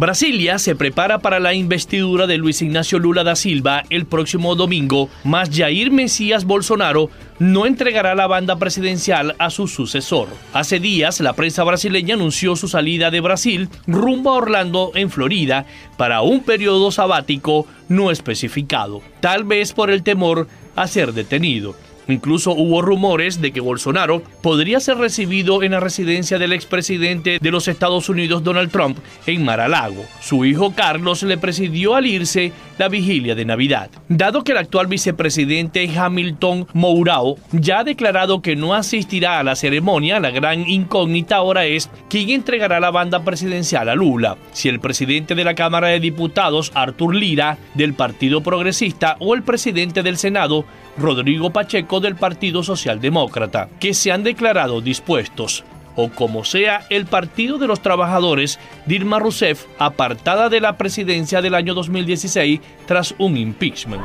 Brasilia 0.00 0.58
se 0.58 0.74
prepara 0.74 1.18
para 1.18 1.40
la 1.40 1.52
investidura 1.52 2.26
de 2.26 2.38
Luis 2.38 2.62
Ignacio 2.62 2.98
Lula 2.98 3.22
da 3.22 3.36
Silva 3.36 3.84
el 3.90 4.06
próximo 4.06 4.54
domingo, 4.54 5.10
mas 5.24 5.50
Jair 5.54 5.90
Mesías 5.90 6.46
Bolsonaro 6.46 7.10
no 7.38 7.66
entregará 7.66 8.14
la 8.14 8.26
banda 8.26 8.56
presidencial 8.56 9.36
a 9.38 9.50
su 9.50 9.68
sucesor. 9.68 10.28
Hace 10.54 10.80
días, 10.80 11.20
la 11.20 11.34
prensa 11.34 11.64
brasileña 11.64 12.14
anunció 12.14 12.56
su 12.56 12.66
salida 12.66 13.10
de 13.10 13.20
Brasil 13.20 13.68
rumbo 13.86 14.30
a 14.30 14.38
Orlando, 14.38 14.90
en 14.94 15.10
Florida, 15.10 15.66
para 15.98 16.22
un 16.22 16.44
periodo 16.44 16.90
sabático 16.90 17.66
no 17.90 18.10
especificado, 18.10 19.02
tal 19.20 19.44
vez 19.44 19.74
por 19.74 19.90
el 19.90 20.02
temor 20.02 20.48
a 20.76 20.86
ser 20.86 21.12
detenido. 21.12 21.76
Incluso 22.12 22.52
hubo 22.52 22.82
rumores 22.82 23.40
de 23.40 23.52
que 23.52 23.60
Bolsonaro 23.60 24.22
podría 24.42 24.80
ser 24.80 24.98
recibido 24.98 25.62
en 25.62 25.72
la 25.72 25.80
residencia 25.80 26.38
del 26.38 26.52
expresidente 26.52 27.38
de 27.40 27.50
los 27.50 27.68
Estados 27.68 28.08
Unidos 28.08 28.42
Donald 28.42 28.70
Trump 28.70 28.98
en 29.26 29.44
Mar-a-Lago. 29.44 30.04
Su 30.20 30.44
hijo 30.44 30.74
Carlos 30.74 31.22
le 31.22 31.38
presidió 31.38 31.94
al 31.94 32.06
irse 32.06 32.52
la 32.80 32.88
vigilia 32.88 33.34
de 33.34 33.44
Navidad. 33.44 33.90
Dado 34.08 34.42
que 34.42 34.52
el 34.52 34.58
actual 34.58 34.86
vicepresidente 34.86 35.86
Hamilton 35.94 36.66
Mourao 36.72 37.36
ya 37.52 37.80
ha 37.80 37.84
declarado 37.84 38.40
que 38.40 38.56
no 38.56 38.72
asistirá 38.72 39.38
a 39.38 39.42
la 39.42 39.54
ceremonia, 39.54 40.18
la 40.18 40.30
gran 40.30 40.66
incógnita 40.66 41.36
ahora 41.36 41.66
es 41.66 41.90
quién 42.08 42.30
entregará 42.30 42.80
la 42.80 42.90
banda 42.90 43.22
presidencial 43.22 43.90
a 43.90 43.94
Lula, 43.94 44.38
si 44.52 44.70
el 44.70 44.80
presidente 44.80 45.34
de 45.34 45.44
la 45.44 45.54
Cámara 45.54 45.88
de 45.88 46.00
Diputados 46.00 46.72
Artur 46.74 47.14
Lira 47.14 47.58
del 47.74 47.92
Partido 47.92 48.40
Progresista 48.42 49.16
o 49.18 49.34
el 49.34 49.42
presidente 49.42 50.02
del 50.02 50.16
Senado 50.16 50.64
Rodrigo 50.96 51.50
Pacheco 51.50 52.00
del 52.00 52.16
Partido 52.16 52.62
Socialdemócrata, 52.62 53.68
que 53.78 53.92
se 53.92 54.10
han 54.10 54.22
declarado 54.22 54.80
dispuestos 54.80 55.64
o 55.96 56.10
como 56.10 56.44
sea 56.44 56.86
el 56.90 57.06
Partido 57.06 57.58
de 57.58 57.66
los 57.66 57.80
Trabajadores, 57.80 58.58
Dilma 58.86 59.18
Rousseff, 59.18 59.66
apartada 59.78 60.48
de 60.48 60.60
la 60.60 60.76
presidencia 60.76 61.42
del 61.42 61.54
año 61.54 61.74
2016 61.74 62.60
tras 62.86 63.14
un 63.18 63.36
impeachment. 63.36 64.02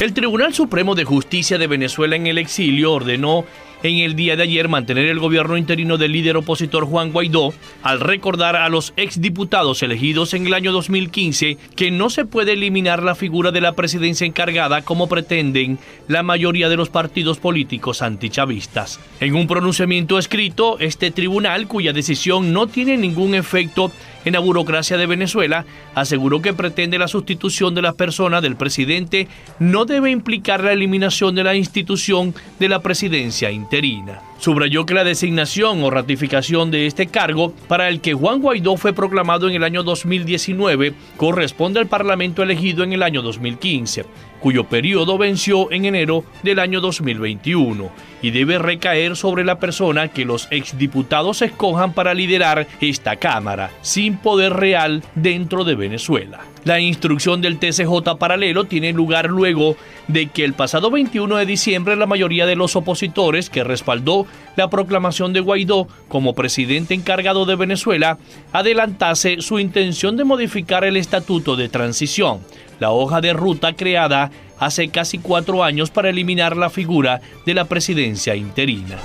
El 0.00 0.14
Tribunal 0.14 0.54
Supremo 0.54 0.94
de 0.94 1.04
Justicia 1.04 1.58
de 1.58 1.66
Venezuela 1.66 2.16
en 2.16 2.26
el 2.26 2.38
exilio 2.38 2.92
ordenó 2.92 3.44
en 3.82 3.98
el 3.98 4.14
día 4.14 4.36
de 4.36 4.42
ayer 4.42 4.68
mantener 4.68 5.06
el 5.06 5.18
gobierno 5.18 5.56
interino 5.56 5.98
del 5.98 6.12
líder 6.12 6.36
opositor 6.36 6.84
Juan 6.84 7.12
Guaidó 7.12 7.54
al 7.82 8.00
recordar 8.00 8.56
a 8.56 8.68
los 8.68 8.92
exdiputados 8.96 9.82
elegidos 9.82 10.34
en 10.34 10.46
el 10.46 10.54
año 10.54 10.72
2015 10.72 11.56
que 11.76 11.90
no 11.90 12.10
se 12.10 12.24
puede 12.24 12.52
eliminar 12.52 13.02
la 13.02 13.14
figura 13.14 13.50
de 13.50 13.60
la 13.60 13.72
presidencia 13.72 14.26
encargada 14.26 14.82
como 14.82 15.08
pretenden 15.08 15.78
la 16.08 16.22
mayoría 16.22 16.68
de 16.68 16.76
los 16.76 16.88
partidos 16.88 17.38
políticos 17.38 18.02
antichavistas. 18.02 19.00
En 19.20 19.34
un 19.34 19.46
pronunciamiento 19.46 20.18
escrito, 20.18 20.78
este 20.78 21.10
tribunal, 21.10 21.66
cuya 21.66 21.92
decisión 21.92 22.52
no 22.52 22.66
tiene 22.66 22.96
ningún 22.96 23.34
efecto 23.34 23.90
en 24.24 24.32
la 24.34 24.38
burocracia 24.38 24.96
de 24.96 25.06
Venezuela, 25.06 25.64
aseguró 25.94 26.42
que 26.42 26.52
pretende 26.52 26.98
la 26.98 27.08
sustitución 27.08 27.74
de 27.74 27.82
las 27.82 27.94
personas 27.94 28.42
del 28.42 28.56
presidente 28.56 29.28
no 29.58 29.84
debe 29.84 30.10
implicar 30.10 30.62
la 30.62 30.72
eliminación 30.72 31.34
de 31.34 31.44
la 31.44 31.54
institución 31.54 32.34
de 32.58 32.68
la 32.68 32.80
presidencia 32.80 33.50
interina. 33.50 34.20
Subrayó 34.38 34.86
que 34.86 34.94
la 34.94 35.04
designación 35.04 35.82
o 35.82 35.90
ratificación 35.90 36.70
de 36.70 36.86
este 36.86 37.06
cargo, 37.06 37.52
para 37.68 37.88
el 37.90 38.00
que 38.00 38.14
Juan 38.14 38.40
Guaidó 38.40 38.76
fue 38.78 38.94
proclamado 38.94 39.48
en 39.48 39.54
el 39.54 39.64
año 39.64 39.82
2019, 39.82 40.94
corresponde 41.18 41.78
al 41.78 41.88
Parlamento 41.88 42.42
elegido 42.42 42.82
en 42.82 42.94
el 42.94 43.02
año 43.02 43.20
2015. 43.20 44.06
Cuyo 44.40 44.64
periodo 44.64 45.18
venció 45.18 45.70
en 45.70 45.84
enero 45.84 46.24
del 46.42 46.58
año 46.58 46.80
2021 46.80 47.90
y 48.22 48.30
debe 48.30 48.58
recaer 48.58 49.16
sobre 49.16 49.44
la 49.44 49.58
persona 49.58 50.08
que 50.08 50.24
los 50.24 50.48
exdiputados 50.50 51.42
escojan 51.42 51.92
para 51.92 52.14
liderar 52.14 52.66
esta 52.80 53.16
Cámara, 53.16 53.70
sin 53.82 54.16
poder 54.18 54.54
real 54.54 55.02
dentro 55.14 55.64
de 55.64 55.74
Venezuela. 55.74 56.40
La 56.64 56.80
instrucción 56.80 57.40
del 57.40 57.58
TCJ 57.58 58.18
paralelo 58.18 58.64
tiene 58.64 58.92
lugar 58.92 59.30
luego 59.30 59.76
de 60.08 60.26
que 60.26 60.44
el 60.44 60.52
pasado 60.52 60.90
21 60.90 61.36
de 61.36 61.46
diciembre 61.46 61.96
la 61.96 62.06
mayoría 62.06 62.44
de 62.44 62.56
los 62.56 62.76
opositores 62.76 63.48
que 63.48 63.64
respaldó 63.64 64.26
la 64.56 64.68
proclamación 64.68 65.32
de 65.32 65.40
Guaidó 65.40 65.88
como 66.08 66.34
presidente 66.34 66.92
encargado 66.92 67.46
de 67.46 67.56
Venezuela 67.56 68.18
adelantase 68.52 69.40
su 69.40 69.58
intención 69.58 70.16
de 70.16 70.24
modificar 70.24 70.84
el 70.84 70.96
estatuto 70.96 71.56
de 71.56 71.68
transición, 71.68 72.40
la 72.80 72.90
hoja 72.90 73.20
de 73.20 73.32
ruta 73.32 73.74
creada 73.74 74.30
hace 74.58 74.88
casi 74.88 75.18
cuatro 75.18 75.62
años 75.62 75.90
para 75.90 76.10
eliminar 76.10 76.56
la 76.56 76.70
figura 76.70 77.20
de 77.46 77.54
la 77.54 77.66
presidencia 77.66 78.34
interina. 78.34 78.98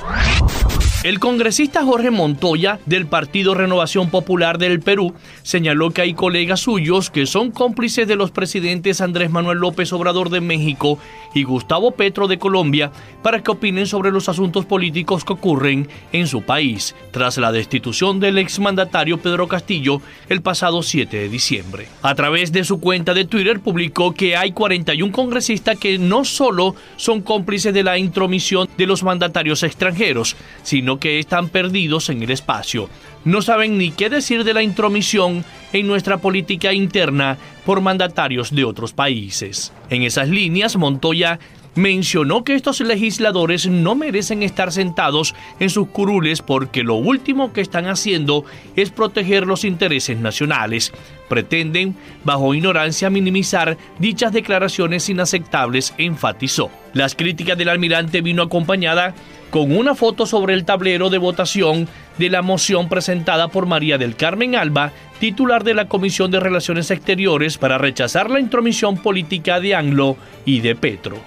El 1.05 1.19
congresista 1.19 1.83
Jorge 1.83 2.09
Montoya 2.09 2.79
del 2.87 3.05
Partido 3.05 3.53
Renovación 3.53 4.09
Popular 4.09 4.57
del 4.57 4.79
Perú 4.79 5.13
señaló 5.43 5.91
que 5.91 6.01
hay 6.01 6.15
colegas 6.15 6.61
suyos 6.61 7.11
que 7.11 7.27
son 7.27 7.51
cómplices 7.51 8.07
de 8.07 8.15
los 8.15 8.31
presidentes 8.31 9.01
Andrés 9.01 9.29
Manuel 9.29 9.59
López 9.59 9.93
Obrador 9.93 10.31
de 10.31 10.41
México 10.41 10.97
y 11.35 11.43
Gustavo 11.43 11.91
Petro 11.91 12.27
de 12.27 12.39
Colombia 12.39 12.91
para 13.21 13.43
que 13.43 13.51
opinen 13.51 13.85
sobre 13.85 14.09
los 14.09 14.29
asuntos 14.29 14.65
políticos 14.65 15.23
que 15.23 15.33
ocurren 15.33 15.87
en 16.11 16.25
su 16.25 16.41
país, 16.41 16.95
tras 17.11 17.37
la 17.37 17.51
destitución 17.51 18.19
del 18.19 18.39
exmandatario 18.39 19.19
Pedro 19.19 19.47
Castillo 19.47 20.01
el 20.27 20.41
pasado 20.41 20.81
7 20.81 21.17
de 21.17 21.29
diciembre. 21.29 21.87
A 22.01 22.15
través 22.15 22.51
de 22.51 22.63
su 22.63 22.79
cuenta 22.79 23.13
de 23.13 23.25
Twitter 23.25 23.59
publicó 23.59 24.15
que 24.15 24.35
hay 24.35 24.53
41 24.53 25.11
congresistas 25.11 25.77
que 25.77 25.99
no 25.99 26.25
solo 26.25 26.73
son 26.95 27.21
cómplices 27.21 27.75
de 27.75 27.83
la 27.83 27.99
intromisión 27.99 28.67
de 28.75 28.87
los 28.87 29.03
mandatarios 29.03 29.61
extranjeros, 29.61 30.35
sino 30.63 30.94
que 30.99 31.19
están 31.19 31.49
perdidos 31.49 32.09
en 32.09 32.23
el 32.23 32.31
espacio. 32.31 32.89
No 33.23 33.41
saben 33.41 33.77
ni 33.77 33.91
qué 33.91 34.09
decir 34.09 34.43
de 34.43 34.53
la 34.53 34.63
intromisión 34.63 35.43
en 35.73 35.87
nuestra 35.87 36.17
política 36.17 36.73
interna 36.73 37.37
por 37.65 37.81
mandatarios 37.81 38.53
de 38.53 38.63
otros 38.63 38.93
países. 38.93 39.73
En 39.89 40.03
esas 40.03 40.29
líneas, 40.29 40.75
Montoya 40.75 41.39
mencionó 41.75 42.43
que 42.43 42.55
estos 42.55 42.79
legisladores 42.79 43.67
no 43.67 43.95
merecen 43.95 44.43
estar 44.43 44.71
sentados 44.71 45.35
en 45.59 45.69
sus 45.69 45.89
curules 45.89 46.41
porque 46.41 46.83
lo 46.83 46.95
último 46.95 47.53
que 47.53 47.61
están 47.61 47.87
haciendo 47.87 48.45
es 48.75 48.89
proteger 48.89 49.45
los 49.45 49.65
intereses 49.65 50.17
nacionales. 50.17 50.93
Pretenden, 51.27 51.95
bajo 52.23 52.53
ignorancia, 52.53 53.09
minimizar 53.09 53.77
dichas 53.99 54.31
declaraciones 54.31 55.09
inaceptables, 55.09 55.93
enfatizó. 55.97 56.69
Las 56.93 57.15
críticas 57.15 57.57
del 57.57 57.69
almirante 57.69 58.21
vino 58.21 58.43
acompañada 58.43 59.13
con 59.49 59.75
una 59.75 59.95
foto 59.95 60.25
sobre 60.25 60.53
el 60.53 60.65
tablero 60.65 61.09
de 61.09 61.17
votación 61.17 61.87
de 62.17 62.29
la 62.29 62.41
moción 62.41 62.89
presentada 62.89 63.47
por 63.47 63.65
María 63.65 63.97
del 63.97 64.15
Carmen 64.15 64.55
Alba, 64.55 64.91
titular 65.19 65.63
de 65.63 65.73
la 65.73 65.87
Comisión 65.87 66.31
de 66.31 66.39
Relaciones 66.39 66.91
Exteriores, 66.91 67.57
para 67.57 67.77
rechazar 67.77 68.29
la 68.29 68.39
intromisión 68.39 68.97
política 68.97 69.59
de 69.59 69.75
Anglo 69.75 70.17
y 70.45 70.59
de 70.59 70.75
Petro. 70.75 71.21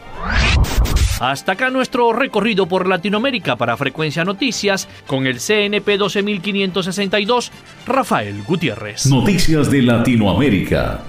Hasta 1.21 1.53
acá 1.53 1.71
nuestro 1.71 2.13
recorrido 2.13 2.67
por 2.67 2.87
Latinoamérica 2.87 3.57
para 3.57 3.77
Frecuencia 3.77 4.25
Noticias 4.25 4.89
con 5.07 5.27
el 5.27 5.41
CNP 5.41 5.97
12562, 5.97 7.51
Rafael 7.87 8.43
Gutiérrez. 8.45 9.07
Noticias 9.07 9.69
de 9.69 9.83
Latinoamérica. 9.83 11.03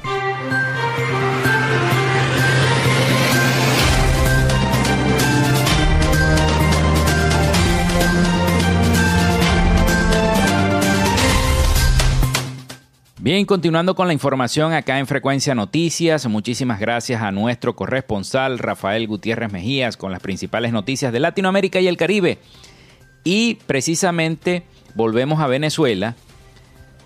Bien, 13.30 13.46
continuando 13.46 13.94
con 13.94 14.08
la 14.08 14.14
información 14.14 14.74
acá 14.74 14.98
en 14.98 15.06
Frecuencia 15.06 15.54
Noticias, 15.54 16.26
muchísimas 16.26 16.80
gracias 16.80 17.22
a 17.22 17.32
nuestro 17.32 17.76
corresponsal 17.76 18.58
Rafael 18.58 19.06
Gutiérrez 19.06 19.52
Mejías 19.52 19.98
con 19.98 20.12
las 20.12 20.20
principales 20.20 20.72
noticias 20.72 21.14
de 21.14 21.20
Latinoamérica 21.20 21.80
y 21.80 21.88
el 21.88 21.96
Caribe. 21.96 22.40
Y 23.24 23.60
precisamente 23.68 24.64
volvemos 24.96 25.42
a 25.42 25.46
Venezuela 25.46 26.16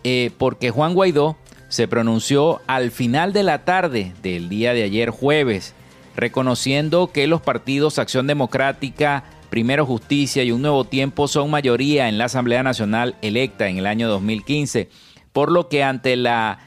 eh, 0.06 0.32
porque 0.38 0.72
Juan 0.72 0.94
Guaidó 0.94 1.36
se 1.68 1.90
pronunció 1.90 2.62
al 2.68 2.92
final 2.92 3.34
de 3.34 3.44
la 3.44 3.66
tarde 3.66 4.14
del 4.24 4.48
día 4.48 4.74
de 4.74 4.84
ayer 4.84 5.10
jueves, 5.10 5.76
reconociendo 6.16 7.12
que 7.12 7.28
los 7.28 7.42
partidos 7.42 8.00
Acción 8.00 8.28
Democrática, 8.28 9.26
Primero 9.50 9.86
Justicia 9.86 10.42
y 10.46 10.54
Un 10.54 10.62
Nuevo 10.62 10.86
Tiempo 10.86 11.28
son 11.28 11.52
mayoría 11.52 12.08
en 12.08 12.18
la 12.18 12.26
Asamblea 12.26 12.64
Nacional 12.64 13.18
electa 13.22 13.68
en 13.68 13.78
el 13.78 13.88
año 13.88 14.08
2015 14.08 14.88
por 15.34 15.52
lo 15.52 15.68
que 15.68 15.84
ante 15.84 16.16
la 16.16 16.60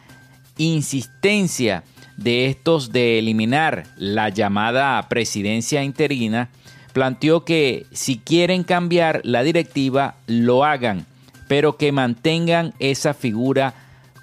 insistencia 0.58 1.84
de 2.16 2.46
estos 2.46 2.92
de 2.92 3.18
eliminar 3.18 3.84
la 3.96 4.28
llamada 4.28 5.08
presidencia 5.08 5.82
interina, 5.82 6.50
planteó 6.92 7.44
que 7.44 7.86
si 7.92 8.18
quieren 8.18 8.64
cambiar 8.64 9.20
la 9.22 9.42
directiva, 9.42 10.16
lo 10.26 10.64
hagan, 10.64 11.06
pero 11.46 11.76
que 11.76 11.92
mantengan 11.92 12.74
esa 12.78 13.14
figura 13.14 13.74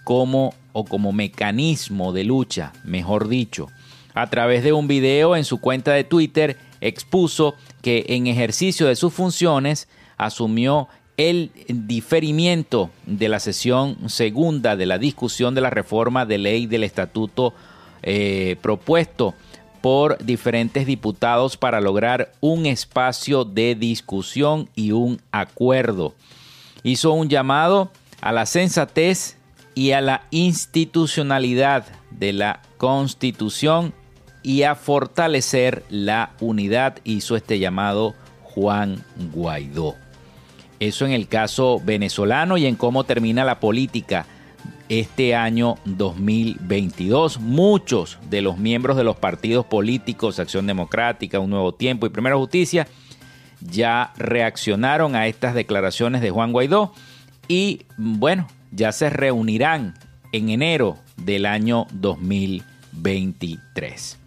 como 0.04 0.54
o 0.74 0.84
como 0.84 1.12
mecanismo 1.12 2.14
de 2.14 2.24
lucha, 2.24 2.74
mejor 2.84 3.28
dicho. 3.28 3.68
A 4.16 4.30
través 4.30 4.64
de 4.64 4.74
un 4.74 4.88
video 4.88 5.36
en 5.36 5.46
su 5.46 5.60
cuenta 5.60 5.94
de 5.94 6.04
Twitter 6.04 6.58
expuso 6.82 7.56
que 7.82 8.06
en 8.10 8.28
ejercicio 8.28 8.88
de 8.88 8.96
sus 8.96 9.14
funciones 9.14 9.88
asumió 10.18 10.90
el 11.18 11.52
diferimiento 11.68 12.90
de 13.06 13.30
la 13.30 13.40
sesión 13.40 14.10
segunda 14.10 14.76
de 14.76 14.86
la 14.86 14.98
discusión 14.98 15.54
de 15.54 15.62
la 15.62 15.70
reforma 15.70 16.26
de 16.26 16.38
ley 16.38 16.66
del 16.66 16.84
estatuto 16.84 17.54
eh, 18.02 18.58
propuesto 18.62 19.36
por 19.82 20.18
diferentes 20.24 20.86
diputados 20.86 21.58
para 21.58 21.82
lograr 21.82 22.32
un 22.40 22.66
espacio 22.66 23.44
de 23.44 23.76
discusión 23.76 24.70
y 24.76 24.92
un 24.92 25.22
acuerdo. 25.32 26.14
Hizo 26.84 27.12
un 27.12 27.30
llamado 27.30 27.92
a 28.22 28.32
la 28.32 28.46
sensatez 28.46 29.38
y 29.76 29.92
a 29.92 30.02
la 30.02 30.24
institucionalidad 30.32 31.86
de 32.12 32.34
la 32.34 32.62
Constitución 32.78 33.94
y 34.42 34.64
a 34.64 34.76
fortalecer 34.76 35.84
la 35.90 36.32
unidad. 36.40 37.00
Hizo 37.04 37.36
este 37.36 37.60
llamado 37.60 38.14
Juan 38.44 39.04
Guaidó. 39.34 40.03
Eso 40.88 41.06
en 41.06 41.12
el 41.14 41.30
caso 41.30 41.82
venezolano 41.82 42.58
y 42.58 42.66
en 42.66 42.76
cómo 42.76 43.06
termina 43.06 43.46
la 43.46 43.62
política 43.62 44.26
este 44.90 45.34
año 45.34 45.78
2022. 45.86 47.40
Muchos 47.40 48.20
de 48.30 48.42
los 48.42 48.58
miembros 48.58 48.98
de 48.98 49.06
los 49.06 49.16
partidos 49.16 49.66
políticos, 49.66 50.40
Acción 50.40 50.68
Democrática, 50.68 51.40
Un 51.40 51.52
Nuevo 51.52 51.74
Tiempo 51.74 52.06
y 52.06 52.10
Primera 52.10 52.36
Justicia, 52.36 52.90
ya 53.62 54.12
reaccionaron 54.18 55.16
a 55.16 55.28
estas 55.28 55.56
declaraciones 55.56 56.22
de 56.22 56.32
Juan 56.32 56.52
Guaidó 56.52 56.92
y 57.48 57.84
bueno, 57.96 58.50
ya 58.72 58.92
se 58.92 59.10
reunirán 59.10 59.94
en 60.34 60.50
enero 60.50 60.98
del 61.16 61.46
año 61.46 61.88
2023. 61.94 64.20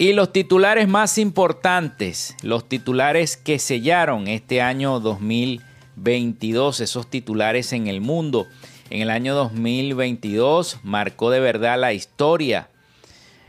Y 0.00 0.12
los 0.12 0.32
titulares 0.32 0.86
más 0.86 1.18
importantes, 1.18 2.36
los 2.42 2.68
titulares 2.68 3.36
que 3.36 3.58
sellaron 3.58 4.28
este 4.28 4.62
año 4.62 5.00
2022, 5.00 6.78
esos 6.78 7.10
titulares 7.10 7.72
en 7.72 7.88
el 7.88 8.00
mundo. 8.00 8.46
En 8.90 9.02
el 9.02 9.10
año 9.10 9.34
2022 9.34 10.78
marcó 10.84 11.32
de 11.32 11.40
verdad 11.40 11.80
la 11.80 11.94
historia 11.94 12.68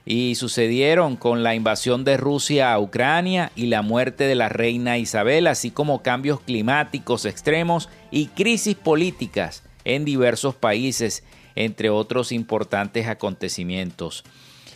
y 0.06 0.34
sucedieron 0.34 1.18
con 1.18 1.44
la 1.44 1.54
invasión 1.54 2.04
de 2.04 2.18
Rusia 2.18 2.74
a 2.74 2.80
Ucrania 2.80 3.52
y 3.56 3.68
la 3.68 3.84
muerte 3.84 4.24
de 4.24 4.34
la 4.34 4.50
reina 4.50 4.98
Isabel, 4.98 5.46
así 5.46 5.70
como 5.70 6.02
cambios 6.02 6.40
climáticos 6.40 7.26
extremos 7.26 7.90
y 8.10 8.26
crisis 8.26 8.74
políticas 8.74 9.62
en 9.86 10.04
diversos 10.04 10.56
países, 10.56 11.24
entre 11.56 11.92
otros 11.92 12.32
importantes 12.32 13.06
acontecimientos. 13.06 14.24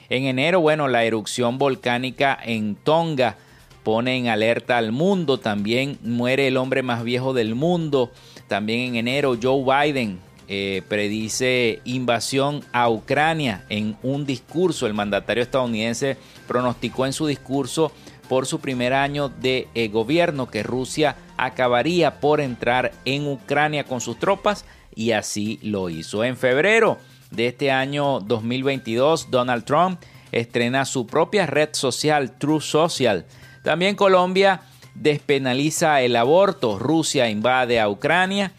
En 0.09 0.25
enero, 0.25 0.59
bueno, 0.59 0.87
la 0.87 1.03
erupción 1.03 1.57
volcánica 1.57 2.37
en 2.43 2.75
Tonga 2.75 3.37
pone 3.83 4.17
en 4.17 4.27
alerta 4.27 4.77
al 4.77 4.91
mundo. 4.91 5.39
También 5.39 5.97
muere 6.01 6.47
el 6.47 6.57
hombre 6.57 6.83
más 6.83 7.03
viejo 7.03 7.33
del 7.33 7.55
mundo. 7.55 8.11
También 8.47 8.81
en 8.81 8.95
enero 8.95 9.37
Joe 9.41 9.63
Biden 9.63 10.19
eh, 10.47 10.81
predice 10.89 11.79
invasión 11.85 12.63
a 12.73 12.89
Ucrania 12.89 13.65
en 13.69 13.95
un 14.03 14.25
discurso. 14.25 14.87
El 14.87 14.93
mandatario 14.93 15.43
estadounidense 15.43 16.17
pronosticó 16.47 17.05
en 17.05 17.13
su 17.13 17.27
discurso 17.27 17.91
por 18.27 18.45
su 18.45 18.59
primer 18.59 18.93
año 18.93 19.29
de 19.29 19.67
eh, 19.73 19.87
gobierno 19.87 20.49
que 20.49 20.63
Rusia 20.63 21.15
acabaría 21.37 22.19
por 22.19 22.41
entrar 22.41 22.91
en 23.05 23.27
Ucrania 23.27 23.85
con 23.85 24.01
sus 24.01 24.19
tropas 24.19 24.65
y 24.95 25.11
así 25.11 25.59
lo 25.61 25.89
hizo. 25.89 26.23
En 26.23 26.37
febrero 26.37 26.97
de 27.35 27.47
este 27.47 27.71
año 27.71 28.19
2022, 28.19 29.29
Donald 29.29 29.65
Trump 29.65 29.99
estrena 30.31 30.85
su 30.85 31.05
propia 31.05 31.45
red 31.45 31.69
social, 31.73 32.37
True 32.37 32.61
Social. 32.61 33.25
También 33.63 33.95
Colombia 33.95 34.61
despenaliza 34.95 36.01
el 36.01 36.15
aborto, 36.15 36.79
Rusia 36.79 37.29
invade 37.29 37.79
a 37.79 37.89
Ucrania 37.89 38.53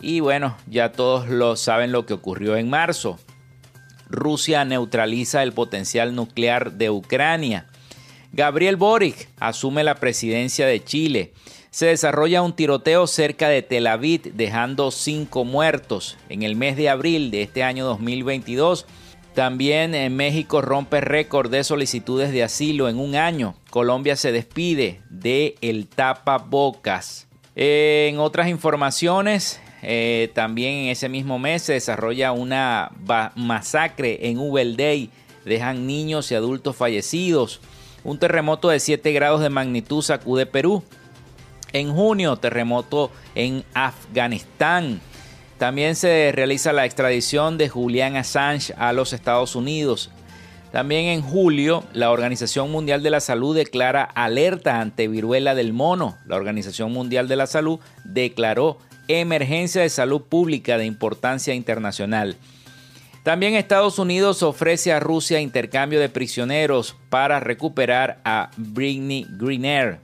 y 0.00 0.20
bueno, 0.20 0.56
ya 0.66 0.92
todos 0.92 1.28
lo 1.28 1.56
saben 1.56 1.92
lo 1.92 2.06
que 2.06 2.14
ocurrió 2.14 2.56
en 2.56 2.70
marzo. 2.70 3.18
Rusia 4.08 4.64
neutraliza 4.64 5.42
el 5.42 5.52
potencial 5.52 6.14
nuclear 6.14 6.72
de 6.72 6.90
Ucrania. 6.90 7.66
Gabriel 8.32 8.76
Boric 8.76 9.28
asume 9.38 9.84
la 9.84 9.96
presidencia 9.96 10.66
de 10.66 10.82
Chile. 10.84 11.32
Se 11.70 11.86
desarrolla 11.86 12.42
un 12.42 12.54
tiroteo 12.54 13.06
cerca 13.06 13.48
de 13.48 13.62
Tel 13.62 13.86
Aviv 13.86 14.32
dejando 14.34 14.90
cinco 14.90 15.44
muertos. 15.44 16.16
En 16.28 16.42
el 16.42 16.56
mes 16.56 16.76
de 16.76 16.88
abril 16.88 17.30
de 17.30 17.42
este 17.42 17.62
año 17.62 17.84
2022 17.84 18.86
también 19.38 19.94
en 19.94 20.16
México 20.16 20.62
rompe 20.62 21.00
récord 21.00 21.48
de 21.48 21.62
solicitudes 21.62 22.32
de 22.32 22.42
asilo 22.42 22.88
en 22.88 22.98
un 22.98 23.14
año. 23.14 23.54
Colombia 23.70 24.16
se 24.16 24.32
despide 24.32 25.00
de 25.10 25.54
el 25.60 25.86
tapabocas. 25.86 27.28
En 27.54 28.18
otras 28.18 28.48
informaciones, 28.48 29.60
eh, 29.82 30.32
también 30.34 30.74
en 30.74 30.88
ese 30.88 31.08
mismo 31.08 31.38
mes 31.38 31.62
se 31.62 31.74
desarrolla 31.74 32.32
una 32.32 32.90
masacre 33.36 34.28
en 34.28 34.38
Day. 34.76 35.10
Dejan 35.44 35.86
niños 35.86 36.32
y 36.32 36.34
adultos 36.34 36.74
fallecidos. 36.74 37.60
Un 38.02 38.18
terremoto 38.18 38.70
de 38.70 38.80
7 38.80 39.12
grados 39.12 39.40
de 39.40 39.50
magnitud 39.50 40.02
sacude 40.02 40.46
Perú. 40.46 40.82
En 41.72 41.92
junio, 41.94 42.36
terremoto 42.36 43.10
en 43.34 43.64
Afganistán. 43.74 45.00
También 45.58 45.96
se 45.96 46.30
realiza 46.32 46.72
la 46.72 46.84
extradición 46.84 47.58
de 47.58 47.68
Julian 47.68 48.16
Assange 48.16 48.74
a 48.78 48.92
los 48.92 49.12
Estados 49.12 49.56
Unidos. 49.56 50.10
También 50.72 51.06
en 51.06 51.22
julio, 51.22 51.82
la 51.92 52.10
Organización 52.10 52.70
Mundial 52.70 53.02
de 53.02 53.10
la 53.10 53.20
Salud 53.20 53.56
declara 53.56 54.04
alerta 54.04 54.80
ante 54.80 55.08
viruela 55.08 55.54
del 55.54 55.72
mono. 55.72 56.18
La 56.26 56.36
Organización 56.36 56.92
Mundial 56.92 57.26
de 57.26 57.36
la 57.36 57.46
Salud 57.46 57.80
declaró 58.04 58.78
emergencia 59.08 59.82
de 59.82 59.88
salud 59.88 60.22
pública 60.22 60.76
de 60.76 60.84
importancia 60.84 61.54
internacional. 61.54 62.36
También 63.22 63.54
Estados 63.54 63.98
Unidos 63.98 64.42
ofrece 64.42 64.92
a 64.92 65.00
Rusia 65.00 65.40
intercambio 65.40 66.00
de 66.00 66.08
prisioneros 66.08 66.96
para 67.10 67.40
recuperar 67.40 68.20
a 68.24 68.50
Britney 68.56 69.26
Greener. 69.30 69.98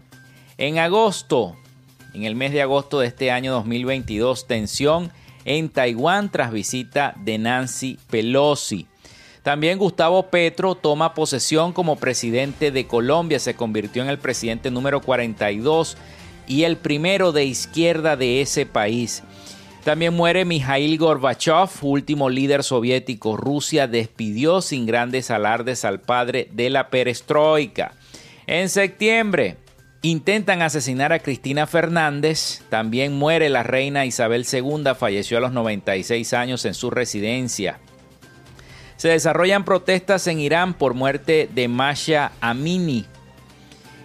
En 0.57 0.79
agosto, 0.79 1.57
en 2.13 2.23
el 2.23 2.37
mes 2.37 2.53
de 2.53 2.63
agosto 2.63 3.01
de 3.01 3.09
este 3.09 3.33
año 3.33 3.53
2022, 3.53 4.47
tensión 4.47 5.11
en 5.45 5.69
Taiwán 5.69 6.31
tras 6.31 6.53
visita 6.53 7.15
de 7.25 7.39
Nancy 7.39 7.99
Pelosi. 8.09 8.87
También 9.43 9.79
Gustavo 9.79 10.31
Petro 10.31 10.77
toma 10.77 11.13
posesión 11.13 11.73
como 11.73 11.97
presidente 11.97 12.71
de 12.71 12.87
Colombia, 12.87 13.41
se 13.41 13.55
convirtió 13.55 14.03
en 14.03 14.09
el 14.09 14.19
presidente 14.19 14.71
número 14.71 15.01
42 15.01 15.97
y 16.47 16.63
el 16.63 16.77
primero 16.77 17.33
de 17.33 17.45
izquierda 17.45 18.17
de 18.17 18.41
ese 18.41 18.65
país. 18.65 19.25
También 19.83 20.15
muere 20.15 20.45
Mikhail 20.45 20.97
Gorbachev, 20.97 21.69
último 21.83 22.31
líder 22.31 22.63
soviético. 22.63 23.37
Rusia 23.37 23.87
despidió 23.87 24.63
sin 24.63 24.87
grandes 24.87 25.31
alardes 25.31 25.85
al 25.85 26.01
padre 26.01 26.49
de 26.53 26.71
la 26.71 26.89
perestroika. 26.89 27.93
En 28.47 28.71
septiembre, 28.71 29.59
Intentan 30.05 30.61
asesinar 30.61 31.15
a 31.15 31.19
Cristina 31.21 31.67
Fernández. 31.67 32.61
También 32.69 33.15
muere 33.15 33.49
la 33.49 33.63
reina 33.63 34.05
Isabel 34.05 34.45
II. 34.53 34.85
Falleció 34.95 35.39
a 35.39 35.41
los 35.41 35.53
96 35.53 36.35
años 36.35 36.67
en 36.67 36.75
su 36.75 36.91
residencia. 36.91 37.79
Se 38.97 39.09
desarrollan 39.09 39.65
protestas 39.65 40.27
en 40.27 40.41
Irán 40.41 40.75
por 40.75 40.93
muerte 40.93 41.49
de 41.55 41.69
Masha 41.69 42.33
Amini. 42.43 43.07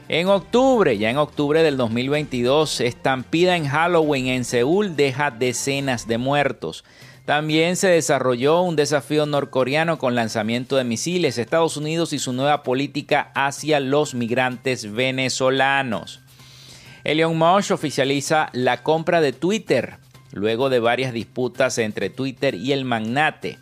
En 0.08 0.30
octubre, 0.30 0.98
ya 0.98 1.10
en 1.10 1.18
octubre 1.18 1.64
del 1.64 1.76
2022, 1.76 2.80
estampida 2.80 3.58
en 3.58 3.68
Halloween 3.68 4.28
en 4.28 4.46
Seúl 4.46 4.96
deja 4.96 5.32
decenas 5.32 6.08
de 6.08 6.18
muertos. 6.18 6.86
También 7.30 7.76
se 7.76 7.90
desarrolló 7.90 8.62
un 8.62 8.76
desafío 8.76 9.28
norcoreano 9.28 10.00
con 10.00 10.16
lanzamiento 10.16 10.78
de 10.78 10.84
misiles, 10.84 11.38
Estados 11.38 11.78
Unidos 11.78 12.12
y 12.12 12.18
su 12.18 12.34
nueva 12.34 12.64
política 12.64 13.30
hacia 13.36 13.80
los 13.80 14.16
migrantes 14.16 14.92
venezolanos. 14.92 16.22
Elon 17.04 17.38
Musk 17.38 17.70
oficializa 17.70 18.50
la 18.54 18.82
compra 18.82 19.22
de 19.22 19.32
Twitter, 19.32 19.98
luego 20.32 20.72
de 20.72 20.80
varias 20.80 21.14
disputas 21.14 21.78
entre 21.78 22.10
Twitter 22.10 22.56
y 22.56 22.72
el 22.72 22.84
magnate. 22.84 23.60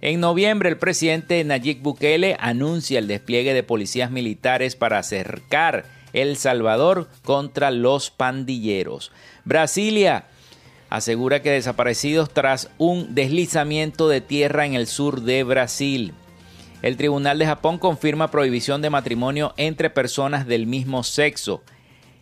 En 0.00 0.18
noviembre, 0.18 0.68
el 0.68 0.78
presidente 0.78 1.44
Nayib 1.44 1.82
Bukele 1.82 2.36
anuncia 2.40 2.98
el 2.98 3.06
despliegue 3.06 3.54
de 3.54 3.62
policías 3.62 4.10
militares 4.10 4.74
para 4.74 4.98
acercar 4.98 5.84
El 6.12 6.36
Salvador 6.36 7.08
contra 7.22 7.70
los 7.70 8.10
pandilleros. 8.10 9.12
Brasilia 9.44 10.24
asegura 10.96 11.42
que 11.42 11.50
desaparecidos 11.50 12.32
tras 12.32 12.70
un 12.78 13.14
deslizamiento 13.14 14.08
de 14.08 14.20
tierra 14.20 14.64
en 14.64 14.74
el 14.74 14.86
sur 14.86 15.22
de 15.22 15.42
Brasil. 15.42 16.14
El 16.82 16.96
Tribunal 16.96 17.38
de 17.38 17.46
Japón 17.46 17.78
confirma 17.78 18.30
prohibición 18.30 18.80
de 18.80 18.90
matrimonio 18.90 19.54
entre 19.56 19.90
personas 19.90 20.46
del 20.46 20.66
mismo 20.66 21.02
sexo. 21.02 21.62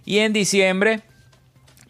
Y 0.05 0.19
en 0.19 0.33
diciembre, 0.33 1.03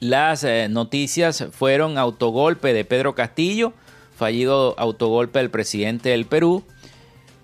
las 0.01 0.43
eh, 0.43 0.67
noticias 0.69 1.47
fueron 1.53 1.99
autogolpe 1.99 2.73
de 2.73 2.85
Pedro 2.85 3.15
Castillo, 3.15 3.73
fallido 4.17 4.75
autogolpe 4.77 5.39
del 5.39 5.51
presidente 5.51 6.09
del 6.09 6.27
Perú, 6.27 6.65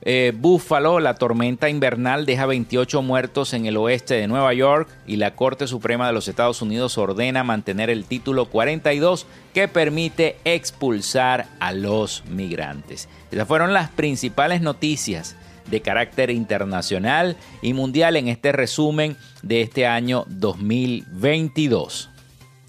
eh, 0.03 0.33
Búfalo, 0.35 1.01
la 1.01 1.15
tormenta 1.15 1.69
invernal 1.69 2.25
deja 2.25 2.47
28 2.47 3.03
muertos 3.03 3.53
en 3.53 3.67
el 3.67 3.77
oeste 3.77 4.15
de 4.15 4.29
Nueva 4.29 4.55
York 4.55 4.89
y 5.07 5.17
la 5.17 5.35
Corte 5.35 5.67
Suprema 5.67 6.07
de 6.07 6.13
los 6.13 6.29
Estados 6.29 6.63
Unidos 6.63 6.97
ordena 6.99 7.43
mantener 7.43 7.91
el 7.91 8.05
título 8.05 8.47
42 8.47 9.27
que 9.53 9.67
permite 9.67 10.37
expulsar 10.45 11.47
a 11.59 11.73
los 11.73 12.25
migrantes. 12.27 13.09
Esas 13.31 13.49
fueron 13.49 13.73
las 13.73 13.91
principales 13.91 14.61
noticias 14.61 15.37
de 15.71 15.81
carácter 15.83 16.31
internacional 16.31 17.37
y 17.61 17.75
mundial 17.75 18.17
en 18.17 18.29
este 18.29 18.53
resumen 18.53 19.17
de 19.43 19.63
este 19.63 19.87
año 19.87 20.25
2022. 20.29 22.11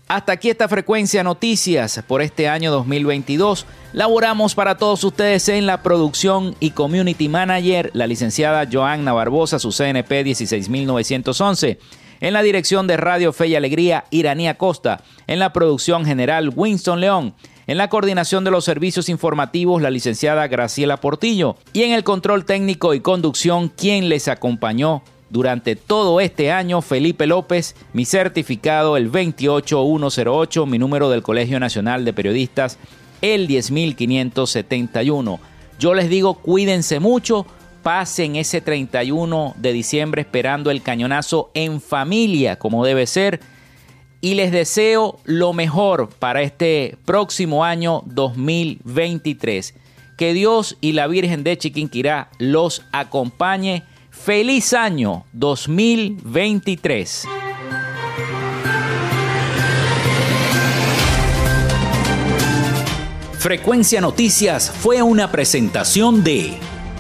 Hasta 0.10 0.32
aquí 0.32 0.49
esta 0.49 0.68
frecuencia 0.68 1.24
noticias 1.24 2.01
por 2.07 2.24
este 2.24 2.47
año 2.47 2.72
2022. 2.72 3.68
Laboramos 3.93 4.55
para 4.55 4.76
todos 4.76 5.03
ustedes 5.03 5.47
en 5.49 5.68
la 5.68 5.84
producción 5.84 6.55
y 6.60 6.72
community 6.72 7.30
manager, 7.30 7.91
la 7.93 8.07
licenciada 8.07 8.68
Joanna 8.72 9.14
Barbosa, 9.14 9.60
su 9.60 9.70
CNP 9.72 10.24
16911. 10.24 11.78
En 12.22 12.34
la 12.34 12.41
dirección 12.41 12.88
de 12.88 12.97
Radio 12.97 13.32
Fe 13.34 13.49
y 13.49 13.55
Alegría, 13.55 14.05
Iranía 14.10 14.57
Costa. 14.57 15.03
En 15.28 15.38
la 15.38 15.53
producción 15.53 16.03
general, 16.05 16.51
Winston 16.55 17.01
León. 17.01 17.36
En 17.68 17.78
la 17.78 17.89
coordinación 17.89 18.43
de 18.43 18.49
los 18.49 18.66
servicios 18.66 19.10
informativos, 19.10 19.80
la 19.80 19.91
licenciada 19.91 20.47
Graciela 20.47 20.97
Portillo. 20.97 21.55
Y 21.72 21.84
en 21.84 21.91
el 21.91 22.03
control 22.03 22.45
técnico 22.45 22.95
y 22.95 23.01
conducción, 23.01 23.70
quien 23.70 24.10
les 24.10 24.28
acompañó, 24.28 25.03
durante 25.30 25.76
todo 25.76 26.20
este 26.22 26.52
año, 26.52 26.82
Felipe 26.82 27.28
López, 27.28 27.76
mi 27.94 28.06
certificado 28.06 28.98
el 28.98 29.10
28108, 29.10 30.66
mi 30.66 30.80
número 30.80 31.10
del 31.10 31.22
Colegio 31.22 31.60
Nacional 31.60 32.06
de 32.06 32.14
Periodistas 32.14 32.78
el 33.22 33.48
10571. 33.48 35.40
Yo 35.80 35.94
les 35.94 36.10
digo, 36.10 36.36
cuídense 36.36 37.00
mucho, 37.00 37.46
pasen 37.84 38.36
ese 38.36 38.62
31 38.62 39.56
de 39.58 39.74
diciembre 39.74 40.22
esperando 40.22 40.72
el 40.72 40.82
cañonazo 40.82 41.52
en 41.54 41.82
familia, 41.82 42.58
como 42.58 42.86
debe 42.86 43.08
ser. 43.08 43.40
Y 44.22 44.34
les 44.34 44.52
deseo 44.52 45.18
lo 45.24 45.54
mejor 45.54 46.10
para 46.10 46.42
este 46.42 46.98
próximo 47.06 47.64
año 47.64 48.04
2023. 48.06 49.76
Que 50.18 50.34
Dios 50.34 50.78
y 50.82 50.92
la 50.92 51.08
Virgen 51.08 51.46
de 51.46 51.58
Chiquinquirá 51.58 52.30
los 52.38 52.84
acompañe 52.92 53.84
Feliz 54.24 54.74
año 54.74 55.24
2023. 55.32 57.26
Frecuencia 63.38 64.02
Noticias 64.02 64.70
fue 64.72 65.02
una 65.02 65.32
presentación 65.32 66.22
de 66.26 66.58